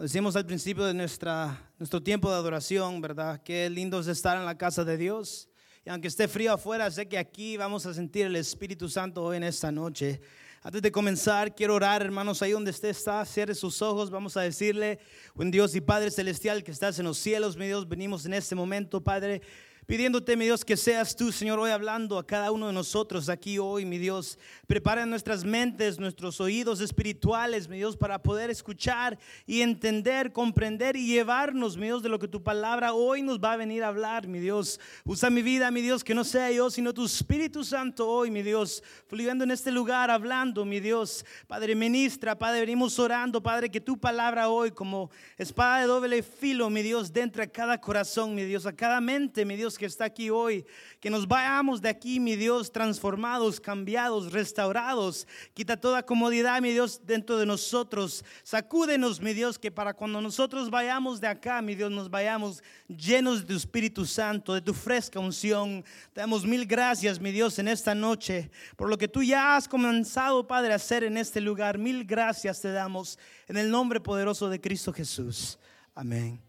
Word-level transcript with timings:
Decimos 0.00 0.34
al 0.34 0.44
principio 0.44 0.84
de 0.84 0.92
nuestra, 0.92 1.70
nuestro 1.78 2.02
tiempo 2.02 2.28
de 2.28 2.34
adoración, 2.34 3.00
¿verdad? 3.00 3.40
Qué 3.44 3.70
lindo 3.70 4.00
es 4.00 4.08
estar 4.08 4.36
en 4.36 4.44
la 4.44 4.58
casa 4.58 4.84
de 4.84 4.96
Dios. 4.96 5.48
Y 5.84 5.90
aunque 5.90 6.08
esté 6.08 6.26
frío 6.26 6.52
afuera, 6.52 6.90
sé 6.90 7.06
que 7.06 7.16
aquí 7.16 7.56
vamos 7.56 7.86
a 7.86 7.94
sentir 7.94 8.26
el 8.26 8.34
Espíritu 8.34 8.88
Santo 8.88 9.22
hoy 9.22 9.36
en 9.36 9.44
esta 9.44 9.70
noche. 9.70 10.20
Antes 10.64 10.82
de 10.82 10.90
comenzar, 10.90 11.54
quiero 11.54 11.76
orar, 11.76 12.02
hermanos, 12.02 12.42
ahí 12.42 12.50
donde 12.50 12.72
usted 12.72 12.88
está, 12.88 13.24
cierre 13.24 13.54
sus 13.54 13.80
ojos, 13.82 14.10
vamos 14.10 14.36
a 14.36 14.40
decirle, 14.40 14.98
buen 15.32 15.52
Dios 15.52 15.76
y 15.76 15.80
Padre 15.80 16.10
Celestial 16.10 16.64
que 16.64 16.72
estás 16.72 16.98
en 16.98 17.04
los 17.04 17.16
cielos, 17.16 17.56
mi 17.56 17.66
Dios, 17.66 17.88
venimos 17.88 18.26
en 18.26 18.34
este 18.34 18.56
momento, 18.56 19.00
Padre, 19.00 19.42
pidiéndote, 19.86 20.36
mi 20.36 20.46
Dios, 20.46 20.64
que 20.64 20.76
seas 20.76 21.14
tú, 21.14 21.30
Señor, 21.30 21.58
hoy 21.58 21.70
hablando 21.70 22.18
a 22.18 22.26
cada 22.26 22.50
uno 22.52 22.68
de 22.68 22.72
nosotros 22.72 23.28
aquí 23.28 23.58
hoy, 23.58 23.84
mi 23.84 23.98
Dios. 23.98 24.38
Prepara 24.66 25.04
nuestras 25.06 25.44
mentes, 25.44 25.98
nuestros 25.98 26.40
oídos 26.40 26.80
espirituales, 26.80 27.68
mi 27.68 27.76
Dios, 27.76 27.96
para 27.96 28.22
poder 28.22 28.50
escuchar 28.50 29.18
y 29.46 29.60
entender, 29.60 30.32
comprender 30.32 30.96
y 30.96 31.06
llevarnos, 31.06 31.76
mi 31.76 31.86
Dios, 31.86 32.02
de 32.02 32.08
lo 32.08 32.18
que 32.18 32.28
tu 32.28 32.42
palabra 32.42 32.94
hoy 32.94 33.22
nos 33.22 33.38
va 33.38 33.52
a 33.52 33.56
venir 33.56 33.84
a 33.84 33.88
hablar, 33.88 34.26
mi 34.26 34.38
Dios. 34.38 34.80
Usa 35.04 35.30
mi 35.30 35.42
vida, 35.42 35.70
mi 35.70 35.82
Dios, 35.82 36.02
que 36.02 36.14
no 36.14 36.24
sea 36.24 36.50
yo, 36.50 36.70
sino 36.70 36.94
tu 36.94 37.04
Espíritu 37.04 37.64
Santo 37.64 38.08
hoy, 38.08 38.30
mi 38.30 38.42
Dios, 38.42 38.82
fluyendo 39.06 39.44
en 39.44 39.50
este 39.50 39.70
lugar, 39.70 40.10
hablando, 40.10 40.64
mi 40.64 40.80
Dios. 40.80 41.24
Padre, 41.46 41.74
ministra, 41.74 42.38
Padre, 42.38 42.60
venimos 42.60 42.98
orando, 42.98 43.42
Padre, 43.42 43.70
que 43.70 43.80
tu 43.80 43.98
palabra 43.98 44.48
hoy, 44.48 44.70
como 44.70 45.10
espada 45.36 45.80
de 45.80 45.86
doble 45.86 46.22
filo, 46.22 46.70
mi 46.70 46.82
Dios, 46.82 47.12
dentro 47.12 47.42
de 47.42 47.50
cada 47.50 47.80
corazón, 47.80 48.34
mi 48.34 48.44
Dios, 48.44 48.66
a 48.66 48.72
cada 48.72 49.00
mente, 49.00 49.44
mi 49.44 49.56
Dios 49.56 49.73
que 49.78 49.86
está 49.86 50.04
aquí 50.04 50.30
hoy, 50.30 50.64
que 51.00 51.10
nos 51.10 51.26
vayamos 51.26 51.80
de 51.80 51.88
aquí, 51.88 52.20
mi 52.20 52.36
Dios, 52.36 52.72
transformados, 52.72 53.60
cambiados, 53.60 54.32
restaurados. 54.32 55.26
Quita 55.54 55.76
toda 55.76 56.04
comodidad, 56.04 56.60
mi 56.60 56.70
Dios, 56.70 57.00
dentro 57.04 57.36
de 57.36 57.46
nosotros. 57.46 58.24
Sacúdenos, 58.42 59.20
mi 59.20 59.32
Dios, 59.32 59.58
que 59.58 59.70
para 59.70 59.94
cuando 59.94 60.20
nosotros 60.20 60.70
vayamos 60.70 61.20
de 61.20 61.26
acá, 61.26 61.60
mi 61.62 61.74
Dios, 61.74 61.90
nos 61.90 62.10
vayamos 62.10 62.62
llenos 62.88 63.40
de 63.40 63.46
tu 63.46 63.54
Espíritu 63.54 64.06
Santo, 64.06 64.54
de 64.54 64.60
tu 64.62 64.74
fresca 64.74 65.20
unción. 65.20 65.84
Te 66.12 66.20
damos 66.20 66.44
mil 66.44 66.66
gracias, 66.66 67.20
mi 67.20 67.32
Dios, 67.32 67.58
en 67.58 67.68
esta 67.68 67.94
noche, 67.94 68.50
por 68.76 68.88
lo 68.88 68.98
que 68.98 69.08
tú 69.08 69.22
ya 69.22 69.56
has 69.56 69.68
comenzado, 69.68 70.46
Padre, 70.46 70.72
a 70.72 70.76
hacer 70.76 71.04
en 71.04 71.16
este 71.16 71.40
lugar. 71.40 71.78
Mil 71.78 72.04
gracias 72.04 72.60
te 72.60 72.72
damos 72.72 73.18
en 73.48 73.56
el 73.56 73.70
nombre 73.70 74.00
poderoso 74.00 74.48
de 74.48 74.60
Cristo 74.60 74.92
Jesús. 74.92 75.58
Amén. 75.94 76.40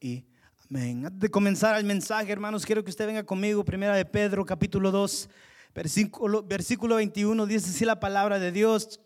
Y 0.00 0.24
antes 0.72 1.20
de 1.20 1.30
comenzar 1.30 1.78
el 1.78 1.84
mensaje, 1.84 2.32
hermanos, 2.32 2.64
quiero 2.64 2.82
que 2.82 2.90
usted 2.90 3.06
venga 3.06 3.24
conmigo, 3.24 3.64
primera 3.64 3.94
de 3.94 4.04
Pedro, 4.04 4.46
capítulo 4.46 4.90
2, 4.90 5.28
versículo, 5.74 6.42
versículo 6.42 6.96
21, 6.96 7.46
dice 7.46 7.70
así 7.70 7.84
la 7.84 8.00
palabra 8.00 8.38
de 8.38 8.50
Dios. 8.50 9.00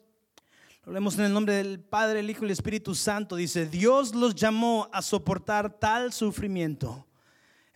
Lo 0.84 0.92
leemos 0.92 1.18
en 1.18 1.24
el 1.24 1.32
nombre 1.32 1.54
del 1.54 1.80
Padre, 1.80 2.20
el 2.20 2.30
Hijo 2.30 2.42
y 2.42 2.46
el 2.46 2.52
Espíritu 2.52 2.94
Santo. 2.94 3.36
Dice, 3.36 3.66
Dios 3.66 4.14
los 4.14 4.34
llamó 4.34 4.88
a 4.92 5.02
soportar 5.02 5.78
tal 5.78 6.12
sufrimiento. 6.12 7.06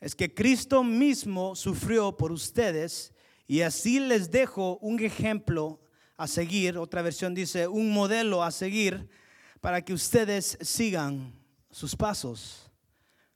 Es 0.00 0.14
que 0.14 0.32
Cristo 0.32 0.82
mismo 0.84 1.54
sufrió 1.54 2.16
por 2.16 2.32
ustedes 2.32 3.12
y 3.46 3.60
así 3.62 4.00
les 4.00 4.30
dejo 4.30 4.78
un 4.78 5.00
ejemplo 5.00 5.80
a 6.16 6.26
seguir. 6.26 6.78
Otra 6.78 7.02
versión 7.02 7.34
dice, 7.34 7.66
un 7.68 7.92
modelo 7.92 8.42
a 8.42 8.50
seguir 8.50 9.10
para 9.60 9.84
que 9.84 9.92
ustedes 9.92 10.56
sigan 10.62 11.34
sus 11.70 11.94
pasos. 11.94 12.71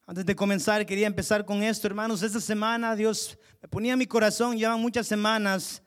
Antes 0.09 0.25
de 0.25 0.37
comenzar, 0.37 0.87
quería 0.87 1.09
empezar 1.09 1.45
con 1.45 1.65
esto, 1.65 1.89
hermanos. 1.89 2.23
Esta 2.23 2.41
semana 2.41 2.95
Dios 2.95 3.37
me 3.61 3.67
ponía 3.67 3.95
en 3.95 3.99
mi 3.99 4.07
corazón, 4.07 4.57
llevan 4.57 4.81
muchas 4.81 5.09
semanas, 5.09 5.83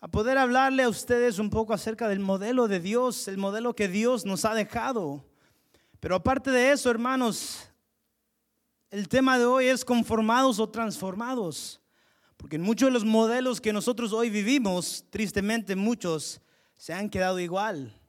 a 0.00 0.06
poder 0.06 0.38
hablarle 0.38 0.84
a 0.84 0.88
ustedes 0.88 1.40
un 1.40 1.50
poco 1.50 1.72
acerca 1.74 2.06
del 2.06 2.20
modelo 2.20 2.68
de 2.68 2.78
Dios, 2.78 3.26
el 3.26 3.38
modelo 3.38 3.74
que 3.74 3.88
Dios 3.88 4.24
nos 4.24 4.44
ha 4.44 4.54
dejado. 4.54 5.26
Pero 5.98 6.14
aparte 6.14 6.52
de 6.52 6.70
eso, 6.70 6.90
hermanos, 6.90 7.68
el 8.88 9.08
tema 9.08 9.36
de 9.36 9.46
hoy 9.46 9.66
es 9.66 9.84
conformados 9.84 10.60
o 10.60 10.68
transformados. 10.68 11.80
Porque 12.36 12.54
en 12.54 12.62
muchos 12.62 12.86
de 12.86 12.92
los 12.92 13.04
modelos 13.04 13.60
que 13.60 13.72
nosotros 13.72 14.12
hoy 14.12 14.30
vivimos, 14.30 15.04
tristemente 15.10 15.74
muchos 15.74 16.40
se 16.76 16.92
han 16.92 17.10
quedado 17.10 17.40
igual. 17.40 18.00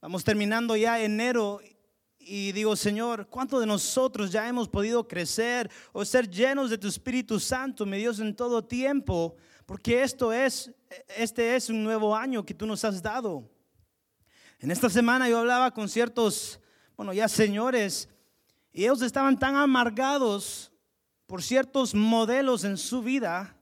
Vamos 0.00 0.24
terminando 0.24 0.76
ya 0.76 0.98
enero 0.98 1.60
y 2.28 2.52
digo, 2.52 2.76
Señor, 2.76 3.26
¿cuánto 3.28 3.58
de 3.58 3.66
nosotros 3.66 4.30
ya 4.30 4.46
hemos 4.46 4.68
podido 4.68 5.08
crecer 5.08 5.70
o 5.92 6.04
ser 6.04 6.28
llenos 6.28 6.68
de 6.68 6.76
tu 6.76 6.86
Espíritu 6.86 7.40
Santo, 7.40 7.86
mi 7.86 7.96
Dios, 7.96 8.20
en 8.20 8.36
todo 8.36 8.62
tiempo? 8.62 9.34
Porque 9.64 10.02
esto 10.02 10.30
es, 10.30 10.70
este 11.16 11.56
es 11.56 11.70
un 11.70 11.82
nuevo 11.82 12.14
año 12.14 12.44
que 12.44 12.52
tú 12.52 12.66
nos 12.66 12.84
has 12.84 13.02
dado. 13.02 13.50
En 14.60 14.70
esta 14.70 14.90
semana 14.90 15.26
yo 15.28 15.38
hablaba 15.38 15.70
con 15.70 15.88
ciertos, 15.88 16.60
bueno, 16.96 17.14
ya 17.14 17.28
señores, 17.28 18.10
y 18.72 18.82
ellos 18.82 19.00
estaban 19.00 19.38
tan 19.38 19.56
amargados 19.56 20.70
por 21.26 21.42
ciertos 21.42 21.94
modelos 21.94 22.64
en 22.64 22.76
su 22.76 23.02
vida 23.02 23.56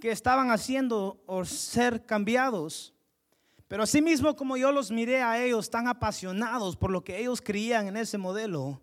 que 0.00 0.12
estaban 0.12 0.52
haciendo 0.52 1.20
o 1.26 1.44
ser 1.44 2.06
cambiados. 2.06 2.94
Pero 3.68 3.82
asimismo 3.82 4.34
como 4.34 4.56
yo 4.56 4.72
los 4.72 4.90
miré 4.90 5.22
a 5.22 5.42
ellos 5.42 5.68
tan 5.68 5.86
apasionados 5.88 6.74
por 6.74 6.90
lo 6.90 7.04
que 7.04 7.18
ellos 7.18 7.42
creían 7.42 7.86
en 7.86 7.98
ese 7.98 8.16
modelo, 8.16 8.80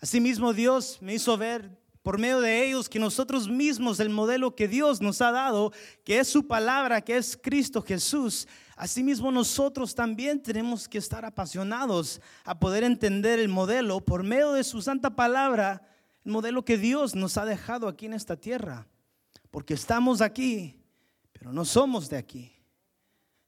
asimismo 0.00 0.52
Dios 0.52 0.98
me 1.00 1.14
hizo 1.14 1.38
ver 1.38 1.70
por 2.02 2.18
medio 2.18 2.40
de 2.40 2.66
ellos 2.66 2.88
que 2.88 2.98
nosotros 2.98 3.48
mismos, 3.48 3.98
el 3.98 4.10
modelo 4.10 4.54
que 4.54 4.68
Dios 4.68 5.00
nos 5.00 5.22
ha 5.22 5.30
dado, 5.30 5.72
que 6.04 6.18
es 6.18 6.28
su 6.28 6.46
palabra, 6.46 7.00
que 7.00 7.16
es 7.16 7.38
Cristo 7.40 7.80
Jesús, 7.80 8.46
asimismo 8.76 9.30
nosotros 9.30 9.94
también 9.94 10.42
tenemos 10.42 10.86
que 10.86 10.98
estar 10.98 11.24
apasionados 11.24 12.20
a 12.44 12.58
poder 12.58 12.84
entender 12.84 13.38
el 13.38 13.48
modelo 13.48 14.00
por 14.00 14.22
medio 14.22 14.52
de 14.52 14.64
su 14.64 14.82
santa 14.82 15.16
palabra, 15.16 15.88
el 16.24 16.32
modelo 16.32 16.62
que 16.64 16.76
Dios 16.76 17.14
nos 17.14 17.38
ha 17.38 17.46
dejado 17.46 17.88
aquí 17.88 18.04
en 18.04 18.14
esta 18.14 18.36
tierra. 18.36 18.86
Porque 19.50 19.74
estamos 19.74 20.20
aquí, 20.20 20.76
pero 21.32 21.52
no 21.52 21.64
somos 21.64 22.10
de 22.10 22.18
aquí. 22.18 22.53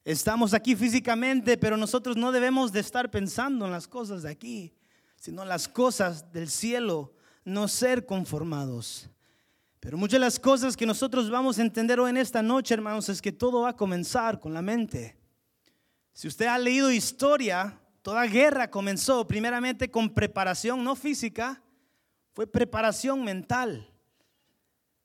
Estamos 0.06 0.54
aquí 0.54 0.76
físicamente, 0.76 1.58
pero 1.58 1.76
nosotros 1.76 2.16
no 2.16 2.30
debemos 2.30 2.70
de 2.70 2.78
estar 2.78 3.10
pensando 3.10 3.66
en 3.66 3.72
las 3.72 3.88
cosas 3.88 4.22
de 4.22 4.30
aquí, 4.30 4.72
sino 5.16 5.42
en 5.42 5.48
las 5.48 5.66
cosas 5.66 6.30
del 6.32 6.48
cielo, 6.48 7.12
no 7.44 7.66
ser 7.66 8.06
conformados. 8.06 9.10
Pero 9.80 9.98
muchas 9.98 10.12
de 10.12 10.18
las 10.20 10.38
cosas 10.38 10.76
que 10.76 10.86
nosotros 10.86 11.28
vamos 11.28 11.58
a 11.58 11.62
entender 11.62 11.98
hoy 11.98 12.10
en 12.10 12.18
esta 12.18 12.40
noche, 12.40 12.74
hermanos, 12.74 13.08
es 13.08 13.20
que 13.20 13.32
todo 13.32 13.62
va 13.62 13.70
a 13.70 13.76
comenzar 13.76 14.38
con 14.38 14.54
la 14.54 14.62
mente. 14.62 15.16
Si 16.12 16.28
usted 16.28 16.46
ha 16.46 16.56
leído 16.56 16.92
historia, 16.92 17.76
toda 18.00 18.26
guerra 18.26 18.70
comenzó 18.70 19.26
primeramente 19.26 19.90
con 19.90 20.14
preparación 20.14 20.84
no 20.84 20.94
física, 20.94 21.60
fue 22.32 22.46
preparación 22.46 23.24
mental. 23.24 23.90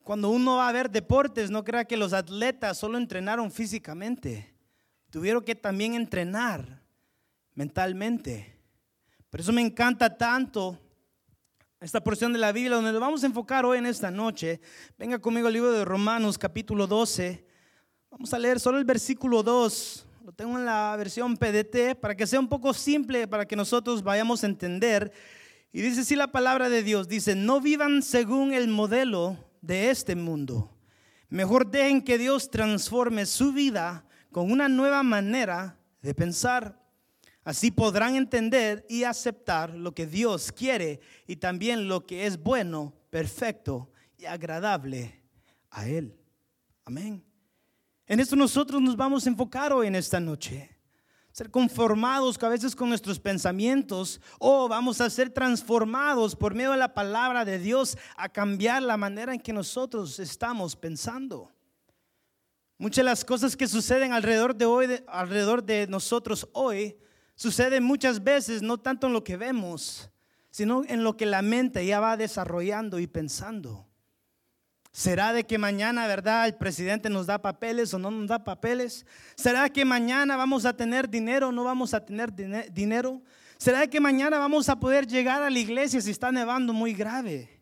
Cuando 0.04 0.28
uno 0.28 0.58
va 0.58 0.68
a 0.68 0.72
ver 0.72 0.88
deportes, 0.88 1.50
no 1.50 1.64
crea 1.64 1.86
que 1.86 1.96
los 1.96 2.12
atletas 2.12 2.78
solo 2.78 2.98
entrenaron 2.98 3.50
físicamente 3.50 4.51
tuvieron 5.12 5.44
que 5.44 5.54
también 5.54 5.92
entrenar 5.92 6.80
mentalmente. 7.54 8.56
Por 9.28 9.40
eso 9.40 9.52
me 9.52 9.60
encanta 9.60 10.16
tanto 10.16 10.78
esta 11.80 12.02
porción 12.02 12.32
de 12.32 12.38
la 12.38 12.50
Biblia 12.50 12.76
donde 12.76 12.92
nos 12.92 13.00
vamos 13.00 13.22
a 13.22 13.26
enfocar 13.26 13.66
hoy 13.66 13.76
en 13.76 13.84
esta 13.84 14.10
noche. 14.10 14.58
Venga 14.98 15.18
conmigo 15.18 15.48
al 15.48 15.52
libro 15.52 15.70
de 15.70 15.84
Romanos 15.84 16.38
capítulo 16.38 16.86
12. 16.86 17.44
Vamos 18.10 18.32
a 18.32 18.38
leer 18.38 18.58
solo 18.58 18.78
el 18.78 18.86
versículo 18.86 19.42
2. 19.42 20.06
Lo 20.24 20.32
tengo 20.32 20.56
en 20.58 20.64
la 20.64 20.96
versión 20.96 21.36
PDT 21.36 21.94
para 22.00 22.16
que 22.16 22.26
sea 22.26 22.40
un 22.40 22.48
poco 22.48 22.72
simple, 22.72 23.28
para 23.28 23.44
que 23.44 23.54
nosotros 23.54 24.02
vayamos 24.02 24.42
a 24.42 24.46
entender. 24.46 25.12
Y 25.74 25.82
dice 25.82 26.00
así 26.00 26.16
la 26.16 26.32
palabra 26.32 26.70
de 26.70 26.82
Dios. 26.82 27.06
Dice, 27.06 27.36
no 27.36 27.60
vivan 27.60 28.00
según 28.00 28.54
el 28.54 28.68
modelo 28.68 29.36
de 29.60 29.90
este 29.90 30.16
mundo. 30.16 30.74
Mejor 31.28 31.70
dejen 31.70 32.00
que 32.00 32.16
Dios 32.16 32.50
transforme 32.50 33.26
su 33.26 33.52
vida 33.52 34.06
con 34.32 34.50
una 34.50 34.68
nueva 34.68 35.02
manera 35.02 35.78
de 36.00 36.14
pensar. 36.14 36.80
Así 37.44 37.70
podrán 37.70 38.16
entender 38.16 38.86
y 38.88 39.04
aceptar 39.04 39.74
lo 39.74 39.94
que 39.94 40.06
Dios 40.06 40.52
quiere 40.52 41.00
y 41.26 41.36
también 41.36 41.88
lo 41.88 42.06
que 42.06 42.26
es 42.26 42.42
bueno, 42.42 42.94
perfecto 43.10 43.90
y 44.16 44.24
agradable 44.24 45.22
a 45.70 45.86
Él. 45.86 46.16
Amén. 46.84 47.24
En 48.06 48.20
esto 48.20 48.36
nosotros 48.36 48.80
nos 48.80 48.96
vamos 48.96 49.26
a 49.26 49.30
enfocar 49.30 49.72
hoy 49.72 49.86
en 49.86 49.96
esta 49.96 50.20
noche. 50.20 50.70
Ser 51.32 51.50
conformados 51.50 52.40
a 52.42 52.48
veces 52.48 52.76
con 52.76 52.90
nuestros 52.90 53.18
pensamientos 53.18 54.20
o 54.38 54.68
vamos 54.68 55.00
a 55.00 55.08
ser 55.08 55.30
transformados 55.30 56.36
por 56.36 56.54
medio 56.54 56.72
de 56.72 56.76
la 56.76 56.92
palabra 56.92 57.44
de 57.44 57.58
Dios 57.58 57.96
a 58.16 58.28
cambiar 58.28 58.82
la 58.82 58.98
manera 58.98 59.32
en 59.32 59.40
que 59.40 59.52
nosotros 59.52 60.18
estamos 60.18 60.76
pensando. 60.76 61.50
Muchas 62.82 62.96
de 62.96 63.10
las 63.10 63.24
cosas 63.24 63.56
que 63.56 63.68
suceden 63.68 64.12
alrededor 64.12 64.56
de 64.56 64.64
hoy, 64.64 65.04
alrededor 65.06 65.62
de 65.62 65.86
nosotros 65.86 66.48
hoy, 66.52 66.96
suceden 67.36 67.84
muchas 67.84 68.24
veces 68.24 68.60
no 68.60 68.76
tanto 68.76 69.06
en 69.06 69.12
lo 69.12 69.22
que 69.22 69.36
vemos, 69.36 70.10
sino 70.50 70.82
en 70.88 71.04
lo 71.04 71.16
que 71.16 71.24
la 71.24 71.42
mente 71.42 71.86
ya 71.86 72.00
va 72.00 72.16
desarrollando 72.16 72.98
y 72.98 73.06
pensando. 73.06 73.86
¿Será 74.90 75.32
de 75.32 75.44
que 75.44 75.58
mañana, 75.58 76.08
verdad, 76.08 76.44
el 76.46 76.56
presidente 76.56 77.08
nos 77.08 77.26
da 77.26 77.40
papeles 77.40 77.94
o 77.94 78.00
no 78.00 78.10
nos 78.10 78.26
da 78.26 78.42
papeles? 78.42 79.06
¿Será 79.36 79.68
que 79.68 79.84
mañana 79.84 80.36
vamos 80.36 80.64
a 80.64 80.76
tener 80.76 81.08
dinero 81.08 81.50
o 81.50 81.52
no 81.52 81.62
vamos 81.62 81.94
a 81.94 82.04
tener 82.04 82.32
dinero? 82.34 83.22
¿Será 83.58 83.86
que 83.86 84.00
mañana 84.00 84.40
vamos 84.40 84.68
a 84.68 84.80
poder 84.80 85.06
llegar 85.06 85.40
a 85.40 85.50
la 85.50 85.58
iglesia 85.60 86.00
si 86.00 86.10
está 86.10 86.32
nevando 86.32 86.72
muy 86.72 86.94
grave? 86.94 87.61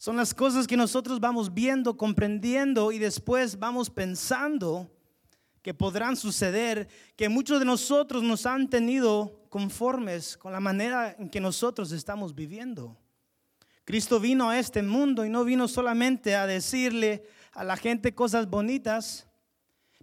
Son 0.00 0.16
las 0.16 0.32
cosas 0.32 0.66
que 0.66 0.78
nosotros 0.78 1.20
vamos 1.20 1.52
viendo, 1.52 1.94
comprendiendo 1.94 2.90
y 2.90 2.98
después 2.98 3.58
vamos 3.58 3.90
pensando 3.90 4.90
que 5.60 5.74
podrán 5.74 6.16
suceder, 6.16 6.88
que 7.16 7.28
muchos 7.28 7.58
de 7.58 7.66
nosotros 7.66 8.22
nos 8.22 8.46
han 8.46 8.70
tenido 8.70 9.44
conformes 9.50 10.38
con 10.38 10.52
la 10.54 10.60
manera 10.60 11.14
en 11.18 11.28
que 11.28 11.38
nosotros 11.38 11.92
estamos 11.92 12.34
viviendo. 12.34 12.96
Cristo 13.84 14.18
vino 14.18 14.48
a 14.48 14.58
este 14.58 14.82
mundo 14.82 15.26
y 15.26 15.28
no 15.28 15.44
vino 15.44 15.68
solamente 15.68 16.34
a 16.34 16.46
decirle 16.46 17.26
a 17.52 17.62
la 17.62 17.76
gente 17.76 18.14
cosas 18.14 18.48
bonitas, 18.48 19.26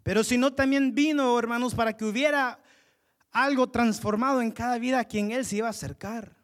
pero 0.03 0.23
sino 0.23 0.53
también 0.53 0.93
vino, 0.93 1.39
hermanos, 1.39 1.73
para 1.73 1.97
que 1.97 2.05
hubiera 2.05 2.59
algo 3.31 3.67
transformado 3.71 4.43
en 4.43 4.51
cada 4.51 4.77
vida 4.77 4.99
a 4.99 5.05
quien 5.05 5.31
Él 5.31 5.43
se 5.43 5.55
iba 5.55 5.65
a 5.65 5.71
acercar. 5.71 6.36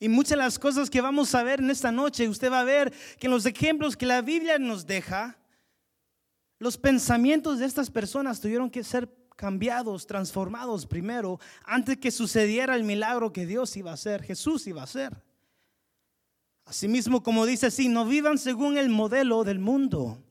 Y 0.00 0.08
muchas 0.08 0.30
de 0.30 0.36
las 0.36 0.58
cosas 0.58 0.90
que 0.90 1.00
vamos 1.00 1.34
a 1.34 1.42
ver 1.42 1.60
en 1.60 1.70
esta 1.70 1.90
noche, 1.90 2.28
usted 2.28 2.50
va 2.52 2.60
a 2.60 2.64
ver 2.64 2.92
que 3.18 3.26
en 3.26 3.32
los 3.32 3.46
ejemplos 3.46 3.96
que 3.96 4.06
la 4.06 4.22
Biblia 4.22 4.58
nos 4.58 4.86
deja, 4.86 5.38
los 6.58 6.76
pensamientos 6.76 7.58
de 7.58 7.66
estas 7.66 7.90
personas 7.90 8.40
tuvieron 8.40 8.70
que 8.70 8.84
ser 8.84 9.08
cambiados, 9.36 10.06
transformados 10.06 10.86
primero, 10.86 11.38
antes 11.64 11.96
que 11.98 12.10
sucediera 12.10 12.74
el 12.74 12.84
milagro 12.84 13.32
que 13.32 13.46
Dios 13.46 13.76
iba 13.76 13.92
a 13.92 13.94
hacer, 13.94 14.22
Jesús 14.22 14.66
iba 14.66 14.80
a 14.80 14.84
hacer. 14.84 15.22
Asimismo, 16.64 17.22
como 17.22 17.46
dice 17.46 17.66
así, 17.66 17.88
no 17.88 18.04
vivan 18.04 18.36
según 18.36 18.76
el 18.76 18.88
modelo 18.88 19.42
del 19.42 19.58
mundo. 19.58 20.22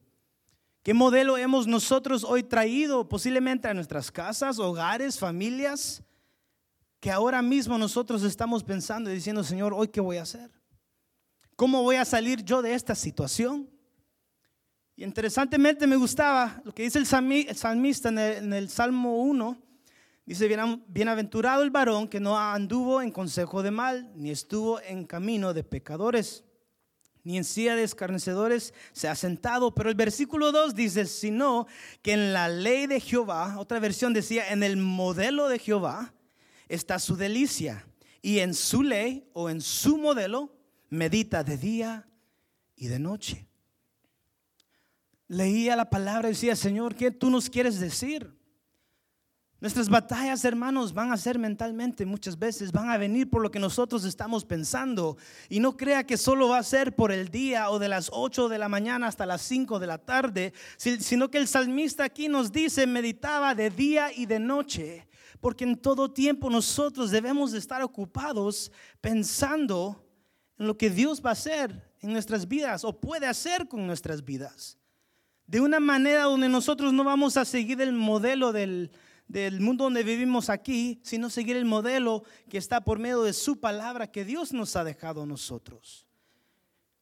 ¿Qué 0.83 0.93
modelo 0.93 1.37
hemos 1.37 1.67
nosotros 1.67 2.23
hoy 2.23 2.43
traído 2.43 3.09
posiblemente 3.09 3.67
a 3.67 3.73
nuestras 3.73 4.11
casas, 4.11 4.59
hogares, 4.59 5.17
familias? 5.17 6.03
Que 6.99 7.11
ahora 7.11 7.41
mismo 7.41 7.77
nosotros 7.77 8.23
estamos 8.23 8.63
pensando 8.63 9.09
y 9.09 9.15
diciendo, 9.15 9.43
Señor, 9.43 9.73
hoy 9.73 9.87
qué 9.89 10.01
voy 10.01 10.17
a 10.17 10.23
hacer? 10.23 10.49
¿Cómo 11.55 11.83
voy 11.83 11.95
a 11.95 12.05
salir 12.05 12.43
yo 12.43 12.61
de 12.61 12.73
esta 12.73 12.95
situación? 12.95 13.69
Y 14.95 15.03
interesantemente 15.03 15.85
me 15.85 15.95
gustaba 15.95 16.61
lo 16.63 16.73
que 16.73 16.83
dice 16.83 16.97
el 16.97 17.05
salmista 17.05 18.09
en 18.09 18.53
el, 18.53 18.69
Salmo 18.69 19.21
1. 19.23 19.57
Dice, 20.25 20.49
bienaventurado 20.87 21.63
el 21.63 21.69
varón 21.69 22.07
que 22.07 22.19
no 22.19 22.37
anduvo 22.37 23.01
en 23.01 23.11
consejo 23.11 23.63
de 23.63 23.71
mal, 23.71 24.11
ni 24.15 24.31
estuvo 24.31 24.81
en 24.81 25.05
camino 25.05 25.53
de 25.53 25.63
pecadores, 25.63 26.43
ni 27.23 27.37
en 27.37 27.43
silla 27.43 27.75
de 27.75 27.83
escarnecedores 27.83 28.73
se 28.91 29.07
ha 29.07 29.15
sentado. 29.15 29.73
Pero 29.73 29.89
el 29.89 29.95
versículo 29.95 30.51
2 30.51 30.73
dice, 30.73 31.05
sino 31.05 31.67
que 32.01 32.13
en 32.13 32.33
la 32.33 32.49
ley 32.49 32.87
de 32.87 32.99
Jehová, 32.99 33.59
otra 33.59 33.79
versión 33.79 34.13
decía, 34.13 34.51
en 34.51 34.63
el 34.63 34.77
modelo 34.77 35.47
de 35.47 35.59
Jehová, 35.59 36.13
está 36.67 36.99
su 36.99 37.15
delicia 37.15 37.87
y 38.21 38.39
en 38.39 38.53
su 38.53 38.83
ley 38.83 39.29
o 39.33 39.49
en 39.49 39.61
su 39.61 39.97
modelo 39.97 40.53
medita 40.89 41.43
de 41.43 41.57
día 41.57 42.07
y 42.75 42.87
de 42.87 42.99
noche. 42.99 43.47
Leía 45.27 45.75
la 45.75 45.89
palabra 45.89 46.29
y 46.29 46.31
decía, 46.31 46.55
Señor, 46.55 46.95
¿qué 46.95 47.11
tú 47.11 47.29
nos 47.29 47.49
quieres 47.49 47.79
decir? 47.79 48.37
Nuestras 49.59 49.89
batallas, 49.89 50.45
hermanos, 50.45 50.93
van 50.93 51.11
a 51.11 51.17
ser 51.17 51.39
mentalmente 51.39 52.05
muchas 52.05 52.37
veces, 52.37 52.71
van 52.71 52.91
a 52.91 52.97
venir 52.97 53.27
por 53.27 53.41
lo 53.41 53.49
que 53.49 53.59
nosotros 53.59 54.05
estamos 54.05 54.45
pensando. 54.45 55.17
Y 55.49 55.59
no 55.59 55.75
crea 55.75 56.05
que 56.05 56.15
solo 56.15 56.49
va 56.49 56.59
a 56.59 56.63
ser 56.63 56.95
por 56.95 57.11
el 57.11 57.29
día 57.29 57.71
o 57.71 57.79
de 57.79 57.89
las 57.89 58.09
8 58.13 58.49
de 58.49 58.59
la 58.59 58.69
mañana 58.69 59.07
hasta 59.07 59.25
las 59.25 59.41
5 59.41 59.79
de 59.79 59.87
la 59.87 59.97
tarde, 59.97 60.53
sino 60.77 61.31
que 61.31 61.39
el 61.39 61.47
salmista 61.47 62.03
aquí 62.03 62.27
nos 62.27 62.51
dice, 62.51 62.85
meditaba 62.85 63.55
de 63.55 63.71
día 63.71 64.11
y 64.13 64.27
de 64.27 64.39
noche 64.39 65.07
porque 65.39 65.63
en 65.63 65.75
todo 65.75 66.11
tiempo 66.11 66.49
nosotros 66.49 67.11
debemos 67.11 67.51
de 67.51 67.59
estar 67.59 67.81
ocupados 67.81 68.71
pensando 69.01 70.05
en 70.57 70.67
lo 70.67 70.77
que 70.77 70.89
Dios 70.89 71.21
va 71.23 71.29
a 71.29 71.33
hacer 71.33 71.93
en 72.01 72.13
nuestras 72.13 72.47
vidas 72.47 72.83
o 72.83 72.99
puede 72.99 73.27
hacer 73.27 73.67
con 73.67 73.85
nuestras 73.85 74.23
vidas. 74.23 74.77
De 75.45 75.61
una 75.61 75.79
manera 75.79 76.23
donde 76.23 76.49
nosotros 76.49 76.91
no 76.93 77.03
vamos 77.03 77.37
a 77.37 77.45
seguir 77.45 77.79
el 77.81 77.93
modelo 77.93 78.51
del, 78.51 78.91
del 79.27 79.61
mundo 79.61 79.85
donde 79.85 80.03
vivimos 80.03 80.49
aquí, 80.49 80.99
sino 81.03 81.29
seguir 81.29 81.55
el 81.55 81.65
modelo 81.65 82.23
que 82.49 82.57
está 82.57 82.81
por 82.81 82.99
medio 82.99 83.23
de 83.23 83.33
su 83.33 83.59
palabra 83.59 84.11
que 84.11 84.25
Dios 84.25 84.53
nos 84.53 84.75
ha 84.75 84.83
dejado 84.83 85.23
a 85.23 85.25
nosotros. 85.25 86.05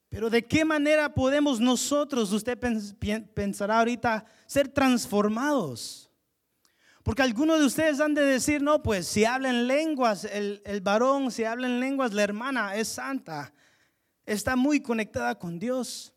Pero 0.09 0.29
de 0.29 0.45
qué 0.45 0.63
manera 0.63 1.13
podemos 1.13 1.59
nosotros, 1.59 2.31
usted 2.31 2.57
pensará 3.33 3.79
ahorita, 3.79 4.25
ser 4.45 4.69
transformados? 4.69 6.09
Porque 7.05 7.21
algunos 7.21 7.59
de 7.59 7.67
ustedes 7.67 7.99
han 7.99 8.15
de 8.15 8.23
decir, 8.23 8.63
no, 8.63 8.81
pues 8.81 9.05
si 9.05 9.25
hablan 9.25 9.67
lenguas, 9.67 10.25
el, 10.25 10.63
el 10.65 10.81
varón, 10.81 11.29
si 11.29 11.43
habla 11.43 11.67
en 11.67 11.79
lenguas, 11.79 12.13
la 12.13 12.23
hermana 12.23 12.75
es 12.75 12.87
santa, 12.87 13.53
está 14.25 14.55
muy 14.55 14.79
conectada 14.79 15.37
con 15.37 15.59
Dios. 15.59 16.15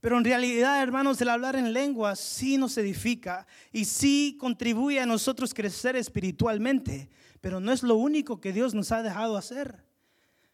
Pero 0.00 0.16
en 0.16 0.22
realidad, 0.22 0.80
hermanos, 0.80 1.20
el 1.20 1.28
hablar 1.28 1.56
en 1.56 1.72
lenguas 1.72 2.20
sí 2.20 2.56
nos 2.56 2.78
edifica 2.78 3.48
y 3.72 3.84
sí 3.84 4.36
contribuye 4.38 5.00
a 5.00 5.06
nosotros 5.06 5.52
crecer 5.52 5.96
espiritualmente, 5.96 7.10
pero 7.40 7.58
no 7.58 7.72
es 7.72 7.82
lo 7.82 7.96
único 7.96 8.40
que 8.40 8.52
Dios 8.52 8.74
nos 8.74 8.92
ha 8.92 9.02
dejado 9.02 9.36
hacer. 9.36 9.84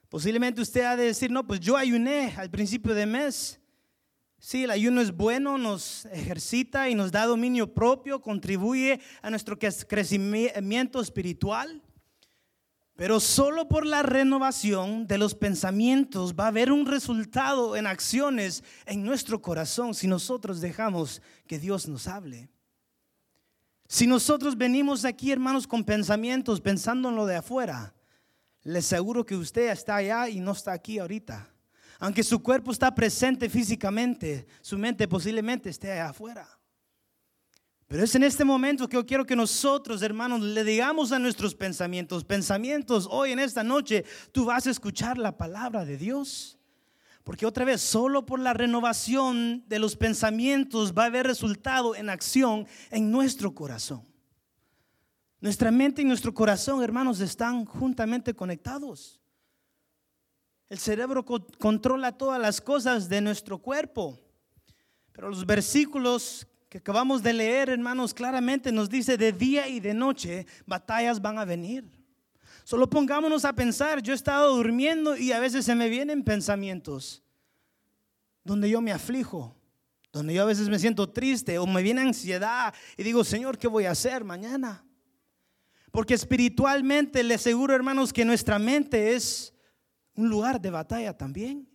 Posiblemente 0.08 0.62
usted 0.62 0.84
ha 0.84 0.96
de 0.96 1.04
decir, 1.04 1.30
no, 1.30 1.46
pues 1.46 1.60
yo 1.60 1.76
ayuné 1.76 2.32
al 2.38 2.50
principio 2.50 2.94
de 2.94 3.04
mes 3.04 3.60
Sí, 4.44 4.64
el 4.64 4.72
ayuno 4.72 5.00
es 5.00 5.12
bueno, 5.12 5.56
nos 5.56 6.04
ejercita 6.06 6.88
y 6.88 6.96
nos 6.96 7.12
da 7.12 7.26
dominio 7.26 7.72
propio, 7.72 8.20
contribuye 8.20 8.98
a 9.22 9.30
nuestro 9.30 9.56
crecimiento 9.56 11.00
espiritual. 11.00 11.80
Pero 12.96 13.20
solo 13.20 13.68
por 13.68 13.86
la 13.86 14.02
renovación 14.02 15.06
de 15.06 15.16
los 15.16 15.36
pensamientos 15.36 16.34
va 16.34 16.46
a 16.46 16.48
haber 16.48 16.72
un 16.72 16.86
resultado 16.86 17.76
en 17.76 17.86
acciones 17.86 18.64
en 18.84 19.04
nuestro 19.04 19.40
corazón 19.40 19.94
si 19.94 20.08
nosotros 20.08 20.60
dejamos 20.60 21.22
que 21.46 21.60
Dios 21.60 21.86
nos 21.86 22.08
hable. 22.08 22.50
Si 23.86 24.08
nosotros 24.08 24.58
venimos 24.58 25.04
aquí, 25.04 25.30
hermanos, 25.30 25.68
con 25.68 25.84
pensamientos 25.84 26.60
pensando 26.60 27.10
en 27.10 27.14
lo 27.14 27.26
de 27.26 27.36
afuera, 27.36 27.94
les 28.64 28.86
aseguro 28.86 29.24
que 29.24 29.36
usted 29.36 29.70
está 29.70 29.94
allá 29.94 30.28
y 30.28 30.40
no 30.40 30.50
está 30.50 30.72
aquí 30.72 30.98
ahorita. 30.98 31.51
Aunque 32.02 32.24
su 32.24 32.42
cuerpo 32.42 32.72
está 32.72 32.92
presente 32.92 33.48
físicamente, 33.48 34.44
su 34.60 34.76
mente 34.76 35.06
posiblemente 35.06 35.70
esté 35.70 36.00
afuera. 36.00 36.48
Pero 37.86 38.02
es 38.02 38.12
en 38.16 38.24
este 38.24 38.44
momento 38.44 38.88
que 38.88 38.96
yo 38.96 39.06
quiero 39.06 39.24
que 39.24 39.36
nosotros, 39.36 40.02
hermanos, 40.02 40.40
le 40.40 40.64
digamos 40.64 41.12
a 41.12 41.20
nuestros 41.20 41.54
pensamientos, 41.54 42.24
pensamientos, 42.24 43.06
hoy 43.08 43.30
en 43.30 43.38
esta 43.38 43.62
noche 43.62 44.04
tú 44.32 44.46
vas 44.46 44.66
a 44.66 44.72
escuchar 44.72 45.16
la 45.16 45.36
palabra 45.36 45.84
de 45.84 45.96
Dios. 45.96 46.58
Porque 47.22 47.46
otra 47.46 47.64
vez, 47.64 47.80
solo 47.80 48.26
por 48.26 48.40
la 48.40 48.52
renovación 48.52 49.62
de 49.68 49.78
los 49.78 49.94
pensamientos 49.94 50.92
va 50.98 51.04
a 51.04 51.06
haber 51.06 51.24
resultado 51.24 51.94
en 51.94 52.10
acción 52.10 52.66
en 52.90 53.12
nuestro 53.12 53.54
corazón. 53.54 54.04
Nuestra 55.40 55.70
mente 55.70 56.02
y 56.02 56.04
nuestro 56.04 56.34
corazón, 56.34 56.82
hermanos, 56.82 57.20
están 57.20 57.64
juntamente 57.64 58.34
conectados. 58.34 59.21
El 60.72 60.78
cerebro 60.78 61.22
controla 61.58 62.16
todas 62.16 62.40
las 62.40 62.58
cosas 62.58 63.06
de 63.10 63.20
nuestro 63.20 63.58
cuerpo. 63.58 64.18
Pero 65.12 65.28
los 65.28 65.44
versículos 65.44 66.46
que 66.70 66.78
acabamos 66.78 67.22
de 67.22 67.34
leer, 67.34 67.68
hermanos, 67.68 68.14
claramente 68.14 68.72
nos 68.72 68.88
dice 68.88 69.18
de 69.18 69.32
día 69.32 69.68
y 69.68 69.80
de 69.80 69.92
noche 69.92 70.46
batallas 70.64 71.20
van 71.20 71.36
a 71.36 71.44
venir. 71.44 71.84
Solo 72.64 72.88
pongámonos 72.88 73.44
a 73.44 73.52
pensar, 73.52 74.00
yo 74.00 74.14
he 74.14 74.16
estado 74.16 74.56
durmiendo 74.56 75.14
y 75.14 75.32
a 75.32 75.40
veces 75.40 75.66
se 75.66 75.74
me 75.74 75.90
vienen 75.90 76.24
pensamientos 76.24 77.22
donde 78.42 78.70
yo 78.70 78.80
me 78.80 78.92
aflijo, 78.92 79.54
donde 80.10 80.32
yo 80.32 80.40
a 80.40 80.46
veces 80.46 80.70
me 80.70 80.78
siento 80.78 81.10
triste 81.10 81.58
o 81.58 81.66
me 81.66 81.82
viene 81.82 82.00
ansiedad 82.00 82.72
y 82.96 83.02
digo, 83.02 83.24
Señor, 83.24 83.58
¿qué 83.58 83.68
voy 83.68 83.84
a 83.84 83.90
hacer 83.90 84.24
mañana? 84.24 84.82
Porque 85.90 86.14
espiritualmente 86.14 87.22
le 87.22 87.34
aseguro, 87.34 87.74
hermanos, 87.74 88.10
que 88.10 88.24
nuestra 88.24 88.58
mente 88.58 89.12
es 89.14 89.51
un 90.14 90.28
lugar 90.28 90.60
de 90.60 90.70
batalla 90.70 91.16
también. 91.16 91.68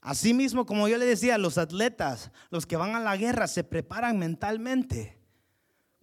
Asimismo, 0.00 0.66
como 0.66 0.86
yo 0.88 0.98
le 0.98 1.06
decía, 1.06 1.38
los 1.38 1.58
atletas, 1.58 2.30
los 2.50 2.66
que 2.66 2.76
van 2.76 2.94
a 2.94 3.00
la 3.00 3.16
guerra, 3.16 3.48
se 3.48 3.64
preparan 3.64 4.18
mentalmente. 4.18 5.18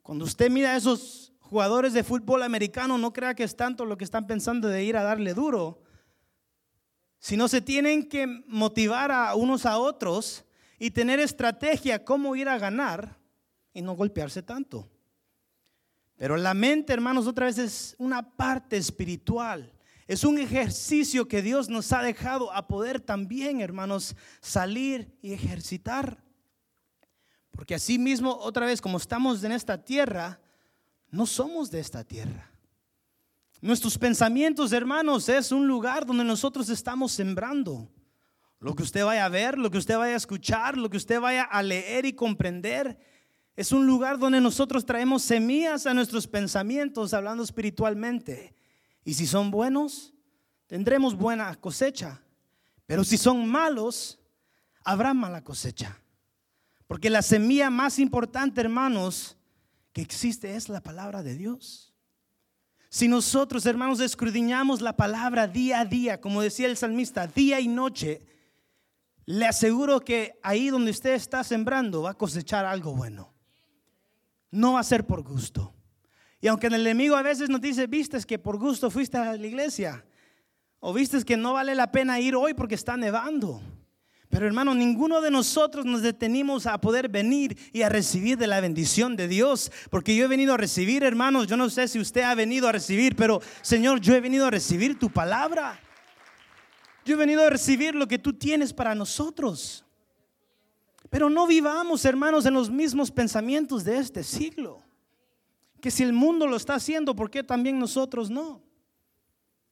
Cuando 0.01 0.25
usted 0.25 0.51
mira 0.51 0.73
a 0.73 0.75
esos 0.75 1.33
jugadores 1.39 1.93
de 1.93 2.03
fútbol 2.03 2.43
americano, 2.43 2.97
no 2.97 3.13
crea 3.13 3.33
que 3.33 3.43
es 3.43 3.55
tanto 3.55 3.85
lo 3.85 3.97
que 3.97 4.03
están 4.03 4.27
pensando 4.27 4.67
de 4.67 4.83
ir 4.83 4.97
a 4.97 5.03
darle 5.03 5.33
duro, 5.33 5.81
sino 7.19 7.47
se 7.47 7.61
tienen 7.61 8.09
que 8.09 8.27
motivar 8.47 9.11
a 9.11 9.35
unos 9.35 9.65
a 9.65 9.77
otros 9.77 10.43
y 10.77 10.91
tener 10.91 11.21
estrategia 11.21 12.03
cómo 12.03 12.35
ir 12.35 12.49
a 12.49 12.57
ganar 12.57 13.17
y 13.73 13.81
no 13.81 13.93
golpearse 13.95 14.43
tanto. 14.43 14.89
Pero 16.17 16.35
la 16.35 16.53
mente, 16.53 16.91
hermanos, 16.91 17.25
otra 17.25 17.45
vez 17.45 17.57
es 17.57 17.95
una 17.97 18.35
parte 18.35 18.75
espiritual 18.75 19.71
es 20.07 20.24
un 20.24 20.38
ejercicio 20.38 21.27
que 21.27 21.41
Dios 21.41 21.69
nos 21.69 21.91
ha 21.93 22.01
dejado 22.01 22.51
a 22.53 22.67
poder 22.67 23.00
también, 23.00 23.62
hermanos, 23.62 24.15
salir 24.41 25.17
y 25.22 25.33
ejercitar. 25.33 26.24
Porque 27.51 27.75
así 27.75 27.98
mismo, 27.98 28.36
otra 28.36 28.65
vez, 28.65 28.81
como 28.81 28.98
estamos 28.98 29.43
en 29.43 29.51
esta 29.51 29.83
tierra, 29.83 30.41
no 31.10 31.25
somos 31.25 31.72
de 31.72 31.79
esta 31.79 32.03
tierra. 32.03 32.51
Nuestros 33.62 33.98
pensamientos, 33.98 34.74
hermanos, 34.74 35.29
es 35.29 35.51
un 35.51 35.67
lugar 35.67 36.05
donde 36.05 36.25
nosotros 36.25 36.67
estamos 36.69 37.13
sembrando. 37.13 37.89
Lo 38.60 38.75
que 38.75 38.83
usted 38.83 39.05
vaya 39.05 39.25
a 39.25 39.29
ver, 39.29 39.57
lo 39.57 39.69
que 39.72 39.77
usted 39.77 39.98
vaya 39.98 40.15
a 40.15 40.17
escuchar, 40.17 40.77
lo 40.77 40.89
que 40.89 40.98
usted 40.98 41.22
vaya 41.22 41.43
a 41.43 41.63
leer 41.63 42.05
y 42.05 42.13
comprender, 42.13 42.98
es 43.55 43.72
un 43.72 43.86
lugar 43.86 44.17
donde 44.17 44.41
nosotros 44.41 44.86
traemos 44.86 45.22
semillas 45.22 45.86
a 45.86 45.93
nuestros 45.93 46.27
pensamientos, 46.27 47.13
hablando 47.13 47.43
espiritualmente. 47.43 48.55
Y 49.03 49.13
si 49.13 49.27
son 49.27 49.51
buenos, 49.51 50.13
tendremos 50.67 51.15
buena 51.15 51.53
cosecha. 51.55 52.22
Pero 52.86 53.03
si 53.03 53.17
son 53.17 53.48
malos, 53.48 54.19
habrá 54.83 55.13
mala 55.13 55.43
cosecha. 55.43 56.00
Porque 56.88 57.10
la 57.10 57.22
semilla 57.22 57.69
más 57.69 58.00
importante, 58.00 58.62
hermanos, 58.62 59.38
que 59.93 60.01
existe 60.01 60.55
es 60.55 60.69
la 60.69 60.81
palabra 60.81 61.24
de 61.24 61.36
Dios. 61.36 61.93
Si 62.89 63.07
nosotros, 63.07 63.65
hermanos, 63.65 64.00
escudriñamos 64.00 64.81
la 64.81 64.95
palabra 64.95 65.48
día 65.48 65.79
a 65.79 65.86
día, 65.86 66.22
como 66.22 66.41
decía 66.41 66.67
el 66.67 66.77
salmista, 66.77 67.25
día 67.25 67.60
y 67.60 67.67
noche, 67.67 68.25
le 69.25 69.45
aseguro 69.45 70.01
que 70.01 70.39
ahí 70.43 70.69
donde 70.69 70.91
usted 70.91 71.13
está 71.13 71.43
sembrando 71.43 72.03
va 72.03 72.12
a 72.12 72.17
cosechar 72.17 72.65
algo 72.65 72.93
bueno. 72.93 73.33
No 74.51 74.74
va 74.74 74.81
a 74.81 74.83
ser 74.83 75.07
por 75.07 75.24
gusto. 75.24 75.74
Y 76.43 76.50
aunque 76.50 76.67
el 76.67 76.73
enemigo 76.73 77.15
a 77.15 77.21
veces 77.21 77.47
nos 77.47 77.62
dice, 77.62 77.88
vistes 77.88 78.25
que 78.25 78.38
por 78.38 78.57
gusto 78.57 78.91
fuiste 78.91 79.17
a 79.17 79.38
la 79.38 79.47
iglesia, 79.47 80.03
o 80.81 80.91
vistes 80.91 81.23
que 81.23 81.38
no 81.38 81.53
vale 81.53 81.73
la 81.73 81.89
pena 81.89 82.19
ir 82.19 82.35
hoy 82.35 82.53
porque 82.53 82.75
está 82.75 82.97
nevando. 82.97 83.62
Pero 84.27 84.45
hermano, 84.45 84.75
ninguno 84.75 85.21
de 85.21 85.31
nosotros 85.31 85.85
nos 85.85 86.01
detenimos 86.01 86.65
a 86.65 86.81
poder 86.81 87.07
venir 87.07 87.57
y 87.71 87.83
a 87.83 87.88
recibir 87.88 88.38
de 88.38 88.47
la 88.47 88.59
bendición 88.59 89.15
de 89.15 89.29
Dios. 89.29 89.71
Porque 89.89 90.17
yo 90.17 90.25
he 90.25 90.27
venido 90.27 90.53
a 90.53 90.57
recibir, 90.57 91.05
hermanos, 91.05 91.47
yo 91.47 91.55
no 91.55 91.69
sé 91.69 91.88
si 91.88 91.97
usted 91.97 92.23
ha 92.23 92.35
venido 92.35 92.67
a 92.67 92.73
recibir, 92.73 93.15
pero 93.15 93.41
Señor, 93.62 94.01
yo 94.01 94.13
he 94.13 94.19
venido 94.19 94.45
a 94.45 94.51
recibir 94.51 95.00
tu 95.00 95.09
palabra. 95.09 95.79
Yo 97.05 97.13
he 97.13 97.17
venido 97.17 97.45
a 97.45 97.50
recibir 97.50 97.95
lo 97.95 98.05
que 98.05 98.19
tú 98.19 98.33
tienes 98.33 98.73
para 98.73 98.93
nosotros. 98.93 99.85
Pero 101.09 101.29
no 101.29 101.47
vivamos, 101.47 102.03
hermanos, 102.03 102.45
en 102.45 102.55
los 102.55 102.69
mismos 102.69 103.12
pensamientos 103.12 103.85
de 103.85 103.97
este 103.97 104.25
siglo. 104.25 104.82
Que 105.83 105.91
si 105.91 106.01
el 106.01 106.13
mundo 106.13 106.47
lo 106.47 106.55
está 106.55 106.75
haciendo, 106.75 107.13
¿por 107.13 107.29
qué 107.29 107.43
también 107.43 107.77
nosotros 107.77 108.29
no? 108.29 108.63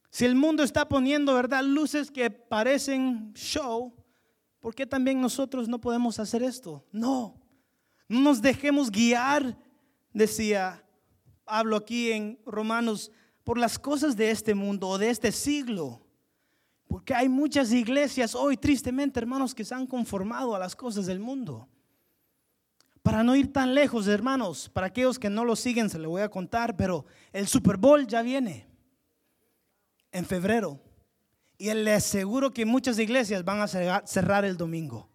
Si 0.09 0.25
el 0.25 0.35
mundo 0.35 0.61
está 0.61 0.89
poniendo, 0.89 1.33
¿verdad? 1.33 1.63
Luces 1.63 2.11
que 2.11 2.29
parecen 2.29 3.31
show, 3.33 3.95
¿por 4.59 4.75
qué 4.75 4.85
también 4.85 5.21
nosotros 5.21 5.69
no 5.69 5.79
podemos 5.79 6.19
hacer 6.19 6.43
esto? 6.43 6.85
No, 6.91 7.41
no 8.09 8.19
nos 8.19 8.41
dejemos 8.41 8.91
guiar, 8.91 9.57
decía, 10.11 10.83
hablo 11.45 11.77
aquí 11.77 12.11
en 12.11 12.37
Romanos, 12.45 13.09
por 13.45 13.57
las 13.57 13.79
cosas 13.79 14.17
de 14.17 14.31
este 14.31 14.53
mundo 14.53 14.89
o 14.89 14.97
de 14.97 15.11
este 15.11 15.31
siglo. 15.31 16.05
Porque 16.89 17.13
hay 17.13 17.29
muchas 17.29 17.71
iglesias 17.71 18.35
hoy, 18.35 18.57
tristemente, 18.57 19.17
hermanos, 19.17 19.55
que 19.55 19.63
se 19.63 19.75
han 19.75 19.87
conformado 19.87 20.57
a 20.57 20.59
las 20.59 20.75
cosas 20.75 21.05
del 21.05 21.21
mundo. 21.21 21.69
Para 23.01 23.23
no 23.23 23.35
ir 23.35 23.51
tan 23.51 23.73
lejos, 23.73 24.07
hermanos, 24.07 24.69
para 24.69 24.87
aquellos 24.87 25.17
que 25.17 25.29
no 25.29 25.43
lo 25.43 25.55
siguen, 25.55 25.89
se 25.89 25.97
lo 25.97 26.09
voy 26.09 26.21
a 26.21 26.29
contar, 26.29 26.75
pero 26.75 27.05
el 27.33 27.47
Super 27.47 27.77
Bowl 27.77 28.05
ya 28.05 28.21
viene 28.21 28.67
en 30.11 30.25
febrero. 30.25 30.79
Y 31.57 31.73
le 31.73 31.93
aseguro 31.93 32.51
que 32.51 32.65
muchas 32.65 32.99
iglesias 32.99 33.43
van 33.43 33.61
a 33.61 33.67
cerrar 33.67 34.45
el 34.45 34.57
domingo. 34.57 35.09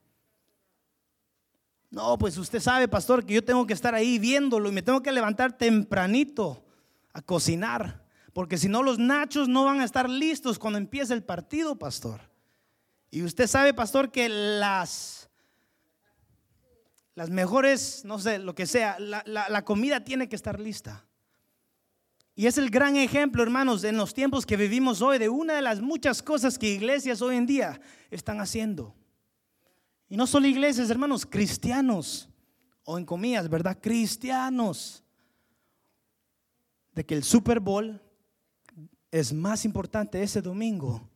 No, 1.91 2.19
pues 2.19 2.37
usted 2.37 2.61
sabe, 2.61 2.89
pastor, 2.89 3.25
que 3.25 3.35
yo 3.35 3.45
tengo 3.45 3.67
que 3.67 3.73
estar 3.73 3.95
ahí 3.95 4.19
viéndolo 4.19 4.69
y 4.69 4.73
me 4.73 4.83
tengo 4.83 5.03
que 5.03 5.13
levantar 5.13 5.57
tempranito 5.57 6.65
a 7.13 7.23
cocinar. 7.23 8.05
Porque 8.33 8.59
si 8.59 8.69
no, 8.69 8.83
los 8.83 8.99
nachos 8.99 9.49
no 9.49 9.65
van 9.65 9.81
a 9.81 9.85
estar 9.85 10.11
listos 10.11 10.59
cuando 10.59 10.79
empiece 10.79 11.15
el 11.15 11.23
partido, 11.23 11.79
pastor. 11.79 12.21
Y 13.11 13.23
usted 13.23 13.47
sabe, 13.47 13.73
pastor, 13.73 14.11
que 14.11 14.29
las, 14.29 15.26
las 17.17 17.31
mejores, 17.31 18.05
no 18.05 18.21
sé, 18.21 18.39
lo 18.39 18.55
que 18.55 18.67
sea, 18.67 19.01
la, 19.01 19.25
la 19.27 19.65
comida 19.65 20.05
tiene 20.05 20.29
que 20.29 20.37
estar 20.37 20.61
lista. 20.61 21.05
Y 22.37 22.47
es 22.47 22.59
el 22.59 22.69
gran 22.69 22.97
ejemplo, 22.97 23.43
hermanos, 23.43 23.83
en 23.83 23.97
los 23.97 24.13
tiempos 24.13 24.45
que 24.45 24.59
vivimos 24.59 25.01
hoy, 25.01 25.19
de 25.19 25.31
una 25.31 25.55
de 25.55 25.63
las 25.63 25.81
muchas 25.81 26.23
cosas 26.23 26.59
que 26.59 26.69
iglesias 26.69 27.23
hoy 27.23 27.37
en 27.37 27.47
día 27.47 27.81
están 28.11 28.41
haciendo. 28.41 28.95
Y 30.11 30.19
no 30.19 30.27
solo 30.27 30.47
iglesias, 30.47 30.91
hermanos, 30.91 31.25
cristianos, 31.25 32.29
o 32.85 32.99
en 32.99 33.07
comillas, 33.07 33.49
¿verdad? 33.49 33.79
Cristianos. 33.81 35.03
De 36.95 37.05
que 37.07 37.15
el 37.15 37.25
Super 37.25 37.59
Bowl 37.59 37.99
es 39.11 39.33
más 39.33 39.65
importante 39.65 40.23
ese 40.23 40.43
domingo 40.43 41.09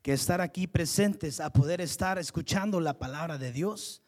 que 0.00 0.14
estar 0.14 0.40
aquí 0.40 0.66
presentes 0.66 1.38
a 1.38 1.52
poder 1.52 1.82
estar 1.82 2.18
escuchando 2.18 2.80
la 2.80 2.98
palabra 2.98 3.36
de 3.36 3.52
Dios. 3.52 4.02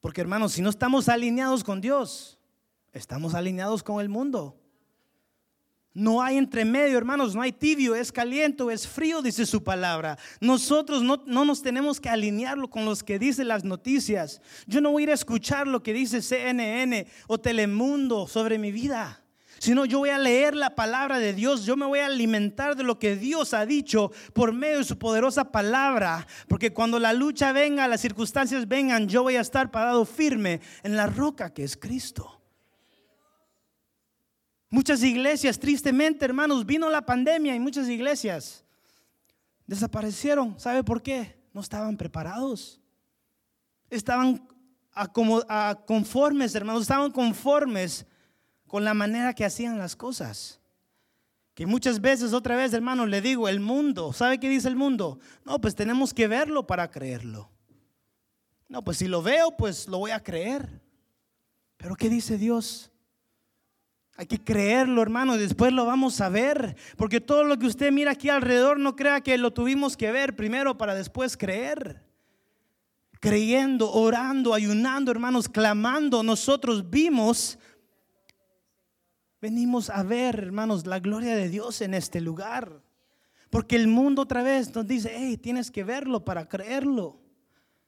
Porque 0.00 0.20
hermanos, 0.20 0.52
si 0.52 0.62
no 0.62 0.70
estamos 0.70 1.08
alineados 1.08 1.64
con 1.64 1.80
Dios, 1.80 2.36
Estamos 2.96 3.34
alineados 3.34 3.82
con 3.82 4.00
el 4.00 4.08
mundo. 4.08 4.58
No 5.92 6.22
hay 6.22 6.38
entre 6.38 6.64
medio, 6.64 6.96
hermanos, 6.96 7.34
no 7.34 7.42
hay 7.42 7.52
tibio, 7.52 7.94
es 7.94 8.10
caliente 8.10 8.64
es 8.72 8.88
frío, 8.88 9.20
dice 9.20 9.44
su 9.44 9.62
palabra. 9.62 10.18
Nosotros 10.40 11.02
no, 11.02 11.22
no, 11.26 11.44
nos 11.44 11.60
tenemos 11.60 12.00
que 12.00 12.08
alinearlo 12.08 12.70
con 12.70 12.86
los 12.86 13.02
que 13.02 13.18
dicen 13.18 13.48
las 13.48 13.64
noticias. 13.64 14.40
Yo 14.66 14.80
no 14.80 14.92
voy 14.92 15.02
a 15.02 15.04
ir 15.04 15.10
a 15.10 15.14
escuchar 15.14 15.66
lo 15.66 15.82
que 15.82 15.92
dice 15.92 16.22
CNN 16.22 17.06
o 17.26 17.36
Telemundo 17.36 18.26
sobre 18.26 18.58
mi 18.58 18.72
vida, 18.72 19.22
sino 19.58 19.84
yo 19.84 19.98
voy 19.98 20.10
a 20.10 20.18
leer 20.18 20.54
la 20.54 20.74
palabra 20.74 21.18
de 21.18 21.32
Dios, 21.32 21.64
yo 21.64 21.76
me 21.76 21.86
voy 21.86 22.00
a 22.00 22.06
alimentar 22.06 22.76
de 22.76 22.82
lo 22.82 22.98
que 22.98 23.16
Dios 23.16 23.54
ha 23.54 23.66
dicho 23.66 24.12
por 24.32 24.52
medio 24.52 24.78
de 24.78 24.84
su 24.84 24.98
poderosa 24.98 25.50
palabra, 25.50 26.26
porque 26.48 26.72
cuando 26.72 26.98
la 26.98 27.12
lucha 27.12 27.52
venga, 27.52 27.88
las 27.88 28.00
circunstancias 28.00 28.68
vengan, 28.68 29.08
yo 29.08 29.22
voy 29.22 29.36
a 29.36 29.40
estar 29.40 29.70
parado 29.70 30.04
firme 30.04 30.60
en 30.82 30.96
la 30.96 31.06
roca 31.06 31.52
que 31.52 31.64
es 31.64 31.76
Cristo. 31.76 32.40
Muchas 34.68 35.02
iglesias, 35.02 35.58
tristemente, 35.58 36.24
hermanos, 36.24 36.66
vino 36.66 36.90
la 36.90 37.06
pandemia 37.06 37.54
y 37.54 37.60
muchas 37.60 37.88
iglesias 37.88 38.64
desaparecieron. 39.66 40.58
¿Sabe 40.58 40.82
por 40.82 41.02
qué? 41.02 41.38
No 41.52 41.60
estaban 41.60 41.96
preparados. 41.96 42.80
Estaban 43.88 44.46
conformes, 45.86 46.54
hermanos, 46.54 46.82
estaban 46.82 47.10
conformes 47.12 48.06
con 48.66 48.84
la 48.84 48.94
manera 48.94 49.34
que 49.34 49.44
hacían 49.44 49.78
las 49.78 49.96
cosas. 49.96 50.60
Que 51.54 51.66
muchas 51.66 52.00
veces, 52.00 52.32
otra 52.32 52.56
vez, 52.56 52.72
hermanos, 52.74 53.08
le 53.08 53.22
digo, 53.22 53.48
el 53.48 53.60
mundo, 53.60 54.12
¿sabe 54.12 54.38
qué 54.38 54.48
dice 54.48 54.68
el 54.68 54.76
mundo? 54.76 55.18
No, 55.44 55.60
pues 55.60 55.74
tenemos 55.74 56.12
que 56.12 56.28
verlo 56.28 56.66
para 56.66 56.90
creerlo. 56.90 57.50
No, 58.68 58.82
pues 58.82 58.98
si 58.98 59.08
lo 59.08 59.22
veo, 59.22 59.56
pues 59.56 59.88
lo 59.88 59.98
voy 59.98 60.10
a 60.10 60.22
creer. 60.22 60.82
Pero 61.76 61.96
¿qué 61.96 62.08
dice 62.08 62.36
Dios? 62.36 62.90
Hay 64.16 64.26
que 64.26 64.42
creerlo, 64.42 65.02
hermano, 65.02 65.36
y 65.36 65.38
después 65.38 65.72
lo 65.72 65.84
vamos 65.84 66.20
a 66.20 66.28
ver. 66.28 66.76
Porque 66.96 67.20
todo 67.20 67.44
lo 67.44 67.58
que 67.58 67.66
usted 67.66 67.92
mira 67.92 68.12
aquí 68.12 68.28
alrededor, 68.28 68.78
no 68.78 68.96
crea 68.96 69.20
que 69.20 69.36
lo 69.36 69.52
tuvimos 69.52 69.96
que 69.96 70.10
ver 70.10 70.34
primero 70.34 70.78
para 70.78 70.94
después 70.94 71.36
creer. 71.36 72.02
Creyendo, 73.20 73.90
orando, 73.92 74.54
ayunando, 74.54 75.10
hermanos, 75.10 75.48
clamando, 75.48 76.22
nosotros 76.22 76.88
vimos, 76.88 77.58
venimos 79.40 79.90
a 79.90 80.02
ver, 80.02 80.38
hermanos, 80.38 80.86
la 80.86 81.00
gloria 81.00 81.34
de 81.34 81.48
Dios 81.48 81.80
en 81.80 81.94
este 81.94 82.20
lugar. 82.20 82.82
Porque 83.50 83.76
el 83.76 83.88
mundo 83.88 84.22
otra 84.22 84.42
vez 84.42 84.74
nos 84.74 84.86
dice, 84.86 85.12
hey, 85.14 85.36
tienes 85.36 85.70
que 85.70 85.84
verlo 85.84 86.24
para 86.24 86.48
creerlo. 86.48 87.20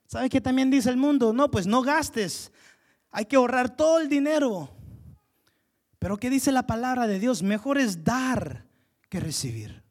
¿Sabe 0.07 0.31
qué 0.31 0.40
también 0.40 0.71
dice 0.71 0.88
el 0.88 0.97
mundo? 0.97 1.33
No, 1.33 1.50
pues 1.50 1.67
no 1.67 1.83
gastes. 1.83 2.52
Hay 3.11 3.26
que 3.26 3.37
ahorrar 3.37 3.76
todo 3.76 3.99
el 3.99 4.09
dinero. 4.09 4.71
Pero 5.99 6.17
¿qué 6.17 6.31
dice 6.31 6.52
la 6.52 6.67
palabra 6.67 7.07
de 7.07 7.19
Dios? 7.19 7.43
Mejor 7.43 7.78
es 7.78 8.05
dar 8.05 8.67
que 9.09 9.21
recibir. 9.21 9.83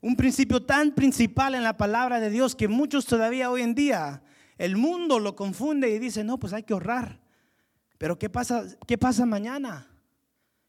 Un 0.00 0.16
principio 0.16 0.64
tan 0.64 0.92
principal 0.92 1.54
en 1.54 1.62
la 1.62 1.76
palabra 1.76 2.20
de 2.20 2.30
Dios 2.30 2.56
que 2.56 2.68
muchos 2.68 3.04
todavía 3.06 3.50
hoy 3.50 3.62
en 3.62 3.74
día, 3.74 4.22
el 4.56 4.76
mundo 4.76 5.18
lo 5.18 5.36
confunde 5.36 5.90
y 5.90 5.98
dice, 5.98 6.24
no, 6.24 6.38
pues 6.38 6.52
hay 6.52 6.62
que 6.62 6.72
ahorrar. 6.72 7.20
Pero 7.98 8.18
¿qué 8.18 8.30
pasa, 8.30 8.64
qué 8.86 8.96
pasa 8.96 9.26
mañana? 9.26 9.89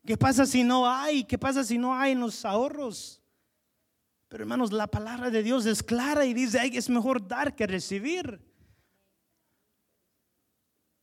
¿Qué 0.06 0.18
pasa 0.18 0.46
si 0.46 0.64
no 0.64 0.90
hay? 0.90 1.24
¿Qué 1.24 1.38
pasa 1.38 1.64
si 1.64 1.78
no 1.78 1.96
hay 1.96 2.14
en 2.14 2.20
los 2.20 2.44
ahorros? 2.44 3.22
Pero 4.28 4.44
hermanos, 4.44 4.72
la 4.72 4.88
palabra 4.88 5.30
de 5.30 5.44
Dios 5.44 5.66
es 5.66 5.84
clara 5.84 6.26
y 6.26 6.34
dice, 6.34 6.60
es 6.74 6.90
mejor 6.90 7.28
dar 7.28 7.54
que 7.54 7.68
recibir. 7.68 8.42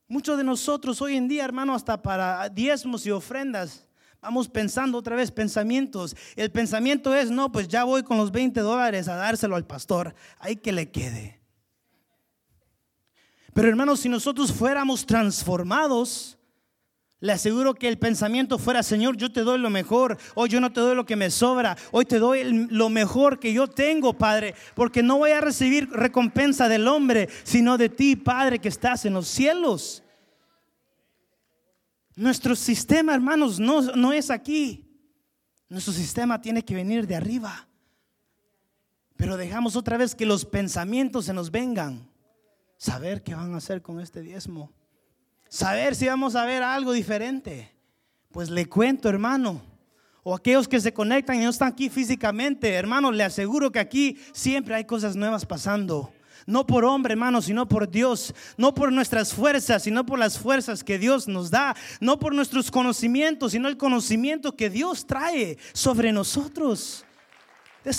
Muchos 0.07 0.37
de 0.37 0.43
nosotros 0.43 0.99
hoy 1.03 1.15
en 1.15 1.27
día, 1.27 1.45
hermano, 1.45 1.75
hasta 1.75 2.01
para 2.01 2.49
diezmos 2.49 3.05
y 3.05 3.11
ofrendas, 3.11 3.85
vamos 4.19 4.49
pensando 4.49 4.97
otra 4.97 5.15
vez 5.15 5.31
pensamientos. 5.31 6.15
El 6.35 6.51
pensamiento 6.51 7.13
es, 7.13 7.29
no, 7.29 7.51
pues 7.51 7.67
ya 7.67 7.83
voy 7.83 8.01
con 8.01 8.17
los 8.17 8.31
20 8.31 8.59
dólares 8.61 9.07
a 9.07 9.15
dárselo 9.15 9.55
al 9.55 9.67
pastor, 9.67 10.15
hay 10.39 10.55
que 10.55 10.71
le 10.71 10.89
quede. 10.89 11.39
Pero 13.53 13.67
hermanos, 13.67 13.99
si 13.99 14.09
nosotros 14.09 14.51
fuéramos 14.51 15.05
transformados, 15.05 16.38
Le 17.21 17.33
aseguro 17.33 17.75
que 17.75 17.89
el 17.89 17.99
pensamiento 17.99 18.57
fuera, 18.57 18.81
Señor, 18.81 19.17
yo 19.17 19.29
te 19.31 19.41
doy 19.41 19.59
lo 19.59 19.69
mejor. 19.69 20.17
Hoy 20.35 20.47
yo 20.47 20.61
no 20.61 20.71
te 20.71 20.79
doy 20.79 20.95
lo 20.95 21.05
que 21.05 21.17
me 21.17 21.29
sobra. 21.29 21.75
Hoy 21.91 22.05
te 22.05 22.17
doy 22.17 22.67
lo 22.69 22.89
mejor 22.89 23.39
que 23.39 23.51
yo 23.51 23.67
tengo, 23.67 24.13
Padre. 24.13 24.55
Porque 24.73 25.03
no 25.03 25.17
voy 25.17 25.31
a 25.31 25.41
recibir 25.41 25.89
recompensa 25.89 26.69
del 26.69 26.87
hombre, 26.87 27.27
sino 27.43 27.77
de 27.77 27.89
ti, 27.89 28.15
Padre, 28.15 28.59
que 28.59 28.69
estás 28.69 29.03
en 29.03 29.13
los 29.13 29.27
cielos. 29.27 30.01
Nuestro 32.15 32.55
sistema, 32.55 33.13
hermanos, 33.13 33.59
no, 33.59 33.81
no 33.81 34.13
es 34.13 34.29
aquí. 34.29 34.85
Nuestro 35.67 35.91
sistema 35.91 36.41
tiene 36.41 36.63
que 36.63 36.75
venir 36.75 37.05
de 37.05 37.17
arriba. 37.17 37.67
Pero 39.17 39.35
dejamos 39.35 39.75
otra 39.75 39.97
vez 39.97 40.15
que 40.15 40.25
los 40.25 40.45
pensamientos 40.45 41.25
se 41.25 41.33
nos 41.33 41.51
vengan. 41.51 42.09
Saber 42.77 43.23
qué 43.23 43.35
van 43.35 43.53
a 43.55 43.57
hacer 43.57 43.81
con 43.81 43.99
este 43.99 44.21
diezmo 44.21 44.71
saber 45.49 45.95
si 45.95 46.07
vamos 46.07 46.35
a 46.35 46.45
ver 46.45 46.63
algo 46.63 46.93
diferente. 46.93 47.75
Pues 48.31 48.49
le 48.49 48.67
cuento, 48.67 49.09
hermano. 49.09 49.61
O 50.23 50.35
aquellos 50.35 50.67
que 50.67 50.79
se 50.79 50.93
conectan 50.93 51.37
y 51.37 51.43
no 51.43 51.49
están 51.49 51.69
aquí 51.69 51.89
físicamente, 51.89 52.71
hermano, 52.73 53.11
le 53.11 53.23
aseguro 53.23 53.71
que 53.71 53.79
aquí 53.79 54.17
siempre 54.31 54.75
hay 54.75 54.85
cosas 54.85 55.15
nuevas 55.15 55.45
pasando. 55.45 56.13
No 56.45 56.65
por 56.65 56.85
hombre, 56.85 57.13
hermano, 57.13 57.41
sino 57.41 57.67
por 57.67 57.89
Dios. 57.89 58.33
No 58.57 58.73
por 58.73 58.91
nuestras 58.91 59.33
fuerzas, 59.33 59.83
sino 59.83 60.05
por 60.05 60.19
las 60.19 60.37
fuerzas 60.37 60.83
que 60.83 60.97
Dios 60.97 61.27
nos 61.27 61.51
da. 61.51 61.75
No 61.99 62.19
por 62.19 62.33
nuestros 62.33 62.71
conocimientos, 62.71 63.51
sino 63.51 63.67
el 63.67 63.77
conocimiento 63.77 64.55
que 64.55 64.69
Dios 64.69 65.05
trae 65.05 65.57
sobre 65.73 66.11
nosotros. 66.11 67.05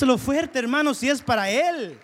lo 0.02 0.19
fuerte, 0.19 0.59
hermano, 0.59 0.95
si 0.95 1.09
es 1.09 1.23
para 1.23 1.50
Él. 1.50 1.99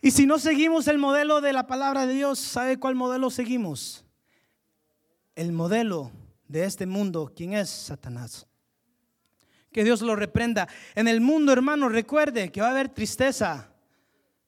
Y 0.00 0.12
si 0.12 0.26
no 0.26 0.38
seguimos 0.38 0.86
el 0.86 0.98
modelo 0.98 1.40
de 1.40 1.52
la 1.52 1.66
palabra 1.66 2.06
de 2.06 2.14
Dios, 2.14 2.38
¿sabe 2.38 2.78
cuál 2.78 2.94
modelo 2.94 3.30
seguimos? 3.30 4.04
El 5.34 5.52
modelo 5.52 6.12
de 6.46 6.64
este 6.64 6.86
mundo, 6.86 7.32
¿quién 7.34 7.52
es 7.52 7.68
Satanás? 7.68 8.46
Que 9.72 9.82
Dios 9.82 10.00
lo 10.00 10.14
reprenda. 10.14 10.68
En 10.94 11.08
el 11.08 11.20
mundo, 11.20 11.52
hermano, 11.52 11.88
recuerde 11.88 12.50
que 12.52 12.60
va 12.60 12.68
a 12.68 12.70
haber 12.70 12.88
tristeza, 12.88 13.72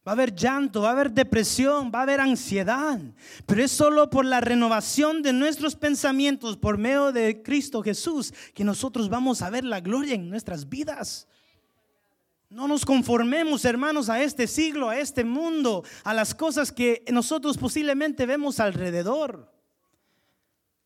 va 0.07 0.13
a 0.13 0.15
haber 0.15 0.35
llanto, 0.35 0.83
va 0.83 0.91
a 0.91 0.93
haber 0.93 1.11
depresión, 1.11 1.91
va 1.93 2.01
a 2.01 2.03
haber 2.03 2.21
ansiedad. 2.21 3.01
Pero 3.45 3.63
es 3.63 3.73
solo 3.73 4.09
por 4.09 4.25
la 4.25 4.41
renovación 4.41 5.21
de 5.21 5.33
nuestros 5.33 5.75
pensamientos 5.75 6.57
por 6.57 6.79
medio 6.79 7.11
de 7.11 7.43
Cristo 7.43 7.83
Jesús 7.83 8.33
que 8.55 8.63
nosotros 8.63 9.09
vamos 9.09 9.43
a 9.43 9.51
ver 9.51 9.65
la 9.65 9.81
gloria 9.81 10.15
en 10.15 10.31
nuestras 10.31 10.69
vidas. 10.69 11.27
No 12.51 12.67
nos 12.67 12.85
conformemos, 12.85 13.65
hermanos, 13.65 14.09
a 14.09 14.21
este 14.21 14.49
siglo, 14.49 14.89
a 14.89 14.99
este 14.99 15.23
mundo, 15.23 15.85
a 16.03 16.13
las 16.13 16.35
cosas 16.35 16.73
que 16.73 17.05
nosotros 17.13 17.57
posiblemente 17.57 18.27
vemos 18.27 18.59
alrededor. 18.59 19.49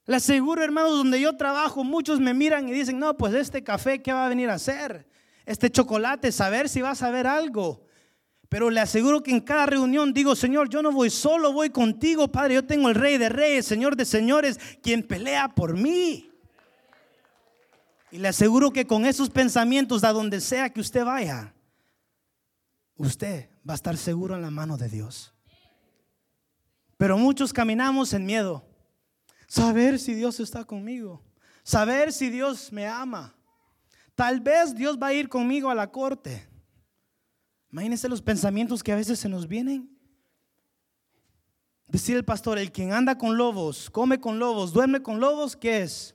Le 0.05 0.17
aseguro, 0.17 0.63
hermanos, 0.63 0.93
donde 0.93 1.19
yo 1.19 1.35
trabajo, 1.39 1.83
muchos 1.83 2.21
me 2.21 2.35
miran 2.35 2.69
y 2.69 2.73
dicen, 2.73 2.99
no, 2.99 3.17
pues 3.17 3.33
este 3.33 3.65
café, 3.65 4.03
¿qué 4.03 4.13
va 4.13 4.27
a 4.27 4.29
venir 4.29 4.51
a 4.51 4.55
hacer? 4.55 5.09
Este 5.47 5.71
chocolate, 5.71 6.33
saber 6.33 6.69
si 6.69 6.83
va 6.83 6.91
a 6.91 6.95
saber 6.95 7.27
algo. 7.27 7.87
Pero 8.51 8.69
le 8.69 8.81
aseguro 8.81 9.23
que 9.23 9.31
en 9.31 9.41
cada 9.41 9.65
reunión 9.65 10.13
digo, 10.13 10.37
Señor, 10.37 10.69
yo 10.69 10.83
no 10.83 10.93
voy 10.93 11.09
solo, 11.09 11.55
voy 11.55 11.71
contigo, 11.71 12.29
Padre. 12.29 12.55
Yo 12.57 12.67
tengo 12.67 12.91
el 12.91 12.95
Rey 12.95 13.17
de 13.17 13.31
Reyes, 13.31 13.65
Señor 13.65 13.97
de 13.97 14.05
Señores, 14.05 14.61
quien 14.83 15.03
pelea 15.03 15.49
por 15.49 15.75
mí. 15.75 16.31
Y 18.11 18.19
le 18.19 18.29
aseguro 18.29 18.71
que 18.71 18.87
con 18.87 19.07
esos 19.07 19.31
pensamientos, 19.31 20.05
a 20.05 20.13
donde 20.13 20.43
sea 20.43 20.69
que 20.69 20.81
usted 20.81 21.07
vaya, 21.07 21.54
usted 22.97 23.49
va 23.69 23.75
a 23.75 23.77
estar 23.77 23.97
seguro 23.97 24.35
en 24.35 24.43
la 24.43 24.51
mano 24.51 24.77
de 24.77 24.89
Dios. 24.89 25.33
Pero 26.97 27.19
muchos 27.19 27.53
caminamos 27.53 28.13
en 28.13 28.25
miedo. 28.25 28.65
Saber 29.47 29.99
si 29.99 30.15
Dios 30.15 30.41
está 30.41 30.65
conmigo. 30.65 31.23
Saber 31.63 32.13
si 32.13 32.31
Dios 32.31 32.73
me 32.73 32.87
ama. 32.87 33.35
Tal 34.15 34.41
vez 34.41 34.75
Dios 34.75 34.99
va 35.01 35.09
a 35.09 35.15
ir 35.15 35.29
conmigo 35.29 35.71
a 35.71 35.75
la 35.75 35.91
corte. 35.91 36.49
Imagínense 37.71 38.09
los 38.09 38.23
pensamientos 38.23 38.83
que 38.83 38.93
a 38.93 38.97
veces 38.97 39.19
se 39.19 39.29
nos 39.29 39.49
vienen. 39.49 39.91
Decir 41.89 42.17
el 42.17 42.25
pastor, 42.25 42.59
el 42.59 42.73
quien 42.73 42.93
anda 42.93 43.19
con 43.19 43.37
lobos, 43.37 43.91
come 43.91 44.21
con 44.21 44.39
lobos, 44.39 44.73
duerme 44.73 45.03
con 45.03 45.21
lobos, 45.21 45.57
¿qué 45.57 45.83
es? 45.83 46.15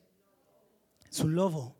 Es 1.09 1.19
un 1.19 1.35
lobo. 1.35 1.78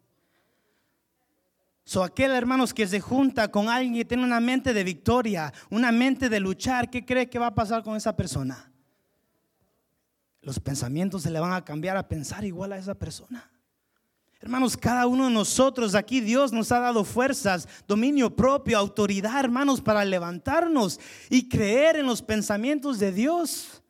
So, 1.90 2.04
aquel, 2.04 2.30
hermanos, 2.34 2.72
que 2.72 2.86
se 2.86 3.00
junta 3.00 3.50
con 3.50 3.68
alguien 3.68 3.96
que 3.96 4.06
tiene 4.06 4.24
una 4.24 4.40
mente 4.40 4.76
de 4.76 4.84
victoria, 4.84 5.52
una 5.72 5.92
mente 5.92 6.30
de 6.30 6.40
luchar, 6.40 6.92
¿qué 6.92 7.04
cree 7.04 7.28
que 7.32 7.40
va 7.40 7.48
a 7.48 7.56
pasar 7.56 7.82
con 7.82 7.96
esa 7.96 8.16
persona? 8.16 8.72
Los 10.44 10.60
pensamientos 10.60 11.24
se 11.24 11.32
le 11.32 11.40
van 11.40 11.52
a 11.52 11.66
cambiar 11.66 11.98
a 11.98 12.08
pensar 12.08 12.46
igual 12.46 12.74
a 12.74 12.78
esa 12.78 12.94
persona. 12.94 13.52
Hermanos, 14.40 14.78
cada 14.78 15.08
uno 15.08 15.26
de 15.26 15.34
nosotros 15.34 15.96
aquí 15.96 16.22
Dios 16.22 16.54
nos 16.54 16.72
ha 16.72 16.78
dado 16.78 17.04
fuerzas, 17.04 17.68
dominio 17.88 18.36
propio, 18.36 18.78
autoridad, 18.78 19.40
hermanos, 19.40 19.82
para 19.82 20.06
levantarnos 20.06 21.00
y 21.28 21.50
creer 21.50 21.96
en 21.96 22.06
los 22.06 22.22
pensamientos 22.22 23.00
de 23.00 23.12
Dios 23.12 23.82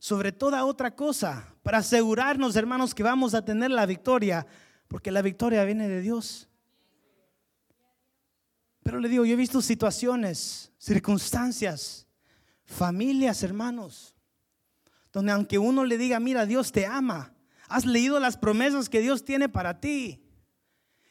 sobre 0.00 0.32
toda 0.32 0.64
otra 0.64 0.96
cosa, 0.96 1.54
para 1.62 1.78
asegurarnos, 1.78 2.56
hermanos, 2.56 2.96
que 2.96 3.04
vamos 3.04 3.32
a 3.32 3.44
tener 3.44 3.70
la 3.70 3.86
victoria, 3.86 4.44
porque 4.88 5.12
la 5.12 5.22
victoria 5.22 5.62
viene 5.62 5.86
de 5.86 6.00
Dios. 6.00 6.48
Pero 8.84 9.00
le 9.00 9.08
digo, 9.08 9.24
yo 9.24 9.32
he 9.32 9.36
visto 9.36 9.62
situaciones, 9.62 10.70
circunstancias, 10.78 12.06
familias, 12.66 13.42
hermanos, 13.42 14.14
donde 15.10 15.32
aunque 15.32 15.58
uno 15.58 15.84
le 15.84 15.96
diga, 15.96 16.20
mira, 16.20 16.44
Dios 16.44 16.70
te 16.70 16.84
ama, 16.84 17.34
has 17.66 17.86
leído 17.86 18.20
las 18.20 18.36
promesas 18.36 18.90
que 18.90 19.00
Dios 19.00 19.24
tiene 19.24 19.48
para 19.48 19.80
ti, 19.80 20.22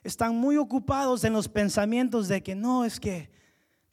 están 0.03 0.35
muy 0.35 0.55
ocupados 0.57 1.23
en 1.23 1.33
los 1.33 1.49
pensamientos 1.49 2.27
de 2.27 2.43
que 2.43 2.53
no, 2.53 2.85
es 2.85 2.99
que, 2.99 3.31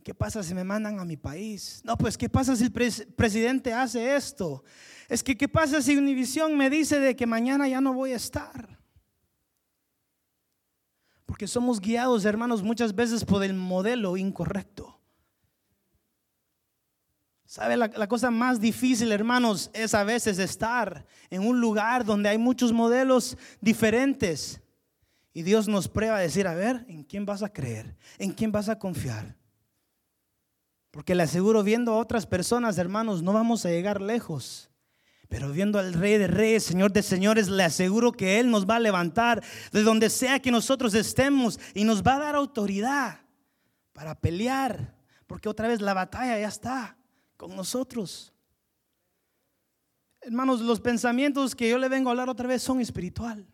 ¿qué 0.05 0.13
pasa 0.13 0.43
si 0.43 0.55
me 0.55 0.63
mandan 0.63 1.01
a 1.01 1.07
mi 1.07 1.17
país? 1.17 1.81
No, 1.83 1.97
pues, 1.97 2.19
¿qué 2.19 2.29
pasa 2.29 2.55
si 2.57 2.65
el 2.65 2.73
presidente 3.17 3.73
hace 3.73 4.15
esto? 4.15 4.63
Es 5.09 5.23
que, 5.23 5.39
¿qué 5.39 5.49
pasa 5.49 5.81
si 5.81 5.97
Univisión 5.97 6.55
me 6.55 6.69
dice 6.69 7.01
de 7.01 7.17
que 7.17 7.25
mañana 7.25 7.67
ya 7.67 7.81
no 7.81 7.95
voy 7.95 8.13
a 8.13 8.17
estar? 8.17 8.80
Porque 11.31 11.47
somos 11.47 11.81
guiados, 11.81 12.25
hermanos, 12.25 12.61
muchas 12.61 12.93
veces 12.93 13.25
por 13.25 13.45
el 13.45 13.55
modelo 13.55 14.17
incorrecto. 14.17 14.99
¿Sabe? 17.45 17.77
La, 17.77 18.09
cosa 18.09 18.33
más 18.33 18.61
difícil, 18.61 19.13
hermanos, 19.13 19.71
es 19.73 19.95
a 19.95 20.03
veces 20.03 20.41
estar 20.41 21.07
en 21.31 21.47
un 21.47 21.61
lugar 21.61 22.05
donde 22.05 22.29
hay 22.29 22.37
muchos 22.37 22.73
modelos 22.73 23.39
diferentes. 23.61 24.61
Y 25.33 25.43
Dios 25.43 25.69
nos 25.69 25.87
prueba 25.87 26.17
a 26.17 26.21
decir, 26.21 26.49
a 26.49 26.55
ver, 26.55 26.85
¿en 26.89 27.05
quién 27.05 27.25
vas 27.25 27.45
a 27.45 27.53
creer? 27.53 27.95
¿En 28.19 28.33
quién 28.33 28.51
vas 28.51 28.69
a 28.69 28.81
confiar? 28.81 29.37
Porque 30.91 31.15
le 31.15 31.23
aseguro, 31.23 31.63
viendo 31.63 31.93
a 31.93 31.99
otras 31.99 32.27
personas, 32.27 32.77
hermanos, 32.77 33.23
no 33.23 33.33
vamos 33.33 33.65
a 33.65 33.69
llegar 33.69 34.01
lejos. 34.01 34.69
Pero 35.31 35.53
viendo 35.53 35.79
al 35.79 35.95
Rey 35.95 36.19
de 36.19 36.27
Reyes, 36.27 36.65
Señor 36.65 36.93
de 36.93 37.05
Señores, 37.05 37.49
le 37.49 37.63
aseguro 37.63 38.11
que 38.11 38.41
Él 38.41 38.51
nos 38.51 38.69
va 38.69 38.77
a 38.77 38.81
levantar 38.81 39.41
de 39.71 39.85
donde 39.85 40.11
sea 40.11 40.43
que 40.43 40.51
nosotros 40.51 40.93
estemos 40.93 41.61
y 41.73 41.85
nos 41.85 42.03
va 42.03 42.17
a 42.17 42.19
dar 42.19 42.35
autoridad 42.35 43.21
para 43.93 44.17
pelear. 44.17 44.97
Porque 45.29 45.49
otra 45.49 45.69
vez 45.69 45.81
la 45.81 45.95
batalla 45.95 46.37
ya 46.37 46.49
está 46.49 46.99
con 47.37 47.55
nosotros. 47.55 48.35
Hermanos, 50.21 50.63
los 50.63 50.81
pensamientos 50.81 51.55
que 51.55 51.71
yo 51.71 51.79
le 51.79 51.89
vengo 51.89 52.11
a 52.11 52.13
hablar 52.13 52.29
otra 52.29 52.49
vez 52.49 52.61
son 52.61 52.81
espiritual. 52.81 53.47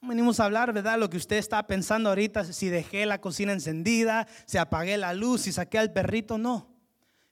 No 0.00 0.08
venimos 0.08 0.40
a 0.40 0.46
hablar, 0.46 0.72
¿verdad? 0.72 0.98
Lo 0.98 1.10
que 1.10 1.18
usted 1.18 1.36
está 1.36 1.66
pensando 1.66 2.08
ahorita, 2.08 2.44
si 2.44 2.70
dejé 2.70 3.04
la 3.04 3.20
cocina 3.20 3.52
encendida, 3.52 4.26
si 4.46 4.56
apagué 4.56 4.96
la 4.96 5.12
luz, 5.12 5.42
si 5.42 5.52
saqué 5.52 5.76
al 5.76 5.92
perrito, 5.92 6.38
no. 6.38 6.79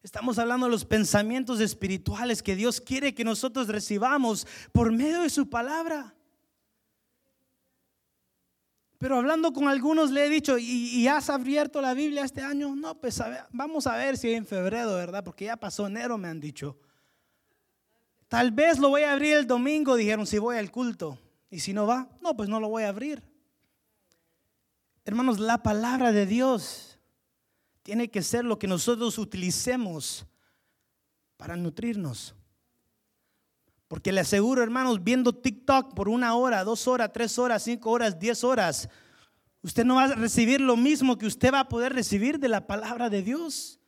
Estamos 0.03 0.39
hablando 0.39 0.67
de 0.67 0.73
los 0.73 0.85
pensamientos 0.85 1.61
espirituales 1.61 2.43
que 2.43 2.55
Dios 2.55 2.81
quiere 2.81 3.15
que 3.15 3.25
nosotros 3.25 3.69
recibamos 3.69 4.47
por 4.73 4.93
medio 4.93 5.23
de 5.23 5.31
su 5.31 5.49
palabra. 5.51 6.15
Pero 8.99 9.17
hablando 9.17 9.53
con 9.53 9.69
algunos 9.69 10.11
le 10.11 10.27
he 10.27 10.29
dicho, 10.29 10.59
¿y, 10.59 11.07
has 11.07 11.31
abierto 11.31 11.81
la 11.81 11.95
Biblia 11.95 12.25
este 12.25 12.43
año? 12.43 12.75
No, 12.75 13.01
pues 13.01 13.23
vamos 13.51 13.87
a 13.87 13.97
ver 13.97 14.19
si 14.19 14.33
en 14.33 14.45
febrero, 14.45 14.95
¿verdad? 14.95 15.23
Porque 15.23 15.45
ya 15.45 15.57
pasó 15.57 15.87
enero, 15.87 16.19
me 16.19 16.29
han 16.29 16.41
dicho. 16.41 16.77
Tal 18.29 18.51
vez 18.51 18.79
lo 18.79 18.89
voy 18.89 19.03
a 19.03 19.13
abrir 19.13 19.37
el 19.37 19.47
domingo, 19.47 19.95
dijeron, 19.95 20.27
si 20.27 20.39
voy 20.39 20.57
al 20.57 20.71
culto. 20.71 21.19
Y 21.51 21.61
si 21.61 21.73
no 21.73 21.87
va, 21.87 22.09
no, 22.21 22.37
pues 22.37 22.49
no 22.49 22.61
lo 22.61 22.69
voy 22.69 22.83
a 22.83 22.89
abrir. 22.89 23.23
Hermanos, 25.05 25.39
la 25.39 25.63
palabra 25.63 26.13
de 26.13 26.27
Dios 26.27 26.88
tiene 27.89 28.11
que 28.11 28.21
ser 28.21 28.45
lo 28.45 28.59
que 28.59 28.67
nosotros 28.67 29.17
utilicemos 29.17 30.27
para 31.39 31.57
nutrirnos. 31.57 32.35
Porque 33.89 34.13
le 34.13 34.21
aseguro, 34.21 34.63
hermanos, 34.63 35.03
viendo 35.03 35.35
TikTok 35.35 35.95
por 35.95 36.11
una 36.11 36.35
hora, 36.35 36.65
dos 36.65 36.87
horas, 36.87 37.11
tres 37.15 37.39
horas, 37.39 37.63
cinco 37.63 37.91
horas, 37.91 38.19
diez 38.19 38.45
horas, 38.45 38.91
usted 39.63 39.87
no 39.87 39.95
va 39.95 40.05
a 40.05 40.15
recibir 40.15 40.61
lo 40.61 40.77
mismo 40.77 41.17
que 41.17 41.25
usted 41.25 41.51
va 41.51 41.61
a 41.61 41.69
poder 41.71 41.95
recibir 41.95 42.39
de 42.39 42.51
la 42.51 42.67
palabra 42.67 43.09
de 43.09 43.23
Dios. 43.23 43.81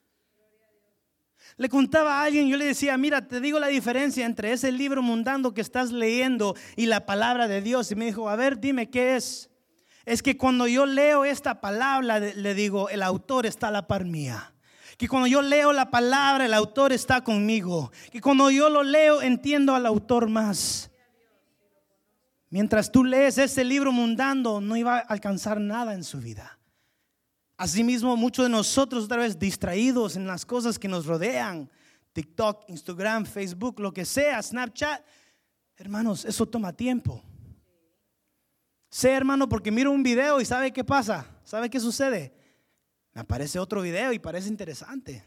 Le 1.59 1.69
contaba 1.69 2.23
a 2.23 2.25
alguien, 2.25 2.49
yo 2.49 2.57
le 2.57 2.65
decía, 2.65 2.97
mira, 2.97 3.29
te 3.29 3.39
digo 3.39 3.59
la 3.61 3.69
diferencia 3.69 4.25
entre 4.25 4.51
ese 4.51 4.73
libro 4.73 5.03
mundano 5.03 5.53
que 5.53 5.61
estás 5.61 5.93
leyendo 5.93 6.57
y 6.75 6.87
la 6.87 7.05
palabra 7.05 7.49
de 7.49 7.61
Dios. 7.61 7.93
Y 7.93 7.97
me 7.97 8.07
dijo, 8.07 8.31
a 8.31 8.37
ver, 8.37 8.59
dime 8.61 8.89
qué 8.89 9.17
es. 9.17 9.50
Es 10.05 10.23
que 10.23 10.37
cuando 10.37 10.67
yo 10.67 10.87
leo 10.87 11.25
esta 11.25 11.61
palabra, 11.61 12.19
le 12.19 12.55
digo, 12.55 12.89
el 12.89 13.03
autor 13.03 13.47
está 13.47 13.69
a 13.69 13.71
la 13.73 13.87
par 13.87 14.05
mía. 14.05 14.53
Que 14.97 15.09
cuando 15.09 15.27
yo 15.27 15.41
leo 15.41 15.73
la 15.73 15.91
palabra, 15.91 16.45
el 16.45 16.55
autor 16.55 16.93
está 16.93 17.23
conmigo. 17.23 17.91
Que 18.11 18.21
cuando 18.21 18.51
yo 18.51 18.69
lo 18.69 18.83
leo, 18.83 19.23
entiendo 19.23 19.75
al 19.75 19.87
autor 19.87 20.29
más. 20.29 20.91
Mientras 22.51 22.91
tú 22.91 23.05
lees 23.05 23.39
ese 23.39 23.65
libro 23.65 23.93
mundano, 23.93 24.61
no 24.61 24.77
iba 24.77 24.97
a 24.97 25.01
alcanzar 25.01 25.61
nada 25.61 25.95
en 25.95 26.05
su 26.05 26.19
vida. 26.19 26.59
Asimismo, 27.57 28.17
muchos 28.17 28.47
de 28.47 28.51
nosotros 28.51 29.05
otra 29.05 29.19
vez 29.19 29.39
distraídos 29.39 30.17
en 30.17 30.27
las 30.27 30.45
cosas 30.45 30.79
que 30.79 30.89
nos 30.89 31.07
rodean, 31.07 31.71
TikTok, 32.13 32.65
Instagram, 32.69 33.25
Facebook, 33.25 33.79
lo 33.81 33.93
que 33.93 34.05
sea, 34.05 34.43
Snapchat. 34.43 35.03
Hermanos, 35.77 36.25
eso 36.25 36.47
toma 36.47 36.73
tiempo. 36.73 37.23
Sé, 38.91 39.13
hermano, 39.13 39.49
porque 39.49 39.71
miro 39.71 39.93
un 39.93 40.03
video 40.03 40.41
y 40.41 40.45
¿sabe 40.45 40.73
qué 40.73 40.85
pasa? 40.85 41.25
¿Sabe 41.45 41.71
qué 41.71 41.79
sucede? 41.79 42.35
Me 43.15 43.21
aparece 43.21 43.59
otro 43.59 43.81
video 43.83 44.13
y 44.13 44.19
parece 44.19 44.49
interesante. 44.49 45.25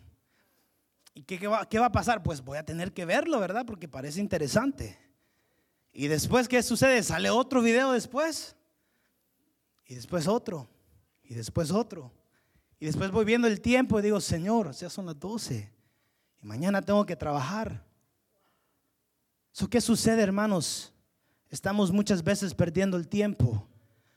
¿Y 1.13 1.23
qué, 1.23 1.47
va, 1.47 1.67
va 1.71 1.86
a 1.86 1.91
pasar? 1.91 2.21
Pues 2.21 2.43
voy 2.43 2.58
a 2.58 2.65
tener 2.65 2.93
que 2.93 3.06
verlo, 3.06 3.39
¿verdad? 3.39 3.65
Porque 3.65 3.88
parece 3.88 4.19
interesante. 4.19 4.97
Y 5.93 6.08
después, 6.08 6.47
¿qué 6.47 6.62
sucede? 6.62 7.02
Sale 7.04 7.30
otro 7.30 7.62
video 7.62 7.93
después. 7.93 8.56
Y 9.86 9.95
después 9.95 10.28
otro. 10.28 10.67
Y 11.23 11.34
después 11.34 11.71
otro. 11.71 12.12
Y 12.80 12.86
después 12.86 13.12
voy 13.12 13.23
viendo 13.23 13.47
el 13.47 13.62
tiempo 13.62 13.97
y 13.97 14.02
digo, 14.02 14.19
Señor, 14.19 14.71
ya 14.73 14.89
son 14.89 15.06
las 15.06 15.17
12 15.17 15.71
y 16.41 16.45
mañana 16.45 16.82
tengo 16.82 17.06
que 17.06 17.15
trabajar. 17.15 17.86
¿Eso 19.54 19.69
qué 19.69 19.80
sucede, 19.80 20.21
hermanos? 20.21 20.93
Estamos 21.54 21.92
muchas 21.92 22.24
veces 22.24 22.56
perdiendo 22.56 22.98
el 22.98 23.08
tiempo, 23.08 23.70